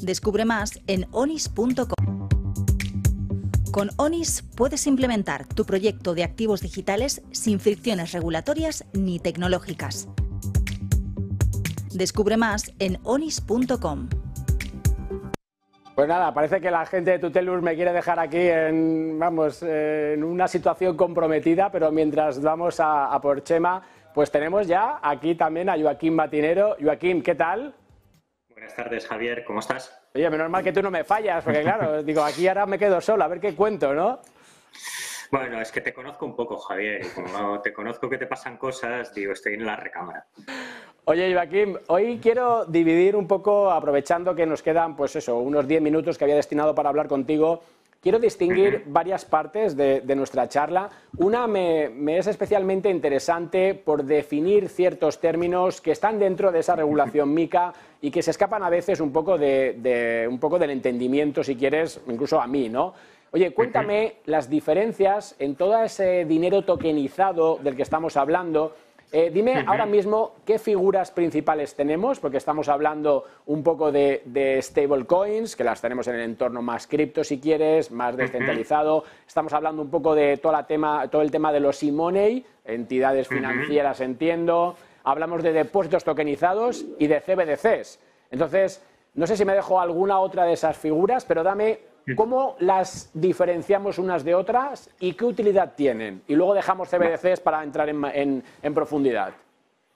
Descubre 0.02 0.44
más 0.44 0.78
en 0.86 1.06
onis.com. 1.12 1.99
Con 3.70 3.90
ONIS 3.98 4.42
puedes 4.56 4.88
implementar 4.88 5.46
tu 5.46 5.64
proyecto 5.64 6.14
de 6.14 6.24
activos 6.24 6.60
digitales 6.60 7.22
sin 7.30 7.60
fricciones 7.60 8.10
regulatorias 8.10 8.84
ni 8.92 9.20
tecnológicas. 9.20 10.08
Descubre 11.94 12.36
más 12.36 12.72
en 12.80 12.98
onis.com. 13.04 14.08
Pues 15.94 16.08
nada, 16.08 16.34
parece 16.34 16.60
que 16.60 16.70
la 16.70 16.84
gente 16.84 17.12
de 17.12 17.18
Tutelus 17.20 17.62
me 17.62 17.76
quiere 17.76 17.92
dejar 17.92 18.18
aquí 18.18 18.38
en, 18.38 19.18
vamos, 19.20 19.62
en 19.62 20.24
una 20.24 20.48
situación 20.48 20.96
comprometida, 20.96 21.70
pero 21.70 21.92
mientras 21.92 22.42
vamos 22.42 22.80
a, 22.80 23.06
a 23.06 23.20
por 23.20 23.44
Chema, 23.44 23.82
pues 24.14 24.32
tenemos 24.32 24.66
ya 24.66 24.98
aquí 25.00 25.36
también 25.36 25.68
a 25.68 25.78
Joaquín 25.78 26.14
Matinero. 26.16 26.76
Joaquín, 26.82 27.22
¿qué 27.22 27.36
tal? 27.36 27.74
Buenas 28.60 28.76
tardes, 28.76 29.06
Javier, 29.06 29.42
¿cómo 29.42 29.60
estás? 29.60 29.98
Oye, 30.14 30.28
menos 30.28 30.50
mal 30.50 30.62
que 30.62 30.70
tú 30.70 30.82
no 30.82 30.90
me 30.90 31.02
fallas, 31.02 31.42
porque 31.42 31.62
claro, 31.62 32.02
digo, 32.04 32.22
aquí 32.22 32.46
ahora 32.46 32.66
me 32.66 32.78
quedo 32.78 33.00
solo, 33.00 33.24
a 33.24 33.28
ver 33.28 33.40
qué 33.40 33.54
cuento, 33.54 33.94
¿no? 33.94 34.20
Bueno, 35.30 35.62
es 35.62 35.72
que 35.72 35.80
te 35.80 35.94
conozco 35.94 36.26
un 36.26 36.36
poco, 36.36 36.58
Javier, 36.58 37.00
y 37.06 37.08
como 37.08 37.62
te 37.62 37.72
conozco 37.72 38.10
que 38.10 38.18
te 38.18 38.26
pasan 38.26 38.58
cosas, 38.58 39.14
digo, 39.14 39.32
estoy 39.32 39.54
en 39.54 39.64
la 39.64 39.76
recámara. 39.76 40.26
Oye, 41.06 41.32
Joaquín, 41.32 41.78
hoy 41.86 42.18
quiero 42.22 42.66
dividir 42.66 43.16
un 43.16 43.26
poco, 43.26 43.70
aprovechando 43.70 44.34
que 44.34 44.44
nos 44.44 44.62
quedan, 44.62 44.94
pues 44.94 45.16
eso, 45.16 45.38
unos 45.38 45.66
10 45.66 45.80
minutos 45.80 46.18
que 46.18 46.24
había 46.24 46.36
destinado 46.36 46.74
para 46.74 46.90
hablar 46.90 47.08
contigo, 47.08 47.62
Quiero 48.02 48.18
distinguir 48.18 48.84
varias 48.86 49.26
partes 49.26 49.76
de, 49.76 50.02
nuestra 50.16 50.48
charla. 50.48 50.88
Una 51.18 51.46
me, 51.46 52.16
es 52.16 52.26
especialmente 52.28 52.88
interesante 52.88 53.74
por 53.74 54.04
definir 54.04 54.70
ciertos 54.70 55.20
términos 55.20 55.82
que 55.82 55.90
están 55.90 56.18
dentro 56.18 56.50
de 56.50 56.60
esa 56.60 56.74
regulación 56.74 57.34
MICA 57.34 57.74
y 58.00 58.10
que 58.10 58.22
se 58.22 58.30
escapan 58.30 58.62
a 58.62 58.70
veces 58.70 59.00
un 59.00 59.12
poco, 59.12 59.36
de, 59.36 60.26
un 60.30 60.38
poco 60.38 60.58
del 60.58 60.70
entendimiento, 60.70 61.44
si 61.44 61.56
quieres, 61.56 62.00
incluso 62.08 62.40
a 62.40 62.46
mí, 62.46 62.70
¿no? 62.70 62.94
Oye, 63.32 63.52
cuéntame 63.52 64.14
las 64.24 64.48
diferencias 64.48 65.36
en 65.38 65.54
todo 65.54 65.80
ese 65.82 66.24
dinero 66.24 66.62
tokenizado 66.62 67.58
del 67.62 67.76
que 67.76 67.82
estamos 67.82 68.16
hablando 68.16 68.74
eh, 69.12 69.30
dime 69.32 69.64
ahora 69.66 69.86
mismo 69.86 70.36
qué 70.44 70.58
figuras 70.58 71.10
principales 71.10 71.74
tenemos, 71.74 72.20
porque 72.20 72.36
estamos 72.36 72.68
hablando 72.68 73.24
un 73.46 73.64
poco 73.64 73.90
de, 73.90 74.22
de 74.24 74.62
stablecoins, 74.62 75.56
que 75.56 75.64
las 75.64 75.80
tenemos 75.80 76.06
en 76.06 76.14
el 76.14 76.20
entorno 76.20 76.62
más 76.62 76.86
cripto, 76.86 77.24
si 77.24 77.40
quieres, 77.40 77.90
más 77.90 78.16
descentralizado. 78.16 79.02
Estamos 79.26 79.52
hablando 79.52 79.82
un 79.82 79.90
poco 79.90 80.14
de 80.14 80.36
todo, 80.36 80.64
tema, 80.64 81.08
todo 81.08 81.22
el 81.22 81.30
tema 81.32 81.52
de 81.52 81.58
los 81.58 81.82
e-money, 81.82 82.46
entidades 82.64 83.26
financieras, 83.26 84.00
entiendo. 84.00 84.76
Hablamos 85.02 85.42
de 85.42 85.52
depósitos 85.52 86.04
tokenizados 86.04 86.84
y 86.98 87.08
de 87.08 87.20
CBDCs. 87.20 87.98
Entonces, 88.30 88.80
no 89.14 89.26
sé 89.26 89.36
si 89.36 89.44
me 89.44 89.54
dejo 89.54 89.80
alguna 89.80 90.20
otra 90.20 90.44
de 90.44 90.52
esas 90.52 90.76
figuras, 90.76 91.24
pero 91.24 91.42
dame 91.42 91.89
¿Cómo 92.16 92.56
las 92.60 93.10
diferenciamos 93.14 93.98
unas 93.98 94.24
de 94.24 94.34
otras 94.34 94.90
y 94.98 95.12
qué 95.12 95.24
utilidad 95.24 95.74
tienen? 95.74 96.22
Y 96.26 96.34
luego 96.34 96.54
dejamos 96.54 96.88
CBDCs 96.88 97.40
para 97.40 97.62
entrar 97.62 97.88
en, 97.88 98.42
profundidad. 98.74 99.32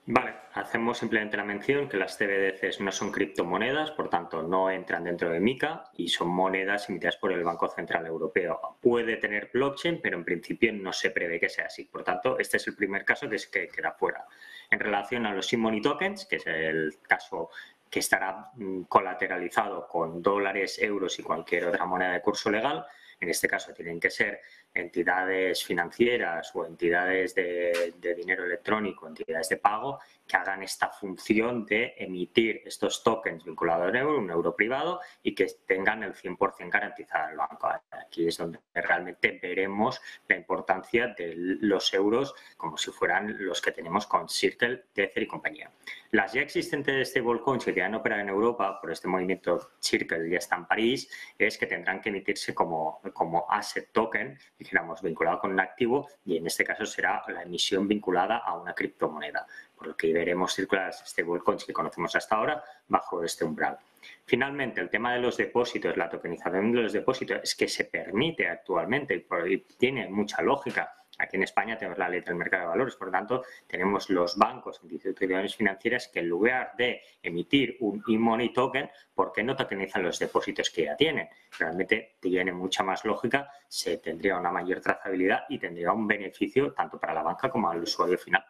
Vale, 0.07 0.35
hacemos 0.53 0.99
simplemente 0.99 1.39
la 1.39 1.45
mención 1.45 1.89
que 1.89 1.97
las 1.97 2.19
CBDCs 2.19 2.81
no 2.81 2.93
son 2.93 3.11
criptomonedas, 3.11 3.91
por 3.93 4.11
tanto 4.11 4.43
no 4.43 4.71
entran 4.71 5.05
dentro 5.05 5.31
de 5.31 5.41
MICA 5.41 5.85
y 5.97 6.09
son 6.09 6.29
monedas 6.29 6.91
emitidas 6.91 7.17
por 7.17 7.33
el 7.33 7.43
Banco 7.43 7.69
Central 7.69 8.07
Europeo. 8.07 8.77
Puede 8.83 9.17
tener 9.17 9.51
blockchain, 9.53 10.01
pero 10.03 10.19
en 10.19 10.25
principio 10.25 10.75
no 10.75 10.93
se 10.93 11.11
prevé 11.11 11.41
que 11.41 11.49
sea 11.49 11.67
así. 11.67 11.85
Por 11.85 12.05
tanto, 12.05 12.39
este 12.39 12.59
es 12.59 12.67
el 12.67 12.77
primer 12.77 13.07
caso 13.07 13.31
que 13.31 13.37
es 13.37 13.47
que 13.47 13.69
queda 13.69 13.93
fuera. 13.93 14.27
En 14.71 14.79
relación 14.79 15.25
a 15.25 15.35
los 15.35 15.51
e-money 15.51 15.81
tokens, 15.81 16.27
que 16.27 16.37
es 16.37 16.47
el 16.47 16.99
caso 17.09 17.49
que 17.95 18.01
estará 18.01 18.51
mm, 18.57 18.83
colateralizado 18.89 19.87
con 19.87 20.21
dólares, 20.21 20.81
euros 20.83 21.17
y 21.21 21.23
cualquier 21.23 21.67
otra 21.67 21.87
moneda 21.87 22.15
de 22.15 22.21
curso 22.21 22.51
legal, 22.51 22.85
en 23.21 23.29
este 23.29 23.47
caso 23.47 23.73
tienen 23.73 24.01
que 24.01 24.11
ser 24.11 24.41
entidades 24.75 25.63
financieras 25.63 26.51
o 26.57 26.67
entidades 26.67 27.37
de, 27.37 27.95
dinero 28.17 28.47
electrónico, 28.47 29.07
entidades 29.07 29.49
de 29.49 29.59
pago, 29.59 30.01
que 30.27 30.37
hagan 30.37 30.63
esta 30.63 30.89
función 30.91 31.67
de 31.67 31.95
emitir 31.99 32.63
estos 32.65 33.03
tokens 33.03 33.45
vinculados 33.45 33.89
al 33.89 33.97
euro, 33.97 34.19
un 34.19 34.31
euro 34.31 34.55
privado, 34.55 35.01
y 35.23 35.35
que 35.35 35.47
tengan 35.67 36.03
el 36.03 36.15
100% 36.15 36.71
garantizado 36.71 37.31
el 37.31 37.37
banco. 37.37 37.69
Aquí 37.91 38.29
es 38.29 38.39
donde 38.39 38.61
realmente 38.75 39.39
veremos 39.43 40.01
la 40.29 40.37
importancia 40.37 41.09
de 41.09 41.35
los 41.37 41.93
euros 41.95 42.35
como 42.57 42.77
si 42.77 42.91
fueran 42.91 43.37
los 43.45 43.61
que 43.61 43.73
tenemos 43.73 44.07
con 44.07 44.29
Circle, 44.29 44.85
Tether 44.93 45.23
y 45.23 45.27
compañía. 45.27 45.71
Las 46.13 46.33
ya 46.33 46.43
existentes 46.43 47.11
stablecoins 47.11 47.65
que 47.65 47.75
ya 47.75 47.87
han 47.87 47.95
operado 47.95 48.23
en 48.23 48.29
Europa 48.29 48.81
por 48.81 48.91
este 48.93 49.09
movimiento 49.09 49.73
Circle 49.81 50.31
ya 50.31 50.39
está 50.39 50.57
en 50.57 50.67
París, 50.67 51.11
es 51.39 51.59
que 51.59 51.67
tendrán 51.67 52.01
que 52.01 52.11
emitirse 52.11 52.55
como, 52.55 53.01
como 53.13 53.47
asset 53.51 53.91
token 53.93 54.39
dijéramos, 54.59 55.03
vinculado 55.03 55.39
con 55.41 55.53
un 55.53 55.61
activo 55.61 56.09
y 56.25 56.37
en 56.37 56.47
este 56.47 56.65
caso 56.65 56.87
será 56.87 57.23
la 57.29 57.43
emisión 57.43 57.87
vinculada 57.89 58.39
a 58.39 58.57
una 58.57 58.75
criptomoneda, 58.75 59.47
por 59.77 59.89
lo 59.89 59.97
que 59.97 60.13
veremos 60.13 60.55
circular 60.55 60.93
stablecoins 60.93 61.65
que 61.65 61.73
conocemos 61.73 62.15
hasta 62.17 62.37
ahora 62.37 62.65
bajo 62.89 63.23
este 63.23 63.45
umbral. 63.45 63.79
Finalmente, 64.25 64.81
el 64.81 64.91
tema 64.91 65.15
de 65.15 65.21
los 65.21 65.37
depósitos, 65.37 65.97
la 65.97 66.11
tokenización 66.11 66.73
de 66.73 66.83
los 66.83 66.93
depósitos, 66.93 67.41
es 67.43 67.55
que 67.55 67.69
se 67.69 67.85
permite 67.85 68.49
actualmente 68.49 69.27
y 69.49 69.59
tiene 69.59 70.09
mucha 70.09 70.43
lógica 70.43 70.93
Aquí 71.19 71.37
en 71.37 71.45
España 71.45 71.79
tenemos 71.79 71.99
la 71.99 72.09
ley 72.09 72.21
del 72.21 72.35
mercado 72.35 72.63
de 72.65 72.69
valores, 72.71 72.97
por 72.97 73.09
lo 73.09 73.13
tanto, 73.13 73.45
tenemos 73.67 74.11
los 74.11 74.37
bancos, 74.37 74.81
instituciones 74.83 75.55
financieras 75.55 76.09
que 76.09 76.21
en 76.21 76.29
lugar 76.29 76.73
de 76.77 77.03
emitir 77.23 77.77
un 77.81 78.03
e-money 78.09 78.53
token, 78.53 78.91
¿por 79.15 79.33
qué 79.33 79.43
no 79.43 79.55
tokenizan 79.55 80.03
los 80.03 80.19
depósitos 80.19 80.71
que 80.71 80.85
ya 80.85 80.97
tienen? 80.97 81.29
Realmente 81.59 82.17
tiene 82.21 82.53
mucha 82.53 82.83
más 82.83 83.05
lógica, 83.05 83.49
se 83.69 83.99
tendría 83.99 84.39
una 84.39 84.51
mayor 84.51 84.81
trazabilidad 84.81 85.45
y 85.49 85.59
tendría 85.59 85.93
un 85.93 86.07
beneficio 86.07 86.73
tanto 86.73 86.99
para 86.99 87.15
la 87.15 87.23
banca 87.23 87.49
como 87.49 87.71
al 87.71 87.83
usuario 87.83 88.19
final. 88.19 88.45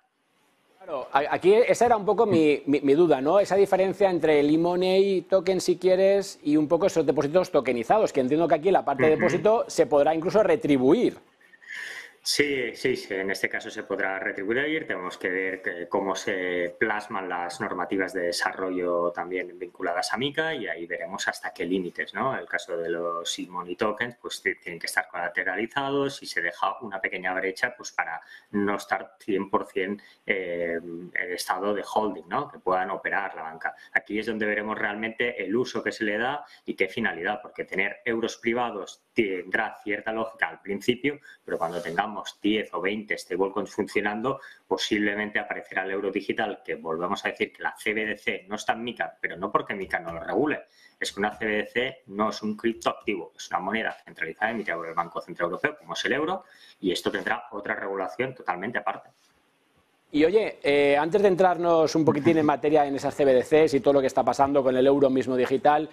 Claro, 0.85 1.09
aquí 1.13 1.55
esa 1.55 1.87
era 1.87 1.97
un 1.97 2.05
poco 2.05 2.27
mi, 2.27 2.63
duda, 2.95 3.23
¿no? 3.23 3.41
Esa 3.41 3.57
diferencia 3.57 4.11
entre 4.11 4.41
el 4.41 4.55
e-money 4.55 5.23
token, 5.23 5.59
si 5.63 5.79
quieres, 5.79 6.39
y 6.43 6.59
un 6.59 6.69
poco 6.69 6.89
esos 6.89 7.07
depósitos 7.07 7.51
tokenizados, 7.51 8.13
que 8.13 8.21
entiendo 8.21 8.47
que 8.47 8.57
aquí 8.57 8.71
la 8.71 8.85
parte 8.85 9.05
de 9.05 9.17
depósito 9.17 9.65
se 9.67 9.87
podrá 9.87 10.15
incluso 10.15 10.43
retribuir. 10.43 11.17
Sí, 12.27 12.75
sí, 12.75 12.97
sí, 12.97 13.13
en 13.13 13.31
este 13.31 13.51
caso 13.51 13.69
se 13.69 13.83
podrá 13.83 14.19
retribuir. 14.19 14.87
Tenemos 14.87 15.19
que 15.19 15.29
ver 15.29 15.89
cómo 15.91 16.15
se 16.15 16.75
plasman 16.81 17.29
las 17.29 17.61
normativas 17.61 18.15
de 18.15 18.23
desarrollo 18.23 19.13
también 19.13 19.59
vinculadas 19.59 20.11
a 20.11 20.17
MICA 20.17 20.55
y 20.55 20.67
ahí 20.67 20.87
veremos 20.87 21.29
hasta 21.29 21.53
qué 21.53 21.67
límites, 21.67 22.15
¿no? 22.15 22.35
El 22.35 22.47
caso 22.47 22.79
de 22.79 22.89
los 22.89 23.39
e-money 23.39 23.77
tokens, 23.77 24.17
pues 24.17 24.41
tienen 24.41 24.79
que 24.81 24.87
estar 24.87 25.07
colateralizados 25.07 26.23
y 26.23 26.27
se 26.27 26.41
deja 26.41 26.79
una 26.81 26.99
pequeña 26.99 27.35
brecha 27.35 27.75
pues 27.77 27.93
para 27.93 28.19
no 28.53 28.77
estar 28.77 29.19
100% 29.19 30.03
eh, 30.25 30.81
en 30.83 31.13
estado 31.31 31.75
de 31.75 31.85
holding, 31.85 32.27
¿no? 32.27 32.49
Que 32.51 32.59
puedan 32.59 32.89
operar 32.91 33.35
la 33.35 33.43
banca. 33.43 33.75
Aquí 33.93 34.19
es 34.19 34.25
donde 34.25 34.47
veremos 34.47 34.79
realmente 34.79 35.45
el 35.45 35.55
uso 35.55 35.83
que 35.83 35.93
se 35.93 36.05
le 36.05 36.17
da 36.17 36.43
y 36.65 36.75
qué 36.75 36.89
finalidad, 36.89 37.41
porque 37.43 37.67
tener 37.67 37.99
euros 38.07 38.39
privados 38.39 39.05
tendrá 39.15 39.79
cierta 39.83 40.13
lógica 40.13 40.49
al 40.49 40.61
principio, 40.61 41.21
pero 41.45 41.57
cuando 41.57 41.81
tengamos 41.81 42.39
10 42.43 42.75
o 42.75 42.81
20 42.81 43.17
stablecoins 43.17 43.71
funcionando, 43.71 44.41
posiblemente 44.67 45.39
aparecerá 45.39 45.85
el 45.85 45.93
euro 45.93 46.11
digital, 46.11 46.61
que 46.65 46.75
volvemos 46.75 47.25
a 47.25 47.29
decir 47.29 47.53
que 47.53 47.63
la 47.63 47.75
CBDC 47.75 48.49
no 48.49 48.57
está 48.57 48.73
en 48.73 48.83
MICA, 48.83 49.17
pero 49.21 49.37
no 49.37 49.51
porque 49.51 49.75
MICA 49.75 50.01
no 50.01 50.13
lo 50.13 50.21
regule, 50.21 50.65
es 50.99 51.13
que 51.13 51.21
una 51.21 51.31
CBDC 51.31 52.09
no 52.09 52.31
es 52.31 52.43
un 52.43 52.57
criptoactivo, 52.57 53.33
es 53.37 53.49
una 53.51 53.61
moneda 53.61 53.97
centralizada 54.05 54.51
emitida 54.51 54.77
por 54.77 54.89
el 54.89 54.95
Banco 54.95 55.21
Central 55.21 55.47
Europeo, 55.47 55.77
como 55.79 55.95
es 55.95 56.05
el 56.05 56.13
euro, 56.13 56.45
y 56.81 56.91
esto 56.91 57.11
tendrá 57.11 57.45
otra 57.53 57.75
regulación 57.75 58.35
totalmente 58.35 58.79
aparte. 58.79 59.11
Y 60.11 60.25
oye, 60.25 60.59
eh, 60.63 60.97
antes 60.97 61.23
de 61.23 61.29
entrarnos 61.29 61.95
un 61.97 62.05
poquitín 62.05 62.39
en 62.39 62.47
materia 62.47 62.87
en 62.87 62.95
esas 62.95 63.17
CBDCs 63.17 63.75
y 63.75 63.81
todo 63.81 63.95
lo 63.95 64.01
que 64.01 64.07
está 64.07 64.23
pasando 64.23 64.63
con 64.63 64.77
el 64.77 64.87
euro 64.87 65.11
mismo 65.11 65.37
digital, 65.37 65.89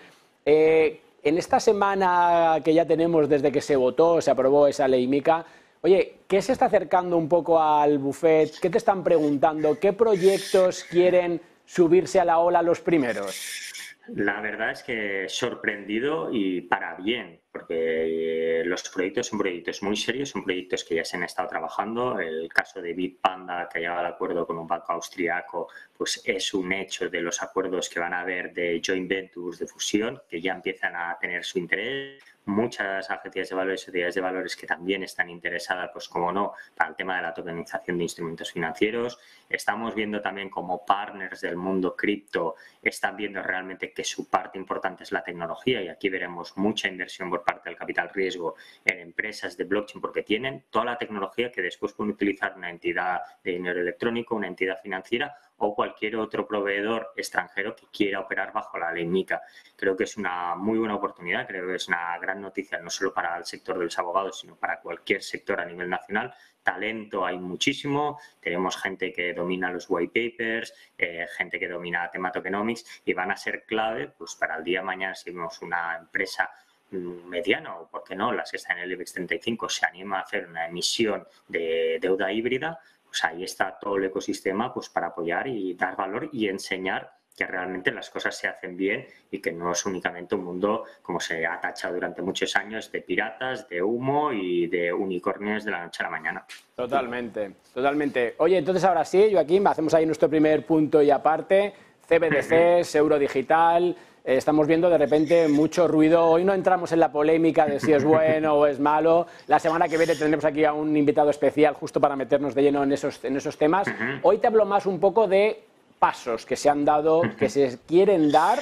eh, 0.45 1.01
en 1.23 1.37
esta 1.37 1.59
semana 1.59 2.59
que 2.63 2.73
ya 2.73 2.85
tenemos 2.85 3.29
desde 3.29 3.51
que 3.51 3.61
se 3.61 3.75
votó, 3.75 4.21
se 4.21 4.31
aprobó 4.31 4.67
esa 4.67 4.87
ley 4.87 5.07
MICA, 5.07 5.45
Oye, 5.83 6.19
¿qué 6.27 6.43
se 6.43 6.53
está 6.53 6.65
acercando 6.65 7.17
un 7.17 7.27
poco 7.27 7.59
al 7.59 7.97
buffet? 7.97 8.59
¿Qué 8.59 8.69
te 8.69 8.77
están 8.77 9.03
preguntando? 9.03 9.79
¿Qué 9.79 9.93
proyectos 9.93 10.83
quieren 10.83 11.41
subirse 11.65 12.19
a 12.19 12.25
la 12.25 12.37
ola 12.37 12.61
los 12.61 12.81
primeros? 12.81 13.70
La 14.15 14.41
verdad 14.41 14.71
es 14.71 14.83
que 14.83 15.29
sorprendido 15.29 16.29
y 16.31 16.61
para 16.61 16.95
bien, 16.95 17.39
porque 17.49 18.59
eh, 18.59 18.65
los 18.65 18.89
proyectos 18.89 19.27
son 19.27 19.39
proyectos 19.39 19.81
muy 19.83 19.95
serios, 19.95 20.29
son 20.29 20.43
proyectos 20.43 20.83
que 20.83 20.95
ya 20.95 21.05
se 21.05 21.15
han 21.15 21.23
estado 21.23 21.47
trabajando. 21.47 22.19
El 22.19 22.49
caso 22.49 22.81
de 22.81 22.93
Bitpanda, 22.93 23.69
que 23.69 23.77
ha 23.77 23.81
llegado 23.81 23.99
al 23.99 24.07
acuerdo 24.07 24.45
con 24.45 24.57
un 24.57 24.67
banco 24.67 24.91
austriaco, 24.91 25.69
pues 25.97 26.21
es 26.25 26.53
un 26.53 26.73
hecho 26.73 27.09
de 27.09 27.21
los 27.21 27.41
acuerdos 27.41 27.89
que 27.89 28.01
van 28.01 28.13
a 28.13 28.21
haber 28.21 28.53
de 28.53 28.81
joint 28.85 29.07
ventures, 29.07 29.59
de 29.59 29.67
fusión, 29.67 30.21
que 30.27 30.41
ya 30.41 30.53
empiezan 30.53 30.93
a 30.95 31.17
tener 31.17 31.45
su 31.45 31.59
interés 31.59 32.21
muchas 32.51 33.09
agencias 33.09 33.49
de 33.49 33.55
valores 33.55 33.81
y 33.81 33.85
sociedades 33.85 34.15
de 34.15 34.21
valores 34.21 34.55
que 34.55 34.67
también 34.67 35.03
están 35.03 35.29
interesadas, 35.29 35.89
pues 35.93 36.07
como 36.07 36.31
no, 36.31 36.53
para 36.75 36.91
el 36.91 36.95
tema 36.95 37.15
de 37.15 37.23
la 37.23 37.33
tokenización 37.33 37.97
de 37.97 38.03
instrumentos 38.03 38.51
financieros. 38.51 39.19
Estamos 39.49 39.95
viendo 39.95 40.21
también 40.21 40.49
como 40.49 40.85
partners 40.85 41.41
del 41.41 41.57
mundo 41.57 41.95
cripto 41.95 42.55
están 42.81 43.15
viendo 43.15 43.41
realmente 43.41 43.93
que 43.93 44.03
su 44.03 44.29
parte 44.29 44.57
importante 44.57 45.03
es 45.03 45.11
la 45.11 45.23
tecnología 45.23 45.81
y 45.81 45.87
aquí 45.87 46.09
veremos 46.09 46.57
mucha 46.57 46.87
inversión 46.87 47.29
por 47.29 47.43
parte 47.43 47.69
del 47.69 47.77
capital 47.77 48.09
riesgo 48.13 48.55
en 48.85 48.99
empresas 48.99 49.55
de 49.57 49.65
blockchain 49.65 50.01
porque 50.01 50.23
tienen 50.23 50.65
toda 50.69 50.85
la 50.85 50.97
tecnología 50.97 51.51
que 51.51 51.61
después 51.61 51.93
pueden 51.93 52.13
utilizar 52.13 52.55
una 52.55 52.69
entidad 52.69 53.21
de 53.43 53.51
dinero 53.51 53.79
electrónico, 53.79 54.35
una 54.35 54.47
entidad 54.47 54.79
financiera 54.81 55.35
o 55.61 55.75
cualquier 55.75 56.15
otro 56.15 56.47
proveedor 56.47 57.11
extranjero 57.15 57.75
que 57.75 57.85
quiera 57.91 58.19
operar 58.19 58.51
bajo 58.51 58.79
la 58.79 58.91
ley 58.91 59.05
MICA. 59.05 59.41
Creo 59.75 59.95
que 59.95 60.05
es 60.05 60.17
una 60.17 60.55
muy 60.55 60.79
buena 60.79 60.95
oportunidad, 60.95 61.47
creo 61.47 61.67
que 61.67 61.75
es 61.75 61.87
una 61.87 62.17
gran 62.17 62.41
noticia 62.41 62.79
no 62.79 62.89
solo 62.89 63.13
para 63.13 63.37
el 63.37 63.45
sector 63.45 63.77
de 63.77 63.85
los 63.85 63.99
abogados, 63.99 64.39
sino 64.39 64.55
para 64.55 64.79
cualquier 64.79 65.21
sector 65.21 65.61
a 65.61 65.65
nivel 65.65 65.87
nacional. 65.87 66.33
Talento 66.63 67.25
hay 67.25 67.37
muchísimo, 67.37 68.19
tenemos 68.39 68.77
gente 68.77 69.13
que 69.13 69.33
domina 69.33 69.71
los 69.71 69.85
white 69.87 70.31
papers, 70.31 70.73
eh, 70.97 71.27
gente 71.37 71.59
que 71.59 71.67
domina 71.67 72.09
tema 72.09 72.31
tokenomics 72.31 73.01
y 73.05 73.13
van 73.13 73.31
a 73.31 73.37
ser 73.37 73.63
clave 73.65 74.09
pues, 74.17 74.35
para 74.35 74.57
el 74.57 74.63
día 74.63 74.79
de 74.79 74.85
mañana 74.85 75.15
si 75.15 75.31
vemos 75.31 75.61
una 75.61 75.97
empresa 75.97 76.51
mm, 76.91 77.27
mediana 77.27 77.77
o, 77.77 77.87
por 77.87 78.03
qué 78.03 78.15
no, 78.15 78.31
las 78.31 78.49
que 78.49 78.57
están 78.57 78.77
en 78.77 78.85
el 78.85 78.91
IBEX 78.93 79.13
35 79.13 79.69
se 79.69 79.85
anima 79.85 80.17
a 80.17 80.21
hacer 80.21 80.47
una 80.47 80.67
emisión 80.67 81.27
de 81.47 81.97
deuda 82.01 82.31
híbrida, 82.31 82.79
pues 83.11 83.25
ahí 83.25 83.43
está 83.43 83.77
todo 83.77 83.97
el 83.97 84.05
ecosistema 84.05 84.73
pues 84.73 84.87
para 84.87 85.07
apoyar 85.07 85.45
y 85.45 85.73
dar 85.73 85.97
valor 85.97 86.29
y 86.31 86.47
enseñar 86.47 87.11
que 87.35 87.45
realmente 87.45 87.91
las 87.91 88.09
cosas 88.09 88.37
se 88.37 88.47
hacen 88.47 88.77
bien 88.77 89.05
y 89.29 89.39
que 89.39 89.51
no 89.51 89.73
es 89.73 89.85
únicamente 89.85 90.35
un 90.35 90.45
mundo 90.45 90.85
como 91.01 91.19
se 91.19 91.45
ha 91.45 91.59
tachado 91.59 91.95
durante 91.95 92.21
muchos 92.21 92.55
años 92.55 92.89
de 92.89 93.01
piratas, 93.01 93.67
de 93.67 93.81
humo 93.81 94.31
y 94.31 94.67
de 94.67 94.93
unicornios 94.93 95.65
de 95.65 95.71
la 95.71 95.83
noche 95.83 96.03
a 96.03 96.05
la 96.05 96.09
mañana. 96.11 96.45
Totalmente, 96.73 97.51
totalmente. 97.73 98.35
Oye, 98.37 98.57
entonces 98.57 98.83
ahora 98.85 99.03
sí, 99.03 99.29
Joaquín, 99.33 99.67
hacemos 99.67 99.93
ahí 99.93 100.05
nuestro 100.05 100.29
primer 100.29 100.65
punto 100.65 101.01
y 101.01 101.11
aparte, 101.11 101.73
CBDCs, 102.07 102.95
euro 102.95 103.19
digital, 103.19 103.93
eh, 104.23 104.37
estamos 104.37 104.67
viendo 104.67 104.89
de 104.89 104.97
repente 104.97 105.47
mucho 105.47 105.87
ruido. 105.87 106.25
Hoy 106.25 106.43
no 106.43 106.53
entramos 106.53 106.91
en 106.91 106.99
la 106.99 107.11
polémica 107.11 107.65
de 107.65 107.79
si 107.79 107.91
es 107.93 108.03
bueno 108.05 108.55
o 108.55 108.67
es 108.67 108.79
malo. 108.79 109.27
La 109.47 109.59
semana 109.59 109.87
que 109.87 109.97
viene 109.97 110.15
tendremos 110.15 110.45
aquí 110.45 110.63
a 110.63 110.73
un 110.73 110.95
invitado 110.95 111.29
especial 111.29 111.73
justo 111.73 111.99
para 111.99 112.15
meternos 112.15 112.53
de 112.53 112.63
lleno 112.63 112.83
en 112.83 112.91
esos, 112.91 113.23
en 113.23 113.37
esos 113.37 113.57
temas. 113.57 113.87
Hoy 114.23 114.37
te 114.37 114.47
hablo 114.47 114.65
más 114.65 114.85
un 114.85 114.99
poco 114.99 115.27
de 115.27 115.63
pasos 115.99 116.45
que 116.45 116.55
se 116.55 116.69
han 116.69 116.85
dado, 116.85 117.21
que 117.37 117.49
se 117.49 117.77
quieren 117.87 118.31
dar 118.31 118.59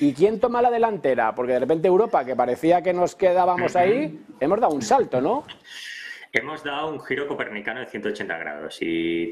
y 0.00 0.12
quién 0.12 0.40
toma 0.40 0.62
la 0.62 0.70
delantera. 0.70 1.34
Porque 1.34 1.52
de 1.52 1.60
repente 1.60 1.88
Europa, 1.88 2.24
que 2.24 2.36
parecía 2.36 2.82
que 2.82 2.92
nos 2.92 3.14
quedábamos 3.14 3.76
ahí, 3.76 4.24
hemos 4.40 4.60
dado 4.60 4.74
un 4.74 4.82
salto, 4.82 5.20
¿no? 5.20 5.44
Hemos 6.30 6.62
dado 6.62 6.88
un 6.88 7.00
giro 7.00 7.26
copernicano 7.26 7.80
de 7.80 7.86
180 7.86 8.36
grados 8.36 8.82
y, 8.82 9.30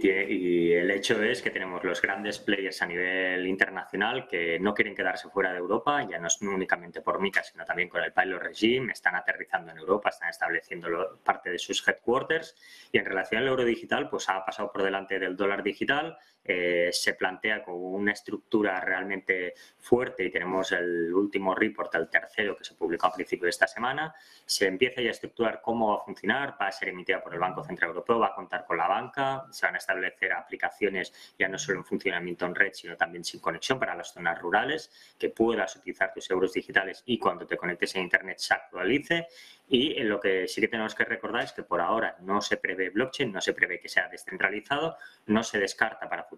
el 0.72 0.90
hecho 0.90 1.22
es 1.22 1.42
que 1.42 1.50
tenemos 1.50 1.84
los 1.84 2.00
grandes 2.00 2.38
players 2.38 2.80
a 2.80 2.86
nivel 2.86 3.46
internacional 3.46 4.26
que 4.26 4.58
no 4.58 4.72
quieren 4.72 4.94
quedarse 4.94 5.28
fuera 5.28 5.52
de 5.52 5.58
Europa, 5.58 6.08
ya 6.08 6.18
no 6.18 6.28
es 6.28 6.40
únicamente 6.40 7.02
por 7.02 7.20
MICA, 7.20 7.42
sino 7.42 7.66
también 7.66 7.90
con 7.90 8.02
el 8.02 8.14
Pilot 8.14 8.40
Regime, 8.40 8.92
están 8.92 9.14
aterrizando 9.14 9.72
en 9.72 9.78
Europa, 9.78 10.08
están 10.08 10.30
estableciendo 10.30 11.20
parte 11.22 11.50
de 11.50 11.58
sus 11.58 11.86
headquarters 11.86 12.56
y 12.90 12.96
en 12.96 13.04
relación 13.04 13.42
al 13.42 13.48
euro 13.48 13.64
digital, 13.64 14.08
pues 14.08 14.30
ha 14.30 14.42
pasado 14.42 14.72
por 14.72 14.82
delante 14.82 15.18
del 15.18 15.36
dólar 15.36 15.62
digital, 15.62 16.16
eh, 16.48 16.90
se 16.92 17.14
plantea 17.14 17.62
con 17.62 17.74
una 17.76 18.12
estructura 18.12 18.80
realmente 18.80 19.54
fuerte 19.78 20.24
y 20.24 20.30
tenemos 20.30 20.72
el 20.72 21.12
último 21.12 21.54
report, 21.54 21.94
el 21.94 22.08
tercero 22.08 22.56
que 22.56 22.64
se 22.64 22.74
publicó 22.74 23.06
a 23.06 23.12
principio 23.12 23.44
de 23.44 23.50
esta 23.50 23.66
semana, 23.66 24.14
se 24.44 24.66
empieza 24.66 25.00
ya 25.00 25.08
a 25.08 25.12
estructurar 25.12 25.60
cómo 25.62 25.90
va 25.90 25.96
a 25.96 26.04
funcionar, 26.04 26.56
va 26.60 26.68
a 26.68 26.72
ser 26.72 26.88
emitida 26.88 27.22
por 27.22 27.34
el 27.34 27.40
Banco 27.40 27.64
Central 27.64 27.90
Europeo, 27.90 28.18
va 28.18 28.28
a 28.28 28.34
contar 28.34 28.64
con 28.64 28.76
la 28.76 28.88
banca, 28.88 29.46
se 29.50 29.66
van 29.66 29.74
a 29.74 29.78
establecer 29.78 30.32
aplicaciones 30.32 31.12
ya 31.38 31.48
no 31.48 31.58
solo 31.58 31.78
en 31.78 31.84
funcionamiento 31.84 32.46
en 32.46 32.54
red, 32.54 32.72
sino 32.72 32.96
también 32.96 33.24
sin 33.24 33.40
conexión 33.40 33.78
para 33.78 33.94
las 33.94 34.12
zonas 34.12 34.40
rurales, 34.40 34.90
que 35.18 35.30
puedas 35.30 35.76
utilizar 35.76 36.12
tus 36.12 36.30
euros 36.30 36.52
digitales 36.52 37.02
y 37.06 37.18
cuando 37.18 37.46
te 37.46 37.56
conectes 37.56 37.94
a 37.96 38.00
Internet 38.00 38.38
se 38.38 38.54
actualice. 38.54 39.28
Y 39.68 40.00
lo 40.04 40.20
que 40.20 40.46
sí 40.46 40.60
que 40.60 40.68
tenemos 40.68 40.94
que 40.94 41.04
recordar 41.04 41.42
es 41.42 41.52
que 41.52 41.64
por 41.64 41.80
ahora 41.80 42.16
no 42.20 42.40
se 42.40 42.56
prevé 42.56 42.90
blockchain, 42.90 43.32
no 43.32 43.40
se 43.40 43.52
prevé 43.52 43.80
que 43.80 43.88
sea 43.88 44.08
descentralizado, 44.08 44.96
no 45.26 45.42
se 45.42 45.58
descarta 45.58 46.08
para 46.08 46.28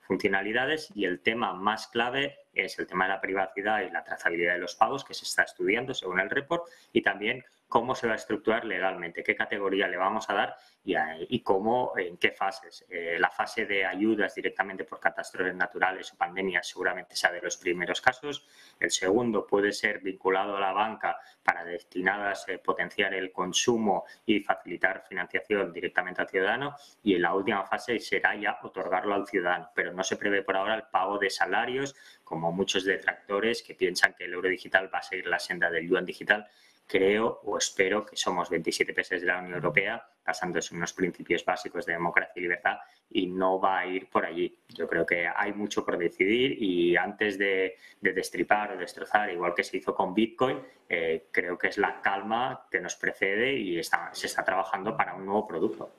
funcionalidades 0.00 0.90
y 0.94 1.04
el 1.04 1.20
tema 1.20 1.52
más 1.54 1.88
clave 1.88 2.38
es 2.52 2.78
el 2.78 2.86
tema 2.86 3.04
de 3.04 3.14
la 3.14 3.20
privacidad 3.20 3.80
y 3.80 3.90
la 3.90 4.04
trazabilidad 4.04 4.54
de 4.54 4.60
los 4.60 4.76
pagos 4.76 5.04
que 5.04 5.14
se 5.14 5.24
está 5.24 5.42
estudiando 5.42 5.94
según 5.94 6.20
el 6.20 6.30
report 6.30 6.64
y 6.92 7.02
también 7.02 7.44
cómo 7.68 7.94
se 7.94 8.06
va 8.06 8.14
a 8.14 8.16
estructurar 8.16 8.64
legalmente, 8.64 9.22
qué 9.22 9.34
categoría 9.34 9.88
le 9.88 9.96
vamos 9.96 10.30
a 10.30 10.34
dar 10.34 10.56
y, 10.86 11.40
cómo, 11.40 11.92
en 11.96 12.16
qué 12.16 12.30
fases. 12.30 12.86
Eh, 12.88 13.16
la 13.18 13.28
fase 13.28 13.66
de 13.66 13.84
ayudas 13.84 14.34
directamente 14.34 14.84
por 14.84 15.00
catástrofes 15.00 15.54
naturales 15.54 16.12
o 16.12 16.16
pandemias 16.16 16.68
seguramente 16.68 17.16
sea 17.16 17.32
de 17.32 17.40
los 17.40 17.56
primeros 17.56 18.00
casos. 18.00 18.46
El 18.78 18.92
segundo 18.92 19.46
puede 19.46 19.72
ser 19.72 19.98
vinculado 19.98 20.56
a 20.56 20.60
la 20.60 20.72
banca 20.72 21.18
para 21.42 21.64
destinadas 21.64 22.48
eh, 22.48 22.58
potenciar 22.58 23.14
el 23.14 23.32
consumo 23.32 24.04
y 24.24 24.40
facilitar 24.40 25.04
financiación 25.08 25.72
directamente 25.72 26.22
al 26.22 26.28
ciudadano. 26.28 26.76
Y 27.02 27.14
en 27.14 27.22
la 27.22 27.34
última 27.34 27.64
fase 27.64 27.98
será 27.98 28.36
ya 28.36 28.58
otorgarlo 28.62 29.14
al 29.14 29.26
ciudadano, 29.26 29.70
pero 29.74 29.92
no 29.92 30.04
se 30.04 30.16
prevé 30.16 30.42
por 30.42 30.56
ahora 30.56 30.76
el 30.76 30.84
pago 30.84 31.18
de 31.18 31.30
salarios, 31.30 31.96
como 32.22 32.52
muchos 32.52 32.84
detractores 32.84 33.62
que 33.64 33.74
piensan 33.74 34.14
que 34.14 34.24
el 34.24 34.34
euro 34.34 34.48
digital 34.48 34.88
va 34.92 35.00
a 35.00 35.02
seguir 35.02 35.26
la 35.26 35.40
senda 35.40 35.68
del 35.68 35.88
yuan 35.88 36.04
digital 36.04 36.46
creo 36.86 37.40
o 37.44 37.58
espero 37.58 38.04
que 38.04 38.16
somos 38.16 38.48
27 38.48 38.94
países 38.94 39.20
de 39.20 39.26
la 39.26 39.38
Unión 39.38 39.54
Europea, 39.54 40.02
basándose 40.24 40.74
en 40.74 40.78
unos 40.78 40.92
principios 40.92 41.44
básicos 41.44 41.84
de 41.84 41.94
democracia 41.94 42.32
y 42.36 42.40
libertad, 42.40 42.76
y 43.10 43.26
no 43.26 43.60
va 43.60 43.80
a 43.80 43.86
ir 43.86 44.08
por 44.08 44.24
allí. 44.24 44.58
Yo 44.68 44.88
creo 44.88 45.04
que 45.04 45.26
hay 45.26 45.52
mucho 45.52 45.84
por 45.84 45.98
decidir 45.98 46.62
y 46.62 46.96
antes 46.96 47.38
de, 47.38 47.76
destripar 48.00 48.72
o 48.72 48.76
destrozar, 48.76 49.30
igual 49.30 49.54
que 49.54 49.64
se 49.64 49.76
hizo 49.76 49.94
con 49.94 50.14
Bitcoin, 50.14 50.58
eh, 50.88 51.26
creo 51.30 51.58
que 51.58 51.68
es 51.68 51.78
la 51.78 52.00
calma 52.00 52.66
que 52.70 52.80
nos 52.80 52.96
precede 52.96 53.52
y 53.52 53.82
se 53.82 54.26
está 54.26 54.44
trabajando 54.44 54.96
para 54.96 55.14
un 55.14 55.26
nuevo 55.26 55.46
producto. 55.46 55.90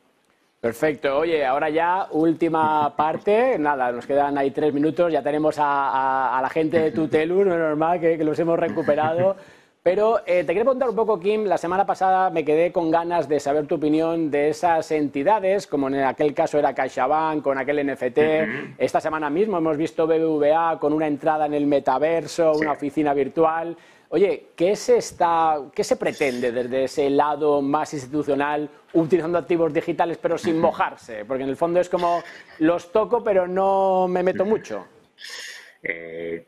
Perfecto. 0.59 1.19
Oye, 1.19 1.45
ahora 1.45 1.69
ya 1.69 2.07
última 2.11 2.95
parte. 2.95 3.59
Nada, 3.59 3.91
nos 3.91 4.07
quedan 4.07 4.37
ahí 4.37 4.49
tres 4.51 4.73
minutos. 4.73 5.13
Ya 5.13 5.21
tenemos 5.21 5.55
a, 5.59 6.39
la 6.41 6.49
gente 6.49 6.79
de 6.79 6.91
Tutelur, 6.93 7.45
no 7.45 7.53
es 7.53 7.59
normal 7.59 7.99
que 7.99 8.17
los 8.23 8.39
hemos 8.39 8.57
recuperado. 8.57 9.35
Pero 9.87 10.19
eh, 10.25 10.43
te 10.43 10.51
quiero 10.51 10.65
preguntar 10.65 10.89
un 10.89 10.97
poco, 10.97 11.17
Kim, 11.17 11.45
la 11.45 11.57
semana 11.57 11.85
pasada 11.85 12.29
me 12.29 12.43
quedé 12.43 12.73
con 12.73 12.91
ganas 12.91 13.29
de 13.29 13.39
saber 13.39 13.67
tu 13.67 13.75
opinión 13.75 14.29
de 14.29 14.49
esas 14.49 14.91
entidades, 14.91 15.65
como 15.65 15.87
en 15.87 16.03
aquel 16.03 16.33
caso 16.33 16.59
era 16.59 16.75
CaixaBank 16.75 17.41
con 17.41 17.57
aquel 17.57 17.87
NFT. 17.87 18.17
Esta 18.77 18.99
semana 18.99 19.29
mismo 19.29 19.57
hemos 19.57 19.77
visto 19.77 20.05
BBVA 20.05 20.77
con 20.77 20.91
una 20.91 21.07
entrada 21.07 21.45
en 21.45 21.53
el 21.53 21.65
metaverso, 21.67 22.51
una 22.51 22.73
oficina 22.73 23.13
virtual. 23.13 23.77
Oye, 24.09 24.47
¿qué 24.57 24.75
se, 24.75 24.97
está, 24.97 25.57
¿qué 25.73 25.85
se 25.85 25.95
pretende 25.95 26.51
desde 26.51 26.83
ese 26.83 27.09
lado 27.09 27.61
más 27.61 27.93
institucional 27.93 28.69
utilizando 28.91 29.37
activos 29.37 29.73
digitales 29.73 30.17
pero 30.21 30.37
sin 30.37 30.59
mojarse? 30.59 31.23
Porque 31.23 31.43
en 31.43 31.49
el 31.49 31.55
fondo 31.55 31.79
es 31.79 31.87
como 31.87 32.21
los 32.59 32.91
toco 32.91 33.23
pero 33.23 33.47
no 33.47 34.09
me 34.09 34.21
meto 34.21 34.43
mucho. 34.43 34.83
Eh, 35.83 36.47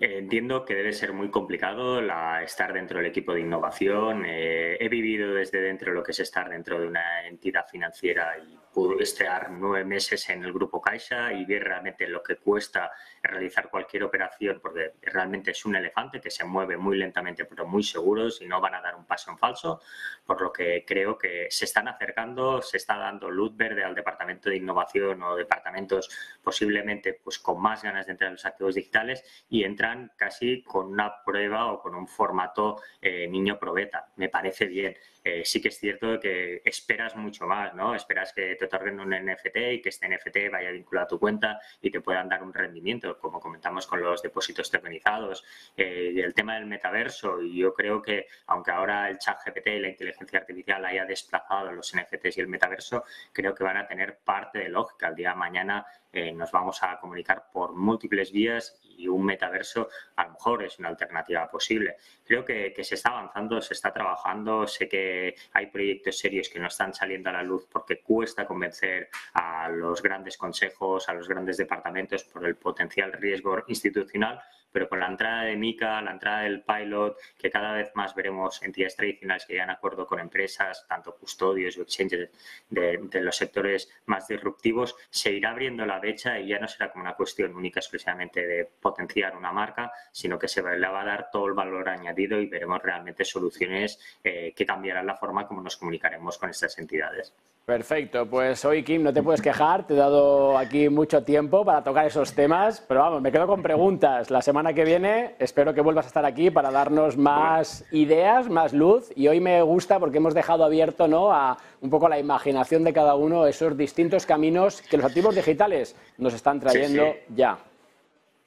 entiendo 0.00 0.64
que 0.64 0.74
debe 0.74 0.92
ser 0.92 1.12
muy 1.12 1.30
complicado 1.30 2.00
la, 2.00 2.42
estar 2.42 2.72
dentro 2.72 2.98
del 2.98 3.06
equipo 3.06 3.34
de 3.34 3.40
innovación. 3.40 4.24
Eh, 4.26 4.76
he 4.80 4.88
vivido 4.88 5.34
desde 5.34 5.60
dentro 5.60 5.92
lo 5.92 6.02
que 6.02 6.12
es 6.12 6.20
estar 6.20 6.48
dentro 6.48 6.80
de 6.80 6.86
una 6.86 7.26
entidad 7.26 7.66
financiera 7.68 8.36
y 8.38 8.58
estar 9.00 9.50
nueve 9.50 9.84
meses 9.84 10.28
en 10.30 10.44
el 10.44 10.52
grupo 10.52 10.80
Caixa 10.80 11.32
y 11.32 11.44
ver 11.44 11.64
realmente 11.64 12.06
lo 12.08 12.22
que 12.22 12.36
cuesta 12.36 12.90
realizar 13.22 13.68
cualquier 13.68 14.04
operación, 14.04 14.60
porque 14.62 14.94
realmente 15.02 15.50
es 15.50 15.64
un 15.64 15.76
elefante 15.76 16.20
que 16.20 16.30
se 16.30 16.44
mueve 16.44 16.76
muy 16.76 16.96
lentamente 16.96 17.44
pero 17.44 17.66
muy 17.66 17.82
seguros 17.82 18.40
y 18.40 18.46
no 18.46 18.60
van 18.60 18.74
a 18.74 18.80
dar 18.80 18.96
un 18.96 19.04
paso 19.04 19.30
en 19.30 19.38
falso, 19.38 19.80
por 20.24 20.40
lo 20.40 20.52
que 20.52 20.84
creo 20.86 21.18
que 21.18 21.48
se 21.50 21.66
están 21.66 21.88
acercando, 21.88 22.62
se 22.62 22.78
está 22.78 22.96
dando 22.96 23.30
luz 23.30 23.56
verde 23.56 23.84
al 23.84 23.94
departamento 23.94 24.48
de 24.48 24.56
innovación 24.56 25.22
o 25.22 25.36
departamentos 25.36 26.08
posiblemente 26.42 27.20
pues 27.22 27.38
con 27.38 27.60
más 27.60 27.82
ganas 27.82 28.06
de 28.06 28.12
entrar 28.12 28.28
en 28.28 28.34
los 28.34 28.46
activos 28.46 28.74
digitales 28.74 29.24
y 29.48 29.64
entran 29.64 30.12
casi 30.16 30.62
con 30.62 30.86
una 30.86 31.22
prueba 31.24 31.72
o 31.72 31.80
con 31.80 31.94
un 31.94 32.08
formato 32.08 32.80
eh, 33.00 33.28
niño 33.28 33.58
probeta. 33.58 34.08
Me 34.16 34.28
parece 34.28 34.66
bien. 34.66 34.96
Sí 35.44 35.60
que 35.60 35.68
es 35.68 35.78
cierto 35.78 36.18
que 36.18 36.62
esperas 36.64 37.14
mucho 37.14 37.46
más, 37.46 37.74
¿no? 37.74 37.94
Esperas 37.94 38.32
que 38.32 38.56
te 38.56 38.64
otorguen 38.64 38.98
un 38.98 39.10
NFT 39.10 39.56
y 39.72 39.80
que 39.80 39.90
este 39.90 40.08
NFT 40.08 40.50
vaya 40.50 40.70
vinculado 40.70 41.04
a 41.04 41.08
tu 41.08 41.18
cuenta 41.18 41.60
y 41.80 41.90
te 41.90 42.00
puedan 42.00 42.28
dar 42.28 42.42
un 42.42 42.52
rendimiento, 42.52 43.18
como 43.18 43.40
comentamos 43.40 43.86
con 43.86 44.02
los 44.02 44.22
depósitos 44.22 44.70
tokenizados. 44.70 45.44
Eh, 45.76 46.12
el 46.16 46.34
tema 46.34 46.54
del 46.54 46.66
metaverso, 46.66 47.40
yo 47.40 47.72
creo 47.72 48.02
que 48.02 48.26
aunque 48.46 48.70
ahora 48.70 49.08
el 49.08 49.18
chat 49.18 49.38
GPT 49.44 49.66
y 49.68 49.80
la 49.80 49.88
inteligencia 49.88 50.40
artificial 50.40 50.84
haya 50.84 51.04
desplazado 51.04 51.72
los 51.72 51.94
NFTs 51.94 52.38
y 52.38 52.40
el 52.40 52.48
metaverso, 52.48 53.04
creo 53.32 53.54
que 53.54 53.64
van 53.64 53.76
a 53.76 53.86
tener 53.86 54.18
parte 54.24 54.58
de 54.60 54.68
lógica. 54.68 55.08
El 55.08 55.14
día 55.14 55.30
de 55.30 55.36
mañana 55.36 55.86
eh, 56.12 56.32
nos 56.32 56.50
vamos 56.50 56.82
a 56.82 56.98
comunicar 56.98 57.50
por 57.52 57.74
múltiples 57.74 58.32
vías 58.32 58.78
y 59.02 59.08
un 59.08 59.24
metaverso 59.24 59.88
a 60.16 60.24
lo 60.24 60.32
mejor 60.32 60.62
es 60.62 60.78
una 60.78 60.88
alternativa 60.88 61.50
posible. 61.50 61.96
Creo 62.24 62.44
que, 62.44 62.72
se 62.82 62.94
está 62.94 63.10
avanzando, 63.10 63.60
se 63.60 63.74
está 63.74 63.92
trabajando, 63.92 64.66
sé 64.66 64.88
que 64.88 65.34
hay 65.52 65.66
proyectos 65.66 66.18
serios 66.18 66.48
que 66.48 66.60
no 66.60 66.68
están 66.68 66.94
saliendo 66.94 67.30
a 67.30 67.32
la 67.32 67.42
luz 67.42 67.66
porque 67.70 68.00
cuesta 68.00 68.46
convencer 68.46 69.08
a 69.34 69.68
los 69.68 70.02
grandes 70.02 70.36
consejos, 70.36 71.08
a 71.08 71.14
los 71.14 71.28
grandes 71.28 71.56
departamentos 71.56 72.24
por 72.24 72.46
el 72.46 72.56
potencial 72.56 73.12
riesgo 73.12 73.64
institucional, 73.66 74.40
pero 74.72 74.88
con 74.88 75.00
la 75.00 75.06
entrada 75.06 75.42
de 75.42 75.56
Mica, 75.56 76.00
la 76.00 76.12
entrada 76.12 76.42
del 76.42 76.62
pilot, 76.62 77.16
que 77.38 77.50
cada 77.50 77.74
vez 77.74 77.92
más 77.94 78.14
veremos 78.14 78.62
entidades 78.62 78.96
tradicionales 78.96 79.44
que 79.46 79.52
llegan 79.52 79.70
acuerdo 79.70 80.06
con 80.06 80.18
empresas, 80.18 80.86
tanto 80.88 81.14
custodios 81.14 81.76
o 81.78 81.82
exchanges 81.82 82.30
de, 82.70 83.20
los 83.20 83.36
sectores 83.36 83.88
más 84.06 84.26
disruptivos, 84.26 84.96
se 85.10 85.32
irá 85.32 85.50
abriendo 85.50 85.84
la 85.86 85.98
brecha 85.98 86.38
y 86.38 86.48
ya 86.48 86.58
no 86.58 86.68
será 86.68 86.90
como 86.90 87.02
una 87.02 87.14
cuestión 87.14 87.54
única 87.54 87.80
exclusivamente 87.80 88.46
de 88.46 88.64
potenciar 88.64 89.36
una 89.36 89.52
marca, 89.52 89.92
sino 90.10 90.38
que 90.38 90.48
se 90.48 90.62
le 90.62 90.88
va 90.88 91.02
a 91.02 91.04
dar 91.04 91.30
todo 91.30 91.46
el 91.46 91.52
valor 91.52 91.88
añadido 91.88 92.40
y 92.40 92.46
veremos 92.46 92.82
realmente 92.82 93.24
soluciones 93.24 94.00
eh, 94.24 94.52
que 94.54 94.66
cambiarán 94.66 95.06
la 95.06 95.16
forma 95.16 95.46
como 95.46 95.62
nos 95.62 95.76
comunicaremos 95.76 96.38
con 96.38 96.50
estas 96.50 96.78
entidades. 96.78 97.34
Perfecto, 97.64 98.26
pues 98.28 98.64
hoy 98.64 98.82
Kim 98.82 99.04
no 99.04 99.12
te 99.12 99.22
puedes 99.22 99.40
quejar, 99.40 99.86
te 99.86 99.94
he 99.94 99.96
dado 99.96 100.58
aquí 100.58 100.88
mucho 100.88 101.22
tiempo 101.22 101.64
para 101.64 101.84
tocar 101.84 102.04
esos 102.06 102.32
temas, 102.32 102.84
pero 102.88 103.00
vamos, 103.00 103.22
me 103.22 103.30
quedo 103.30 103.46
con 103.46 103.62
preguntas. 103.62 104.32
La 104.32 104.42
semana 104.42 104.74
que 104.74 104.84
viene 104.84 105.36
espero 105.38 105.72
que 105.72 105.80
vuelvas 105.80 106.06
a 106.06 106.08
estar 106.08 106.24
aquí 106.24 106.50
para 106.50 106.72
darnos 106.72 107.16
más 107.16 107.84
ideas, 107.92 108.48
más 108.48 108.72
luz 108.72 109.12
y 109.14 109.28
hoy 109.28 109.38
me 109.38 109.62
gusta 109.62 110.00
porque 110.00 110.16
hemos 110.16 110.34
dejado 110.34 110.64
abierto 110.64 111.06
¿no? 111.06 111.32
a 111.32 111.56
un 111.80 111.88
poco 111.88 112.08
la 112.08 112.18
imaginación 112.18 112.82
de 112.82 112.92
cada 112.92 113.14
uno 113.14 113.46
esos 113.46 113.76
distintos 113.76 114.26
caminos 114.26 114.82
que 114.82 114.96
los 114.96 115.06
activos 115.06 115.36
digitales 115.36 115.94
nos 116.18 116.34
están 116.34 116.58
trayendo 116.58 117.14
ya. 117.28 117.58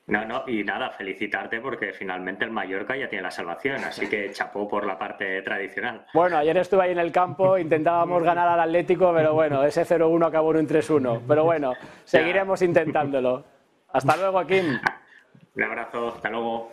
No, 0.08 0.24
no, 0.24 0.44
y 0.46 0.64
nada, 0.64 0.92
felicitarte 0.92 1.60
porque 1.60 1.92
finalmente 1.92 2.46
el 2.46 2.52
Mallorca 2.52 2.96
ya 2.96 3.10
tiene 3.10 3.24
la 3.24 3.32
salvación, 3.32 3.84
así 3.84 4.08
que 4.08 4.30
chapó 4.34 4.68
por 4.68 4.86
la 4.86 5.00
parte 5.00 5.42
tradicional. 5.42 6.06
Bueno, 6.14 6.38
ayer 6.38 6.56
estuve 6.58 6.84
ahí 6.84 6.92
en 6.92 7.00
el 7.00 7.12
campo, 7.12 7.58
intentábamos 7.58 8.22
ganar 8.22 8.48
al 8.48 8.60
Atlético, 8.60 9.12
pero 9.16 9.34
bueno, 9.34 9.64
ese 9.64 9.84
0-1 9.84 10.28
acabó 10.28 10.52
en 10.52 10.58
un 10.58 10.68
3-1. 10.68 11.22
Pero 11.28 11.44
bueno, 11.44 11.74
seguiremos 12.04 12.62
intentándolo. 12.62 13.44
Hasta 13.92 14.16
luego, 14.16 14.34
Joaquín. 14.34 14.80
Un 15.56 15.64
abrazo, 15.64 16.10
hasta 16.10 16.30
luego. 16.30 16.70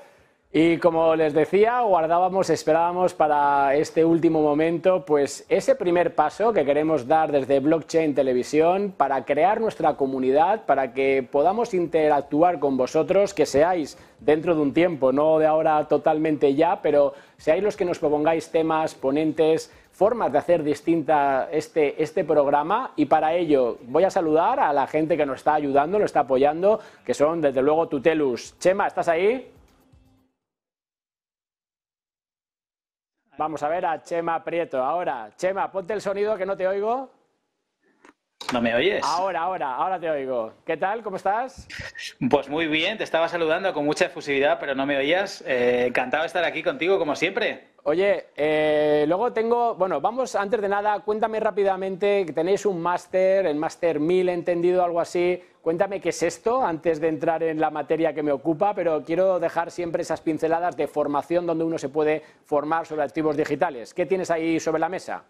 Y 0.55 0.77
como 0.77 1.17
les 1.17 1.33
decía, 1.33 1.81
guardábamos, 1.81 2.51
esperábamos 2.51 3.15
para 3.15 3.75
este 3.75 4.05
último 4.05 4.43
momento, 4.43 5.03
pues 5.03 5.47
ese 5.49 5.75
primer 5.75 6.15
paso 6.15 6.53
que 6.53 6.67
queremos 6.67 7.09
dar 7.09 7.33
desde 7.33 7.59
Blockchain 7.59 8.15
Televisión 8.15 8.93
para 8.95 9.25
crear 9.25 9.63
nuestra 9.63 9.95
comunidad, 9.95 10.67
para 10.67 10.93
que 10.93 11.23
podamos 11.23 11.73
interactuar 11.73 12.59
con 12.59 12.77
vosotros, 12.77 13.33
que 13.33 13.47
seáis 13.47 13.97
dentro 14.21 14.55
de 14.55 14.61
un 14.61 14.75
tiempo, 14.75 15.11
no 15.11 15.39
de 15.39 15.47
ahora 15.47 15.89
totalmente 15.89 16.55
ya, 16.55 16.83
pero 16.83 17.15
seáis 17.39 17.63
los 17.63 17.75
que 17.75 17.87
nos 17.87 17.99
propongáis 17.99 18.51
temas, 18.51 18.95
ponentes, 18.95 19.73
formas 19.91 20.33
de 20.33 20.39
hacer 20.39 20.63
distinta 20.63 21.49
este, 21.51 22.03
este 22.03 22.25
programa 22.25 22.93
y 22.97 23.07
para 23.07 23.33
ello 23.33 23.79
voy 23.87 24.05
a 24.05 24.11
saludar 24.11 24.61
a 24.61 24.71
la 24.75 24.87
gente 24.87 25.17
que 25.17 25.25
nos 25.25 25.39
está 25.39 25.55
ayudando, 25.55 25.99
nos 25.99 26.11
está 26.11 26.21
apoyando, 26.21 26.79
que 27.07 27.15
son 27.15 27.41
desde 27.41 27.63
luego 27.63 27.89
Tutelus. 27.89 28.59
Chema, 28.59 28.87
¿estás 28.87 29.09
ahí? 29.09 29.51
Vamos 33.39 33.63
a 33.63 33.69
ver 33.69 33.87
a 33.87 34.03
Chema 34.03 34.45
Prieto. 34.45 34.83
Ahora, 34.83 35.31
Chema, 35.37 35.71
ponte 35.73 35.95
el 35.95 36.03
sonido 36.03 36.37
que 36.37 36.45
no 36.45 36.57
te 36.57 36.67
oigo. 36.67 37.11
¿No 38.53 38.61
me 38.61 38.75
oyes? 38.75 39.03
Ahora, 39.05 39.41
ahora, 39.41 39.75
ahora 39.75 39.99
te 39.99 40.11
oigo. 40.11 40.53
¿Qué 40.67 40.77
tal? 40.77 41.03
¿Cómo 41.03 41.17
estás? 41.17 41.67
Pues 42.29 42.49
muy 42.49 42.67
bien, 42.67 42.99
te 42.99 43.05
estaba 43.05 43.29
saludando 43.29 43.73
con 43.73 43.87
mucha 43.87 44.07
efusividad, 44.07 44.59
pero 44.61 44.75
no 44.75 44.85
me 44.85 44.99
oías. 44.99 45.43
Eh, 45.47 45.87
encantado 45.87 46.25
de 46.25 46.27
estar 46.27 46.45
aquí 46.45 46.63
contigo, 46.63 46.99
como 46.99 47.17
siempre. 47.17 47.72
Oye, 47.85 48.27
eh, 48.37 49.05
luego 49.09 49.33
tengo, 49.33 49.75
bueno, 49.75 50.01
vamos, 50.01 50.37
antes 50.37 50.61
de 50.61 50.69
nada, 50.69 51.01
cuéntame 51.01 51.41
rápidamente 51.41 52.25
que 52.25 52.33
tenéis 52.33 52.65
un 52.65 52.81
máster, 52.81 53.45
el 53.45 53.57
máster 53.57 53.99
1000, 53.99 54.29
entendido, 54.29 54.85
algo 54.85 55.01
así. 55.01 55.43
Cuéntame 55.61 56.01
qué 56.01 56.11
es 56.11 56.23
esto 56.23 56.65
antes 56.65 57.01
de 57.01 57.09
entrar 57.09 57.43
en 57.43 57.61
la 57.61 57.71
materia 57.71 58.15
que 58.15 58.23
me 58.23 58.31
ocupa, 58.31 58.73
pero 58.73 59.03
quiero 59.03 59.41
dejar 59.41 59.73
siempre 59.73 60.03
esas 60.03 60.21
pinceladas 60.21 60.77
de 60.77 60.87
formación 60.87 61.45
donde 61.45 61.65
uno 61.65 61.77
se 61.77 61.89
puede 61.89 62.23
formar 62.45 62.87
sobre 62.87 63.03
activos 63.03 63.37
digitales. 63.37 63.95
¿Qué 63.95 64.07
tienes 64.07 64.31
ahí 64.31 64.61
sobre 64.61 64.79
la 64.79 64.89
mesa? 64.89 65.25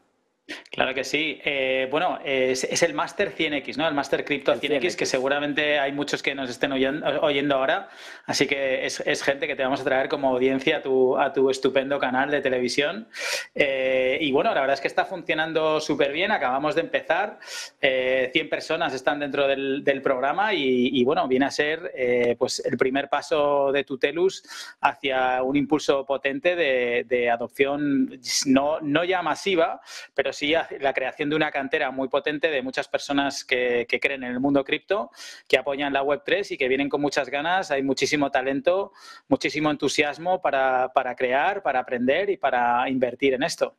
Claro 0.70 0.94
que 0.94 1.04
sí. 1.04 1.38
Eh, 1.44 1.86
bueno, 1.90 2.18
es, 2.24 2.82
el 2.82 2.94
Master 2.94 3.34
100X, 3.34 3.76
¿no? 3.76 3.86
El 3.86 3.94
Master 3.94 4.24
Crypto 4.24 4.54
100X, 4.54 4.96
que 4.96 5.06
seguramente 5.06 5.78
hay 5.78 5.92
muchos 5.92 6.22
que 6.22 6.34
nos 6.34 6.50
estén 6.50 6.72
oyendo, 6.72 7.54
ahora. 7.54 7.88
Así 8.26 8.46
que 8.46 8.84
es, 8.86 9.22
gente 9.22 9.46
que 9.46 9.54
te 9.54 9.62
vamos 9.62 9.80
a 9.80 9.84
traer 9.84 10.08
como 10.08 10.30
audiencia 10.30 10.78
a 10.78 10.82
tu, 10.82 11.16
a 11.16 11.32
tu 11.32 11.48
estupendo 11.50 11.98
canal 11.98 12.30
de 12.30 12.40
televisión. 12.40 13.08
Eh, 13.54 14.18
y 14.20 14.32
bueno, 14.32 14.52
la 14.54 14.60
verdad 14.60 14.74
es 14.74 14.80
que 14.80 14.88
está 14.88 15.04
funcionando 15.04 15.80
súper 15.80 16.10
bien. 16.10 16.32
Acabamos 16.32 16.74
de 16.74 16.80
empezar. 16.80 17.38
100 17.42 17.80
eh, 17.82 18.46
personas 18.50 18.94
están 18.94 19.20
dentro 19.20 19.46
del, 19.46 19.84
programa 20.02 20.52
y, 20.54 21.04
bueno, 21.04 21.28
viene 21.28 21.46
a 21.46 21.50
ser 21.50 21.92
pues 22.38 22.60
el 22.64 22.76
primer 22.76 23.08
paso 23.08 23.70
de 23.72 23.84
Tutelus 23.84 24.42
hacia 24.80 25.42
un 25.42 25.54
impulso 25.54 26.04
potente 26.04 26.56
de, 26.56 27.30
adopción, 27.30 28.18
no, 28.46 28.80
no 28.80 29.04
ya 29.04 29.22
masiva, 29.22 29.80
pero 30.14 30.31
sí 30.32 30.54
la 30.80 30.92
creación 30.92 31.30
de 31.30 31.36
una 31.36 31.50
cantera 31.50 31.90
muy 31.90 32.08
potente 32.08 32.50
de 32.50 32.62
muchas 32.62 32.88
personas 32.88 33.44
que, 33.44 33.86
creen 34.00 34.24
en 34.24 34.32
el 34.32 34.40
mundo 34.40 34.64
cripto, 34.64 35.10
que 35.48 35.58
apoyan 35.58 35.92
la 35.92 36.02
Web3 36.02 36.52
y 36.52 36.56
que 36.56 36.68
vienen 36.68 36.88
con 36.88 37.00
muchas 37.00 37.28
ganas. 37.28 37.70
Hay 37.70 37.82
muchísimo 37.82 38.30
talento, 38.30 38.92
muchísimo 39.28 39.70
entusiasmo 39.70 40.40
para, 40.40 40.90
crear, 41.16 41.62
para 41.62 41.80
aprender 41.80 42.30
y 42.30 42.36
para 42.36 42.88
invertir 42.88 43.34
en 43.34 43.42
esto. 43.42 43.76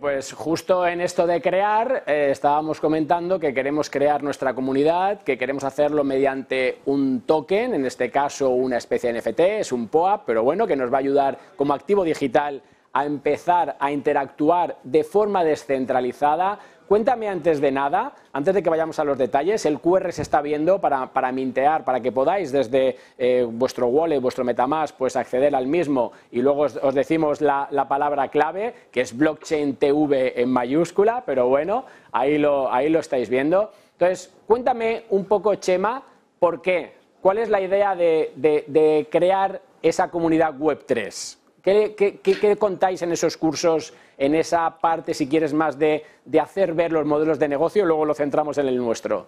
Pues 0.00 0.32
justo 0.32 0.84
en 0.84 1.00
esto 1.00 1.28
de 1.28 1.40
crear, 1.40 2.02
eh, 2.08 2.30
estábamos 2.32 2.80
comentando 2.80 3.38
que 3.38 3.54
queremos 3.54 3.88
crear 3.88 4.20
nuestra 4.20 4.52
comunidad, 4.52 5.22
que 5.22 5.38
queremos 5.38 5.62
hacerlo 5.62 6.02
mediante 6.02 6.80
un 6.86 7.20
token, 7.20 7.72
en 7.72 7.86
este 7.86 8.10
caso 8.10 8.50
una 8.50 8.78
especie 8.78 9.12
de 9.12 9.20
NFT, 9.20 9.40
es 9.60 9.70
un 9.70 9.86
POAP, 9.86 10.24
pero 10.26 10.42
bueno, 10.42 10.66
que 10.66 10.74
nos 10.74 10.92
va 10.92 10.96
a 10.96 11.00
ayudar 11.00 11.38
como 11.54 11.72
activo 11.72 12.02
digital 12.02 12.62
a 12.96 13.04
empezar 13.04 13.76
a 13.78 13.92
interactuar 13.92 14.78
de 14.82 15.04
forma 15.04 15.44
descentralizada. 15.44 16.58
Cuéntame 16.88 17.28
antes 17.28 17.60
de 17.60 17.70
nada, 17.70 18.14
antes 18.32 18.54
de 18.54 18.62
que 18.62 18.70
vayamos 18.70 18.98
a 18.98 19.04
los 19.04 19.18
detalles, 19.18 19.66
el 19.66 19.80
QR 19.80 20.10
se 20.12 20.22
está 20.22 20.40
viendo 20.40 20.80
para, 20.80 21.12
para 21.12 21.30
mintear, 21.30 21.84
para 21.84 22.00
que 22.00 22.10
podáis 22.10 22.52
desde 22.52 22.96
eh, 23.18 23.46
vuestro 23.46 23.88
wallet, 23.88 24.18
vuestro 24.18 24.44
Metamask, 24.44 24.96
pues 24.96 25.14
acceder 25.14 25.54
al 25.54 25.66
mismo 25.66 26.12
y 26.30 26.40
luego 26.40 26.62
os, 26.62 26.94
decimos 26.94 27.42
la, 27.42 27.68
palabra 27.86 28.28
clave, 28.28 28.72
que 28.90 29.02
es 29.02 29.14
blockchain 29.14 29.76
TV 29.76 30.40
en 30.40 30.48
mayúscula, 30.48 31.22
pero 31.26 31.48
bueno, 31.48 31.84
ahí 32.12 32.38
lo, 32.38 32.72
ahí 32.72 32.88
lo 32.88 33.00
estáis 33.00 33.28
viendo. 33.28 33.72
Entonces, 33.92 34.32
cuéntame 34.46 35.02
un 35.10 35.26
poco, 35.26 35.54
Chema, 35.56 36.02
¿por 36.38 36.62
qué? 36.62 36.94
¿Cuál 37.20 37.38
es 37.38 37.50
la 37.50 37.60
idea 37.60 37.94
de, 37.94 38.32
de 38.36 39.06
crear 39.10 39.60
esa 39.82 40.10
comunidad 40.10 40.54
Web3? 40.54 41.45
¿Qué, 41.66 42.56
contáis 42.60 43.02
en 43.02 43.10
esos 43.10 43.36
cursos, 43.36 43.92
en 44.16 44.36
esa 44.36 44.78
parte, 44.78 45.14
si 45.14 45.28
quieres, 45.28 45.52
más 45.52 45.76
de, 45.76 46.04
de 46.24 46.38
hacer 46.38 46.74
ver 46.74 46.92
los 46.92 47.04
modelos 47.04 47.40
de 47.40 47.48
negocio 47.48 47.84
luego 47.84 48.04
lo 48.04 48.14
centramos 48.14 48.56
en 48.58 48.68
el 48.68 48.76
nuestro? 48.76 49.26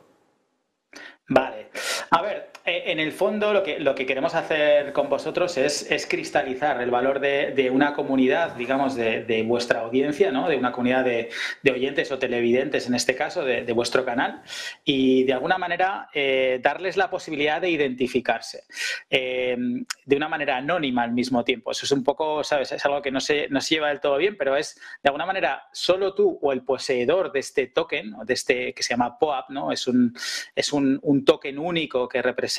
Vale. 1.29 1.71
A 2.13 2.23
ver, 2.23 2.51
en 2.69 2.99
el 3.01 3.13
fondo 3.13 3.53
lo 3.53 3.63
que, 3.63 3.81
lo 3.81 3.95
que 3.95 4.07
queremos 4.07 4.35
hacer 4.35 4.93
con 4.93 5.09
vosotros 5.09 5.57
es, 5.57 6.07
cristalizar 6.09 6.81
el 6.81 6.91
valor 6.91 7.21
de, 7.21 7.71
una 7.73 7.95
comunidad, 7.95 8.55
digamos, 8.57 8.95
de, 8.95 9.45
vuestra 9.47 9.81
audiencia, 9.81 10.31
¿no? 10.31 10.49
de 10.49 10.57
una 10.57 10.73
comunidad 10.73 11.05
de, 11.05 11.31
oyentes 11.71 12.11
o 12.13 12.19
televidentes, 12.19 12.87
en 12.87 12.95
este 12.95 13.15
caso, 13.15 13.45
de, 13.45 13.73
vuestro 13.73 14.05
canal, 14.05 14.43
y 14.85 15.25
de 15.25 15.33
alguna 15.33 15.59
manera 15.59 16.09
eh, 16.13 16.61
darles 16.63 16.97
la 16.97 17.11
posibilidad 17.11 17.61
de 17.61 17.71
identificarse 17.71 18.65
eh, 19.09 19.57
de 20.05 20.17
una 20.17 20.29
manera 20.29 20.57
anónima 20.57 21.03
al 21.03 21.13
mismo 21.13 21.45
tiempo. 21.45 21.71
Eso 21.71 21.87
es 21.87 21.93
un 21.93 22.03
poco, 22.03 22.43
¿sabes? 22.45 22.73
Es 22.73 22.85
algo 22.85 23.01
que 23.03 23.11
no 23.11 23.21
se, 23.21 23.49
no 23.49 23.61
se 23.61 23.77
lleva 23.77 23.89
del 23.89 24.01
todo 24.01 24.17
bien, 24.17 24.37
pero 24.37 24.57
es 24.57 24.81
de 25.03 25.09
alguna 25.09 25.27
manera 25.27 25.69
solo 25.73 26.15
tú 26.15 26.39
o 26.43 26.53
el 26.53 26.63
poseedor 26.63 27.33
de 27.33 27.41
este 27.41 27.69
token, 27.69 28.15
de 28.25 28.35
este 28.35 28.75
que 28.75 28.83
se 28.83 28.95
llama 28.95 29.19
POAP, 29.19 29.51
¿no? 29.51 29.73
Es 29.73 29.87
un, 29.87 30.15
es 30.55 30.73
un 30.73 31.25
token 31.25 31.59
único 31.59 32.09
que 32.09 32.21
representa 32.23 32.58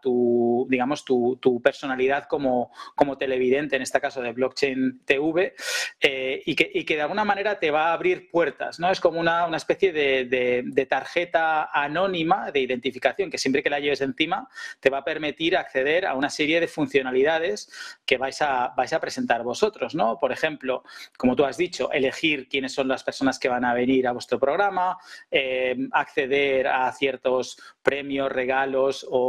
tu, 0.00 0.66
digamos, 0.68 1.04
tu, 1.04 1.60
personalidad 1.62 2.24
como, 2.24 2.72
como, 2.94 3.16
televidente, 3.16 3.76
en 3.76 3.82
este 3.82 4.00
caso 4.00 4.20
de 4.20 4.32
Blockchain 4.32 5.02
TV, 5.04 5.54
eh, 6.00 6.42
y, 6.44 6.54
que, 6.54 6.70
y, 6.72 6.84
que, 6.84 6.96
de 6.96 7.02
alguna 7.02 7.24
manera 7.24 7.58
te 7.58 7.70
va 7.70 7.88
a 7.88 7.92
abrir 7.92 8.30
puertas, 8.30 8.78
¿no? 8.78 8.90
Es 8.90 9.00
como 9.00 9.20
una, 9.20 9.46
una 9.46 9.56
especie 9.56 9.92
de, 9.92 10.24
de, 10.24 10.86
tarjeta 10.86 11.70
anónima 11.72 12.50
de 12.50 12.60
identificación 12.60 13.30
que 13.30 13.38
siempre 13.38 13.62
que 13.62 13.70
la 13.70 13.80
lleves 13.80 14.00
encima 14.00 14.48
te 14.80 14.90
va 14.90 14.98
a 14.98 15.04
permitir 15.04 15.56
acceder 15.56 16.06
a 16.06 16.14
una 16.14 16.28
serie 16.28 16.60
de 16.60 16.68
funcionalidades 16.68 17.70
que 18.04 18.18
vais 18.18 18.42
a, 18.42 18.72
vais 18.76 18.92
a 18.92 19.00
presentar 19.00 19.42
vosotros, 19.42 19.94
¿no? 19.94 20.18
Por 20.18 20.32
ejemplo, 20.32 20.82
como 21.16 21.36
tú 21.36 21.44
has 21.44 21.56
dicho, 21.56 21.90
elegir 21.92 22.48
quiénes 22.48 22.72
son 22.72 22.88
las 22.88 23.04
personas 23.04 23.38
que 23.38 23.48
van 23.48 23.64
a 23.64 23.74
venir 23.74 24.06
a 24.06 24.12
vuestro 24.12 24.38
programa, 24.38 24.98
eh, 25.30 25.76
acceder 25.92 26.66
a 26.66 26.92
ciertos 26.92 27.58
premios, 27.82 28.30
regalos 28.30 29.06
o, 29.10 29.21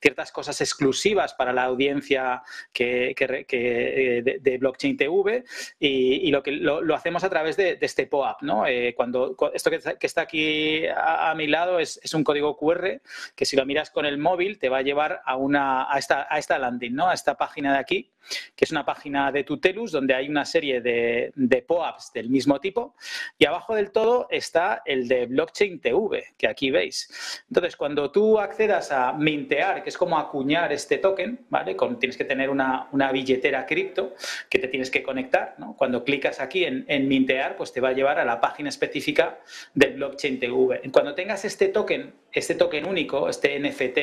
ciertas 0.00 0.32
cosas 0.32 0.60
exclusivas 0.60 1.34
para 1.34 1.52
la 1.52 1.64
audiencia 1.64 2.42
que, 2.72 3.14
eh, 3.18 4.22
de, 4.40 4.58
Blockchain 4.58 4.96
TV 4.96 5.44
y, 5.78 6.30
lo 6.30 6.42
que 6.42 6.52
lo, 6.52 6.94
hacemos 6.94 7.24
a 7.24 7.30
través 7.30 7.56
de, 7.56 7.78
este 7.80 8.06
POAP. 8.06 8.42
¿no? 8.42 8.66
Eh, 8.66 8.94
cuando, 8.96 9.36
esto 9.54 9.70
que, 9.70 10.06
está 10.06 10.22
aquí 10.22 10.82
a, 10.86 11.34
mi 11.36 11.46
lado 11.46 11.78
es, 11.78 12.00
un 12.14 12.24
código 12.24 12.56
QR 12.56 13.00
que 13.34 13.44
si 13.44 13.56
lo 13.56 13.66
miras 13.66 13.90
con 13.90 14.06
el 14.06 14.18
móvil 14.18 14.58
te 14.58 14.68
va 14.68 14.78
a 14.78 14.82
llevar 14.82 15.20
a, 15.24 15.36
una, 15.36 15.92
a, 15.92 15.98
esta, 15.98 16.26
a 16.30 16.38
esta 16.38 16.58
landing, 16.58 16.94
¿no? 16.94 17.08
a 17.08 17.14
esta 17.14 17.36
página 17.36 17.72
de 17.72 17.78
aquí 17.78 18.10
que 18.54 18.64
es 18.64 18.72
una 18.72 18.84
página 18.84 19.30
de 19.30 19.44
Tutelus 19.44 19.92
donde 19.92 20.14
hay 20.14 20.28
una 20.28 20.44
serie 20.44 20.80
de, 20.80 21.32
de 21.34 21.62
POAPs 21.62 22.12
del 22.12 22.28
mismo 22.28 22.58
tipo 22.60 22.96
y 23.38 23.46
abajo 23.46 23.74
del 23.74 23.92
todo 23.92 24.26
está 24.30 24.82
el 24.84 25.08
de 25.08 25.26
Blockchain 25.26 25.80
TV, 25.80 26.34
que 26.36 26.48
aquí 26.48 26.70
veis. 26.70 27.42
Entonces, 27.48 27.76
cuando 27.76 28.10
tú 28.10 28.38
accedas 28.38 28.85
a 28.92 29.12
mintear, 29.12 29.82
que 29.82 29.90
es 29.90 29.96
como 29.98 30.18
acuñar 30.18 30.72
este 30.72 30.98
token, 30.98 31.46
¿vale? 31.48 31.76
Tienes 31.98 32.16
que 32.16 32.24
tener 32.24 32.50
una, 32.50 32.88
billetera 33.12 33.66
cripto 33.66 34.14
que 34.48 34.58
te 34.58 34.68
tienes 34.68 34.90
que 34.90 35.02
conectar. 35.02 35.56
Cuando 35.76 36.04
clicas 36.04 36.40
aquí 36.40 36.64
en, 36.64 37.08
mintear, 37.08 37.56
pues 37.56 37.72
te 37.72 37.80
va 37.80 37.90
a 37.90 37.92
llevar 37.92 38.18
a 38.18 38.24
la 38.24 38.40
página 38.40 38.68
específica 38.68 39.38
del 39.74 39.94
Blockchain 39.94 40.40
TV. 40.40 40.80
Cuando 40.92 41.14
tengas 41.14 41.44
este 41.44 41.68
token, 41.68 42.12
este 42.32 42.54
token 42.54 42.86
único, 42.86 43.28
este 43.28 43.58
NFT, 43.58 43.98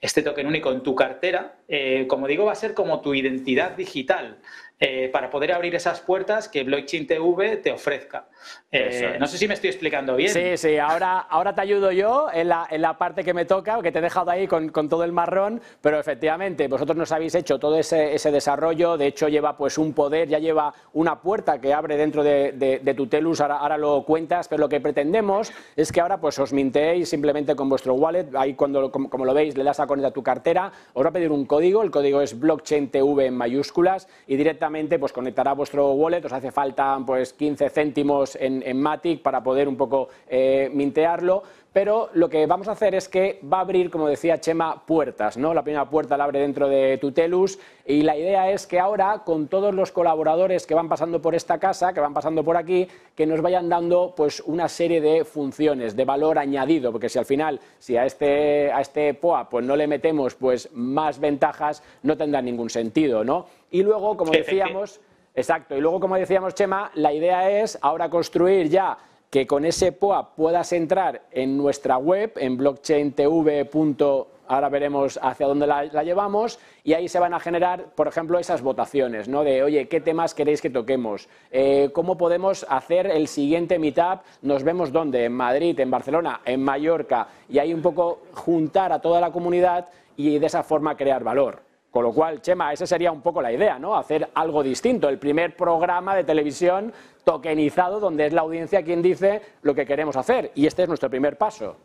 este 0.00 0.22
token 0.22 0.46
único 0.46 0.70
en 0.72 0.82
tu 0.82 0.94
cartera, 0.94 1.56
eh, 1.68 2.06
como 2.08 2.26
digo, 2.26 2.44
va 2.44 2.52
a 2.52 2.56
ser 2.56 2.74
como 2.74 3.00
tu 3.00 3.14
identidad 3.14 3.72
digital. 3.72 4.38
Eh, 4.78 5.08
para 5.10 5.30
poder 5.30 5.52
abrir 5.52 5.74
esas 5.74 6.02
puertas 6.02 6.50
que 6.50 6.62
Blockchain 6.62 7.06
TV 7.06 7.56
te 7.56 7.72
ofrezca. 7.72 8.26
Eh, 8.70 9.16
no 9.18 9.26
sé 9.26 9.38
si 9.38 9.48
me 9.48 9.54
estoy 9.54 9.70
explicando 9.70 10.14
bien. 10.16 10.28
Sí, 10.28 10.58
sí, 10.58 10.76
ahora, 10.76 11.20
ahora 11.20 11.54
te 11.54 11.62
ayudo 11.62 11.92
yo 11.92 12.28
en 12.30 12.50
la, 12.50 12.66
en 12.70 12.82
la 12.82 12.98
parte 12.98 13.24
que 13.24 13.32
me 13.32 13.46
toca, 13.46 13.80
que 13.80 13.90
te 13.90 14.00
he 14.00 14.02
dejado 14.02 14.30
ahí 14.30 14.46
con, 14.46 14.68
con, 14.68 14.90
todo 14.90 15.02
el 15.04 15.12
marrón, 15.12 15.62
pero 15.80 15.98
efectivamente 15.98 16.68
vosotros 16.68 16.94
nos 16.94 17.10
habéis 17.10 17.34
hecho 17.34 17.58
todo 17.58 17.78
ese, 17.78 18.14
ese, 18.14 18.30
desarrollo, 18.30 18.98
de 18.98 19.06
hecho 19.06 19.28
lleva 19.28 19.56
pues 19.56 19.78
un 19.78 19.94
poder, 19.94 20.28
ya 20.28 20.38
lleva 20.38 20.74
una 20.92 21.22
puerta 21.22 21.58
que 21.58 21.72
abre 21.72 21.96
dentro 21.96 22.22
de, 22.22 22.52
de, 22.52 22.94
Tutelus, 22.94 23.40
ahora, 23.40 23.56
ahora, 23.56 23.78
lo 23.78 24.04
cuentas, 24.04 24.46
pero 24.46 24.60
lo 24.60 24.68
que 24.68 24.82
pretendemos 24.82 25.54
es 25.74 25.90
que 25.90 26.02
ahora 26.02 26.20
pues 26.20 26.38
os 26.38 26.52
mintéis 26.52 27.08
simplemente 27.08 27.56
con 27.56 27.70
vuestro 27.70 27.94
wallet. 27.94 28.26
Ahí 28.34 28.52
cuando, 28.52 28.90
como, 28.90 29.24
lo 29.24 29.32
veis, 29.32 29.56
le 29.56 29.64
das 29.64 29.80
a 29.80 29.86
conectar 29.86 30.12
tu 30.12 30.22
cartera, 30.22 30.70
os 30.92 31.02
va 31.02 31.08
a 31.08 31.12
pedir 31.12 31.30
un 31.30 31.46
código, 31.46 31.82
el 31.82 31.90
código 31.90 32.20
es 32.20 32.38
blockchain 32.38 32.90
TV 32.90 33.24
en 33.24 33.34
mayúsculas 33.34 34.06
y 34.26 34.36
directamente 34.36 34.65
pues 34.98 35.12
conectará 35.12 35.52
vuestro 35.52 35.92
wallet, 35.92 36.24
os 36.24 36.32
hace 36.32 36.50
falta 36.50 36.98
pues 37.06 37.32
15 37.32 37.70
céntimos 37.70 38.36
en, 38.40 38.80
Matic 38.80 39.22
para 39.22 39.42
poder 39.42 39.68
un 39.68 39.76
poco 39.76 40.08
eh, 40.28 40.70
mintearlo 40.72 41.42
pero 41.76 42.08
lo 42.14 42.30
que 42.30 42.46
vamos 42.46 42.68
a 42.68 42.72
hacer 42.72 42.94
es 42.94 43.06
que 43.06 43.38
va 43.52 43.58
a 43.58 43.60
abrir, 43.60 43.90
como 43.90 44.08
decía 44.08 44.40
Chema, 44.40 44.86
puertas, 44.86 45.36
¿no? 45.36 45.52
La 45.52 45.62
primera 45.62 45.84
puerta 45.84 46.16
la 46.16 46.24
abre 46.24 46.40
dentro 46.40 46.70
de 46.70 46.96
Tutelus 46.96 47.58
y 47.84 48.00
la 48.00 48.16
idea 48.16 48.50
es 48.50 48.66
que 48.66 48.80
ahora, 48.80 49.24
con 49.26 49.46
todos 49.48 49.74
los 49.74 49.92
colaboradores 49.92 50.66
que 50.66 50.72
van 50.72 50.88
pasando 50.88 51.20
por 51.20 51.34
esta 51.34 51.58
casa, 51.58 51.92
que 51.92 52.00
van 52.00 52.14
pasando 52.14 52.42
por 52.42 52.56
aquí, 52.56 52.88
que 53.14 53.26
nos 53.26 53.42
vayan 53.42 53.68
dando 53.68 54.14
pues 54.16 54.40
una 54.46 54.70
serie 54.70 55.02
de 55.02 55.26
funciones, 55.26 55.94
de 55.94 56.06
valor 56.06 56.38
añadido, 56.38 56.92
porque 56.92 57.10
si 57.10 57.18
al 57.18 57.26
final, 57.26 57.60
si 57.78 57.94
a 57.98 58.06
este, 58.06 58.72
a 58.72 58.80
este 58.80 59.12
POA 59.12 59.50
pues 59.50 59.66
no 59.66 59.76
le 59.76 59.86
metemos 59.86 60.34
pues 60.34 60.70
más 60.72 61.20
ventajas, 61.20 61.82
no 62.04 62.16
tendrá 62.16 62.40
ningún 62.40 62.70
sentido, 62.70 63.22
¿no? 63.22 63.48
Y 63.70 63.82
luego, 63.82 64.16
como 64.16 64.32
decíamos, 64.32 64.98
exacto, 65.34 65.76
y 65.76 65.82
luego, 65.82 66.00
como 66.00 66.16
decíamos, 66.16 66.54
Chema, 66.54 66.90
la 66.94 67.12
idea 67.12 67.50
es 67.60 67.78
ahora 67.82 68.08
construir 68.08 68.70
ya 68.70 68.96
que 69.30 69.46
con 69.46 69.64
ese 69.64 69.92
POA 69.92 70.34
puedas 70.34 70.72
entrar 70.72 71.22
en 71.30 71.56
nuestra 71.56 71.98
web, 71.98 72.32
en 72.36 72.56
blockchaintv. 72.56 74.26
Ahora 74.48 74.68
veremos 74.68 75.18
hacia 75.20 75.48
dónde 75.48 75.66
la, 75.66 75.84
llevamos 76.04 76.60
y 76.84 76.92
ahí 76.92 77.08
se 77.08 77.18
van 77.18 77.34
a 77.34 77.40
generar, 77.40 77.86
por 77.96 78.06
ejemplo, 78.06 78.38
esas 78.38 78.62
votaciones, 78.62 79.28
¿no? 79.28 79.42
De, 79.42 79.64
oye, 79.64 79.88
¿qué 79.88 80.00
temas 80.00 80.34
queréis 80.34 80.62
que 80.62 80.70
toquemos? 80.70 81.28
Eh, 81.50 81.90
¿Cómo 81.92 82.16
podemos 82.16 82.64
hacer 82.68 83.08
el 83.08 83.26
siguiente 83.26 83.80
meetup? 83.80 84.20
¿Nos 84.42 84.62
vemos 84.62 84.92
dónde? 84.92 85.24
En 85.24 85.32
Madrid, 85.32 85.78
en 85.80 85.90
Barcelona, 85.90 86.42
en 86.44 86.62
Mallorca. 86.62 87.26
Y 87.48 87.58
ahí 87.58 87.74
un 87.74 87.82
poco 87.82 88.22
juntar 88.34 88.92
a 88.92 89.00
toda 89.00 89.20
la 89.20 89.32
comunidad 89.32 89.88
y 90.16 90.38
de 90.38 90.46
esa 90.46 90.62
forma 90.62 90.96
crear 90.96 91.24
valor. 91.24 91.65
Con 91.96 92.04
lo 92.04 92.12
cual, 92.12 92.42
Chema, 92.42 92.74
esa 92.74 92.86
sería 92.86 93.10
un 93.10 93.22
poco 93.22 93.40
la 93.40 93.50
idea, 93.50 93.78
¿no? 93.78 93.96
Hacer 93.96 94.28
algo 94.34 94.62
distinto. 94.62 95.08
El 95.08 95.18
primer 95.18 95.56
programa 95.56 96.14
de 96.14 96.24
televisión 96.24 96.92
tokenizado 97.24 98.00
donde 98.00 98.26
es 98.26 98.34
la 98.34 98.42
audiencia 98.42 98.82
quien 98.82 99.00
dice 99.00 99.40
lo 99.62 99.74
que 99.74 99.86
queremos 99.86 100.14
hacer. 100.14 100.50
Y 100.54 100.66
este 100.66 100.82
es 100.82 100.88
nuestro 100.88 101.08
primer 101.08 101.38
paso. 101.38 101.78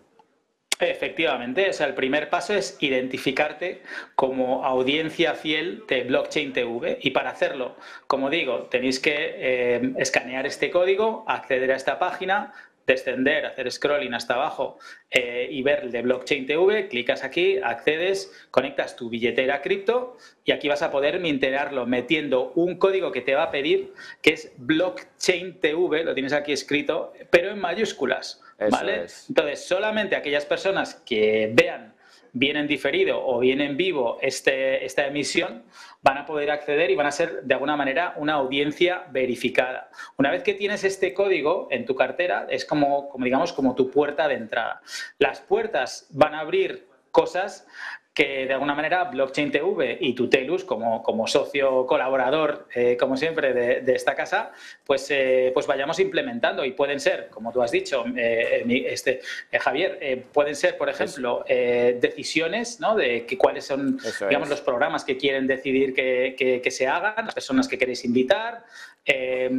Efectivamente, 0.82 1.70
o 1.70 1.74
sea, 1.74 1.88
el 1.88 1.94
primer 1.94 2.30
paso 2.30 2.54
es 2.54 2.76
identificarte 2.82 3.84
como 4.16 4.66
audiencia 4.66 5.34
fiel 5.34 5.86
de 5.88 6.04
Blockchain 6.04 6.52
TV 6.52 6.98
y 7.02 7.12
para 7.12 7.30
hacerlo, 7.30 7.78
como 8.08 8.30
digo, 8.30 8.64
tenéis 8.64 9.00
que 9.00 9.14
eh, 9.16 9.94
escanear 9.98 10.46
este 10.46 10.72
código, 10.72 11.24
acceder 11.26 11.72
a 11.72 11.78
esta 11.78 12.00
página, 12.00 12.52
descender, 12.86 13.46
hacer 13.46 13.72
scrolling 13.72 14.14
hasta 14.14 14.36
abajo 14.36 14.80
eh, 15.10 15.48
y 15.50 15.62
ver 15.64 15.82
el 15.84 15.92
de 15.92 16.02
Blockchain 16.02 16.46
TV, 16.46 16.88
clicas 16.88 17.24
aquí, 17.24 17.58
accedes, 17.58 18.32
conectas 18.52 18.96
tu 18.96 19.10
billetera 19.10 19.62
cripto 19.62 20.18
y 20.46 20.52
aquí 20.52 20.68
vas 20.68 20.82
a 20.82 20.92
poder 20.92 21.20
minterarlo 21.20 21.86
metiendo 21.86 22.52
un 22.56 22.78
código 22.78 23.12
que 23.12 23.22
te 23.22 23.36
va 23.36 23.44
a 23.44 23.52
pedir 23.52 23.94
que 24.22 24.34
es 24.34 24.52
Blockchain 24.58 25.60
TV, 25.60 26.04
lo 26.04 26.14
tienes 26.14 26.34
aquí 26.34 26.52
escrito, 26.52 27.14
pero 27.30 27.52
en 27.52 27.60
mayúsculas. 27.60 28.42
¿vale? 28.70 29.06
Entonces, 29.30 29.66
solamente 29.66 30.16
aquellas 30.16 30.46
personas 30.46 30.96
que 31.06 31.50
vean 31.54 31.94
bien 32.34 32.58
en 32.58 32.68
diferido 32.68 33.26
o 33.26 33.40
bien 33.40 33.62
en 33.62 33.78
vivo 33.78 34.18
este, 34.22 34.86
esta 34.86 35.06
emisión, 35.06 35.64
van 36.02 36.18
a 36.18 36.26
poder 36.26 36.50
acceder 36.52 36.90
y 36.90 36.96
van 36.96 37.08
a 37.08 37.12
ser 37.12 37.44
de 37.44 37.54
alguna 37.54 37.76
manera 37.76 38.14
una 38.18 38.34
audiencia 38.34 39.06
verificada. 39.12 39.90
Una 40.18 40.32
vez 40.32 40.44
que 40.44 40.54
tienes 40.54 40.84
este 40.84 41.14
código 41.14 41.68
en 41.72 41.86
tu 41.86 41.96
cartera, 41.96 42.48
es 42.50 42.66
como, 42.66 43.10
como 43.10 43.26
digamos, 43.26 43.54
como 43.54 43.76
tu 43.76 43.92
puerta 43.92 44.28
de 44.28 44.36
entrada. 44.36 44.82
Las 45.20 45.42
puertas 45.42 46.08
van 46.12 46.34
a 46.34 46.40
abrir 46.40 46.88
cosas 47.12 47.68
que 48.14 48.46
de 48.46 48.54
alguna 48.54 48.76
manera 48.76 49.06
Blockchain 49.06 49.52
TV 49.52 49.98
y 50.02 50.14
Tutelus, 50.14 50.66
como, 50.66 51.02
como 51.02 51.28
socio 51.28 51.86
colaborador, 51.86 52.68
eh, 52.76 52.98
como 52.98 53.16
siempre, 53.16 53.54
de, 53.54 53.94
esta 53.94 54.16
casa, 54.16 54.52
pues, 54.86 55.10
eh, 55.12 55.52
pues 55.54 55.66
vayamos 55.66 56.00
implementando. 56.00 56.66
Y 56.66 56.72
pueden 56.72 57.00
ser, 57.00 57.30
como 57.30 57.54
tú 57.54 57.62
has 57.62 57.72
dicho, 57.72 58.04
eh, 58.18 58.66
este, 58.88 59.22
Javier, 59.58 60.26
pueden 60.34 60.56
ser, 60.56 60.78
por 60.78 60.90
ejemplo, 60.90 61.46
decisiones 61.48 62.80
¿no? 62.82 62.96
de 62.96 63.26
que, 63.26 63.38
cuáles 63.38 63.66
son 63.66 63.98
digamos, 64.28 64.50
los 64.50 64.62
programas 64.62 65.06
que 65.06 65.16
quieren 65.16 65.48
decidir 65.48 65.94
que, 65.94 66.62
que, 66.62 66.72
se 66.72 66.88
hagan, 66.88 67.26
las 67.26 67.34
personas 67.34 67.68
que 67.68 67.78
queréis 67.78 68.04
invitar, 68.04 68.66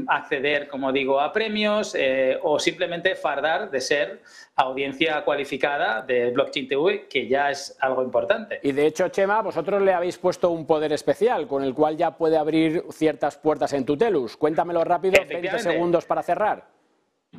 acceder, 0.07 0.68
como 0.68 0.93
digo, 0.93 1.20
a 1.20 1.32
premios 1.32 1.97
o 2.43 2.59
simplemente 2.59 3.14
fardar 3.16 3.70
de 3.70 3.80
ser 3.80 4.22
audiencia 4.55 5.24
cualificada 5.24 6.03
de 6.03 6.30
Blockchain 6.30 6.68
TV, 6.68 7.07
que 7.09 7.26
ya 7.26 7.51
es 7.51 7.76
algo 7.80 8.03
importante. 8.03 8.61
Y 8.62 8.72
de 8.72 8.86
hecho, 8.86 9.09
Chema, 9.09 9.43
vosotros 9.43 9.82
le 9.82 9.93
habéis 9.93 10.18
puesto 10.18 10.51
un 10.51 10.66
poder 10.66 10.93
especial 10.93 11.47
con 11.47 11.64
el 11.64 11.74
cual 11.74 11.97
ya 11.97 12.16
puede 12.16 12.36
abrir 12.36 12.84
ciertas 12.90 13.36
puertas 13.36 13.72
en 13.72 13.84
Tutelus. 13.84 14.36
Cuéntamelo 14.36 14.84
rápido, 14.84 15.14
20 15.28 15.59
segundos 15.59 16.07
para 16.07 16.22
cerrar. 16.22 16.64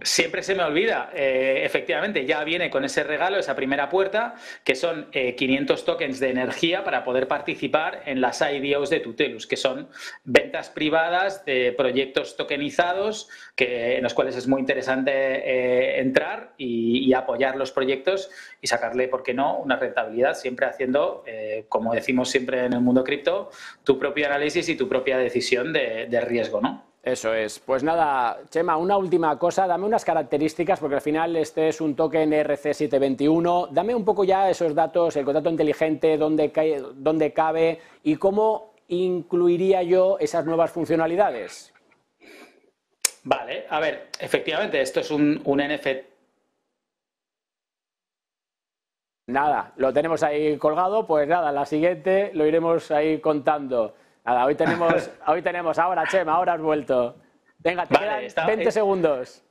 Siempre 0.01 0.41
se 0.41 0.55
me 0.55 0.63
olvida, 0.63 1.11
eh, 1.13 1.61
efectivamente, 1.63 2.25
ya 2.25 2.43
viene 2.43 2.71
con 2.71 2.83
ese 2.83 3.03
regalo, 3.03 3.37
esa 3.37 3.55
primera 3.55 3.89
puerta, 3.89 4.33
que 4.63 4.73
son 4.73 5.11
500 5.11 5.79
eh, 5.79 5.83
tokens 5.85 6.19
de 6.19 6.31
energía 6.31 6.83
para 6.83 7.03
poder 7.03 7.27
participar 7.27 8.01
en 8.07 8.19
las 8.19 8.41
IDOs 8.41 8.89
de 8.89 9.01
Tutelus, 9.01 9.45
que 9.45 9.55
son 9.55 9.89
ventas 10.23 10.71
privadas 10.71 11.45
de 11.45 11.73
proyectos 11.77 12.35
tokenizados, 12.35 13.29
que, 13.55 13.97
en 13.97 14.03
los 14.03 14.15
cuales 14.15 14.35
es 14.35 14.47
muy 14.47 14.61
interesante 14.61 15.11
eh, 15.11 15.99
entrar 15.99 16.53
y, 16.57 17.13
apoyar 17.13 17.55
los 17.55 17.71
proyectos 17.71 18.31
y 18.61 18.65
sacarle, 18.65 19.07
¿por 19.07 19.21
qué 19.21 19.35
no?, 19.35 19.59
una 19.59 19.75
rentabilidad, 19.75 20.33
siempre 20.33 20.65
haciendo, 20.65 21.23
como 21.69 21.93
decimos 21.93 22.31
siempre 22.31 22.65
en 22.65 22.73
el 22.73 22.81
mundo 22.81 23.03
cripto, 23.03 23.51
tu 23.83 23.99
propio 23.99 24.25
análisis 24.25 24.67
y 24.69 24.75
tu 24.75 24.89
propia 24.89 25.19
decisión 25.19 25.71
de, 25.71 26.07
de 26.09 26.21
riesgo, 26.21 26.59
¿no? 26.59 26.92
Eso 27.03 27.33
es. 27.33 27.59
Pues 27.59 27.83
nada, 27.83 28.39
Chema, 28.49 28.77
una 28.77 28.95
última 28.95 29.37
cosa, 29.37 29.67
dame 29.67 29.85
unas 29.85 30.05
características, 30.05 30.79
porque 30.79 30.95
al 30.95 31.01
final 31.01 31.35
este 31.35 31.67
es 31.67 31.81
un 31.81 31.97
token 31.97 32.31
RC721. 32.31 33.69
Dame 33.71 33.93
un 33.93 34.05
poco 34.05 34.23
ya 34.23 34.49
esos 34.49 34.73
datos, 34.73 35.17
el 35.17 35.25
contrato 35.25 35.49
inteligente, 35.49 36.17
dónde, 36.17 36.81
dónde 36.95 37.33
cabe 37.33 37.81
y 38.03 38.15
cómo 38.15 38.73
incluiría 38.87 39.83
yo 39.83 40.17
esas 40.17 40.45
nuevas 40.45 40.71
funcionalidades. 40.71 41.73
Vale, 43.25 43.65
a 43.69 43.81
ver, 43.81 44.07
efectivamente, 44.19 44.79
esto 44.79 45.01
es 45.01 45.11
un, 45.11 45.41
un 45.43 45.59
NFT. 45.59 46.13
Nada, 49.27 49.73
lo 49.75 49.91
tenemos 49.91 50.23
ahí 50.23 50.57
colgado, 50.57 51.05
pues 51.05 51.27
nada, 51.27 51.51
la 51.51 51.65
siguiente 51.65 52.31
lo 52.33 52.45
iremos 52.45 52.91
ahí 52.91 53.19
contando. 53.19 53.93
Nada, 54.25 54.45
hoy 54.45 54.55
tenemos, 54.55 55.09
hoy 55.27 55.41
tenemos 55.41 55.77
ahora, 55.77 56.07
Chema, 56.07 56.33
ahora 56.33 56.53
has 56.53 56.61
vuelto. 56.61 57.17
Venga, 57.59 57.85
te 57.85 57.95
quedan 57.97 58.47
20 58.47 58.71
segundos. 58.71 59.43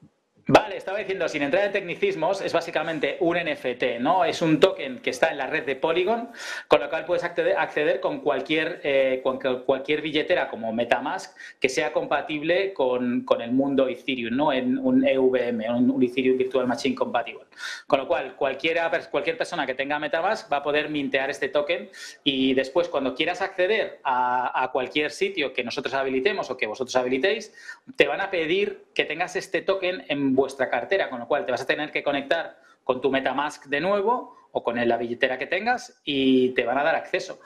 Vale, 0.48 0.76
estaba 0.76 0.98
diciendo, 0.98 1.28
sin 1.28 1.42
entrar 1.42 1.66
en 1.66 1.70
tecnicismos, 1.70 2.40
es 2.40 2.52
básicamente 2.52 3.16
un 3.20 3.36
NFT, 3.36 4.00
¿no? 4.00 4.24
Es 4.24 4.42
un 4.42 4.58
token 4.58 4.98
que 4.98 5.10
está 5.10 5.30
en 5.30 5.38
la 5.38 5.46
red 5.46 5.64
de 5.64 5.76
Polygon, 5.76 6.30
con 6.66 6.80
lo 6.80 6.90
cual 6.90 7.04
puedes 7.04 7.22
acceder, 7.22 8.00
con 8.00 8.20
cualquier, 8.20 8.80
eh, 8.82 9.22
cualquier 9.64 10.02
billetera 10.02 10.48
como 10.48 10.72
Metamask 10.72 11.36
que 11.60 11.68
sea 11.68 11.92
compatible 11.92 12.72
con, 12.72 13.24
el 13.40 13.52
mundo 13.52 13.86
Ethereum, 13.86 14.36
¿no? 14.36 14.52
En 14.52 14.78
un 14.78 15.06
EVM, 15.06 15.60
un 15.70 16.02
Ethereum 16.02 16.36
Virtual 16.36 16.66
Machine 16.66 16.96
Compatible. 16.96 17.44
Con 17.86 18.00
lo 18.00 18.08
cual, 18.08 18.34
cualquiera, 18.34 18.90
cualquier 19.12 19.38
persona 19.38 19.64
que 19.64 19.74
tenga 19.74 20.00
Metamask 20.00 20.52
va 20.52 20.56
a 20.56 20.62
poder 20.64 20.88
mintear 20.88 21.30
este 21.30 21.50
token 21.50 21.88
y 22.24 22.54
después, 22.54 22.88
cuando 22.88 23.14
quieras 23.14 23.42
acceder 23.42 24.00
a, 24.02 24.64
a 24.64 24.72
cualquier 24.72 25.12
sitio 25.12 25.52
que 25.52 25.62
nosotros 25.62 25.94
habilitemos 25.94 26.50
o 26.50 26.56
que 26.56 26.66
vosotros 26.66 26.96
habilitéis, 26.96 27.54
te 27.94 28.08
van 28.08 28.20
a 28.20 28.30
pedir 28.30 28.86
que 28.92 29.04
tengas 29.04 29.36
este 29.36 29.62
token 29.62 30.04
en 30.08 30.31
vuestra 30.34 30.68
cartera, 30.68 31.08
con 31.10 31.20
lo 31.20 31.28
cual 31.28 31.44
te 31.44 31.52
vas 31.52 31.62
a 31.62 31.66
tener 31.66 31.90
que 31.90 32.02
conectar 32.02 32.58
con 32.84 33.00
tu 33.00 33.10
Metamask 33.10 33.66
de 33.66 33.80
nuevo 33.80 34.36
o 34.52 34.62
con 34.62 34.76
la 34.86 34.96
billetera 34.98 35.38
que 35.38 35.46
tengas 35.46 36.00
y 36.04 36.50
te 36.50 36.64
van 36.64 36.76
a 36.78 36.82
dar 36.82 36.94
acceso. 36.94 37.40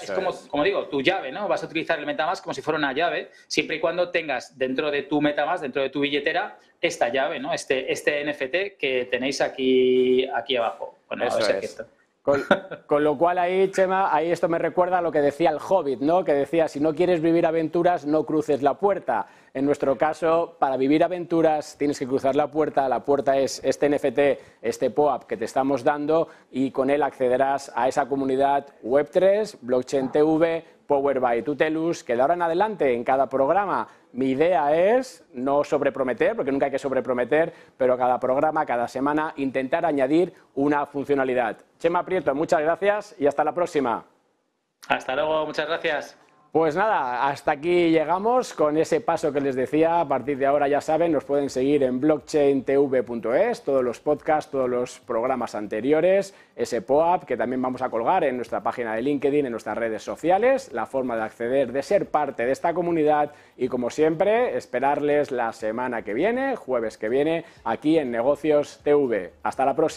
es 0.00 0.10
como, 0.10 0.30
como 0.48 0.62
digo, 0.62 0.86
tu 0.88 1.00
llave, 1.00 1.32
¿no? 1.32 1.48
Vas 1.48 1.62
a 1.62 1.66
utilizar 1.66 1.98
el 1.98 2.06
Metamask 2.06 2.44
como 2.44 2.52
si 2.52 2.60
fuera 2.60 2.78
una 2.78 2.92
llave, 2.92 3.30
siempre 3.46 3.76
y 3.76 3.80
cuando 3.80 4.10
tengas 4.10 4.58
dentro 4.58 4.90
de 4.90 5.04
tu 5.04 5.22
Metamask, 5.22 5.62
dentro 5.62 5.80
de 5.80 5.88
tu 5.88 6.00
billetera, 6.00 6.58
esta 6.80 7.08
llave, 7.08 7.40
¿no? 7.40 7.52
Este, 7.52 7.90
este 7.90 8.24
NFT 8.24 8.78
que 8.78 9.08
tenéis 9.10 9.40
aquí, 9.40 10.28
aquí 10.28 10.56
abajo. 10.56 10.98
Bueno, 11.08 11.24
Eso 11.24 11.38
es. 11.38 11.82
Con, 12.22 13.02
lo 13.02 13.16
cual 13.16 13.38
ahí, 13.38 13.70
Chema, 13.70 14.14
ahí 14.14 14.30
esto 14.30 14.46
me 14.46 14.58
recuerda 14.58 14.98
a 14.98 15.02
lo 15.02 15.10
que 15.10 15.22
decía 15.22 15.48
el 15.48 15.58
Hobbit, 15.58 16.00
¿no? 16.00 16.22
Que 16.22 16.34
decía, 16.34 16.68
si 16.68 16.78
no 16.78 16.94
quieres 16.94 17.22
vivir 17.22 17.46
aventuras, 17.46 18.04
no 18.04 18.26
cruces 18.26 18.62
la 18.62 18.74
puerta. 18.74 19.26
En 19.54 19.64
nuestro 19.64 19.96
caso, 19.96 20.56
para 20.58 20.76
vivir 20.76 21.02
aventuras 21.02 21.76
tienes 21.78 21.98
que 21.98 22.06
cruzar 22.06 22.36
la 22.36 22.50
puerta. 22.50 22.88
La 22.90 23.04
puerta 23.04 23.38
es 23.38 23.62
este 23.64 23.88
NFT, 23.88 24.40
este 24.60 24.90
POAP 24.90 25.24
que 25.24 25.38
te 25.38 25.46
estamos 25.46 25.82
dando 25.82 26.28
y 26.50 26.70
con 26.72 26.90
él 26.90 27.02
accederás 27.02 27.72
a 27.74 27.88
esa 27.88 28.06
comunidad 28.06 28.66
Web3, 28.84 29.56
Blockchain 29.62 30.12
TV, 30.12 30.64
Power 30.86 31.20
by 31.20 31.42
Tutelus, 31.42 32.04
que 32.04 32.16
de 32.16 32.20
ahora 32.20 32.34
en 32.34 32.42
adelante 32.42 32.92
en 32.92 33.02
cada 33.02 33.28
programa 33.28 33.88
Mi 34.12 34.30
idea 34.30 34.74
es 34.74 35.24
no 35.32 35.62
sobreprometer, 35.62 36.34
porque 36.34 36.50
nunca 36.50 36.66
hay 36.66 36.72
que 36.72 36.78
sobreprometer, 36.78 37.52
pero 37.76 37.96
cada 37.96 38.18
programa, 38.18 38.66
cada 38.66 38.88
semana, 38.88 39.32
intentar 39.36 39.86
añadir 39.86 40.34
una 40.54 40.86
funcionalidad. 40.86 41.58
Chema 41.78 42.04
Prieto, 42.04 42.34
muchas 42.34 42.60
gracias 42.60 43.14
y 43.18 43.26
hasta 43.26 43.44
la 43.44 43.54
próxima. 43.54 44.04
Hasta 44.88 45.14
luego, 45.14 45.46
muchas 45.46 45.66
gracias. 45.66 46.19
Pues 46.52 46.74
nada, 46.74 47.28
hasta 47.28 47.52
aquí 47.52 47.90
llegamos 47.90 48.54
con 48.54 48.76
ese 48.76 49.00
paso 49.00 49.32
que 49.32 49.40
les 49.40 49.54
decía. 49.54 50.00
A 50.00 50.08
partir 50.08 50.36
de 50.36 50.46
ahora 50.46 50.66
ya 50.66 50.80
saben, 50.80 51.12
nos 51.12 51.22
pueden 51.22 51.48
seguir 51.48 51.84
en 51.84 52.00
blockchaintv.es, 52.00 53.62
todos 53.62 53.84
los 53.84 54.00
podcasts, 54.00 54.50
todos 54.50 54.68
los 54.68 54.98
programas 54.98 55.54
anteriores, 55.54 56.34
ese 56.56 56.82
POAP 56.82 57.22
que 57.22 57.36
también 57.36 57.62
vamos 57.62 57.82
a 57.82 57.88
colgar 57.88 58.24
en 58.24 58.34
nuestra 58.34 58.64
página 58.64 58.96
de 58.96 59.02
LinkedIn, 59.02 59.46
en 59.46 59.52
nuestras 59.52 59.78
redes 59.78 60.02
sociales, 60.02 60.72
la 60.72 60.86
forma 60.86 61.14
de 61.14 61.22
acceder, 61.22 61.70
de 61.70 61.84
ser 61.84 62.06
parte 62.06 62.44
de 62.44 62.50
esta 62.50 62.74
comunidad 62.74 63.30
y 63.56 63.68
como 63.68 63.88
siempre, 63.88 64.56
esperarles 64.56 65.30
la 65.30 65.52
semana 65.52 66.02
que 66.02 66.14
viene, 66.14 66.56
jueves 66.56 66.98
que 66.98 67.08
viene, 67.08 67.44
aquí 67.62 67.96
en 67.96 68.10
Negocios 68.10 68.80
TV. 68.82 69.34
Hasta 69.44 69.64
la 69.64 69.76
próxima. 69.76 69.88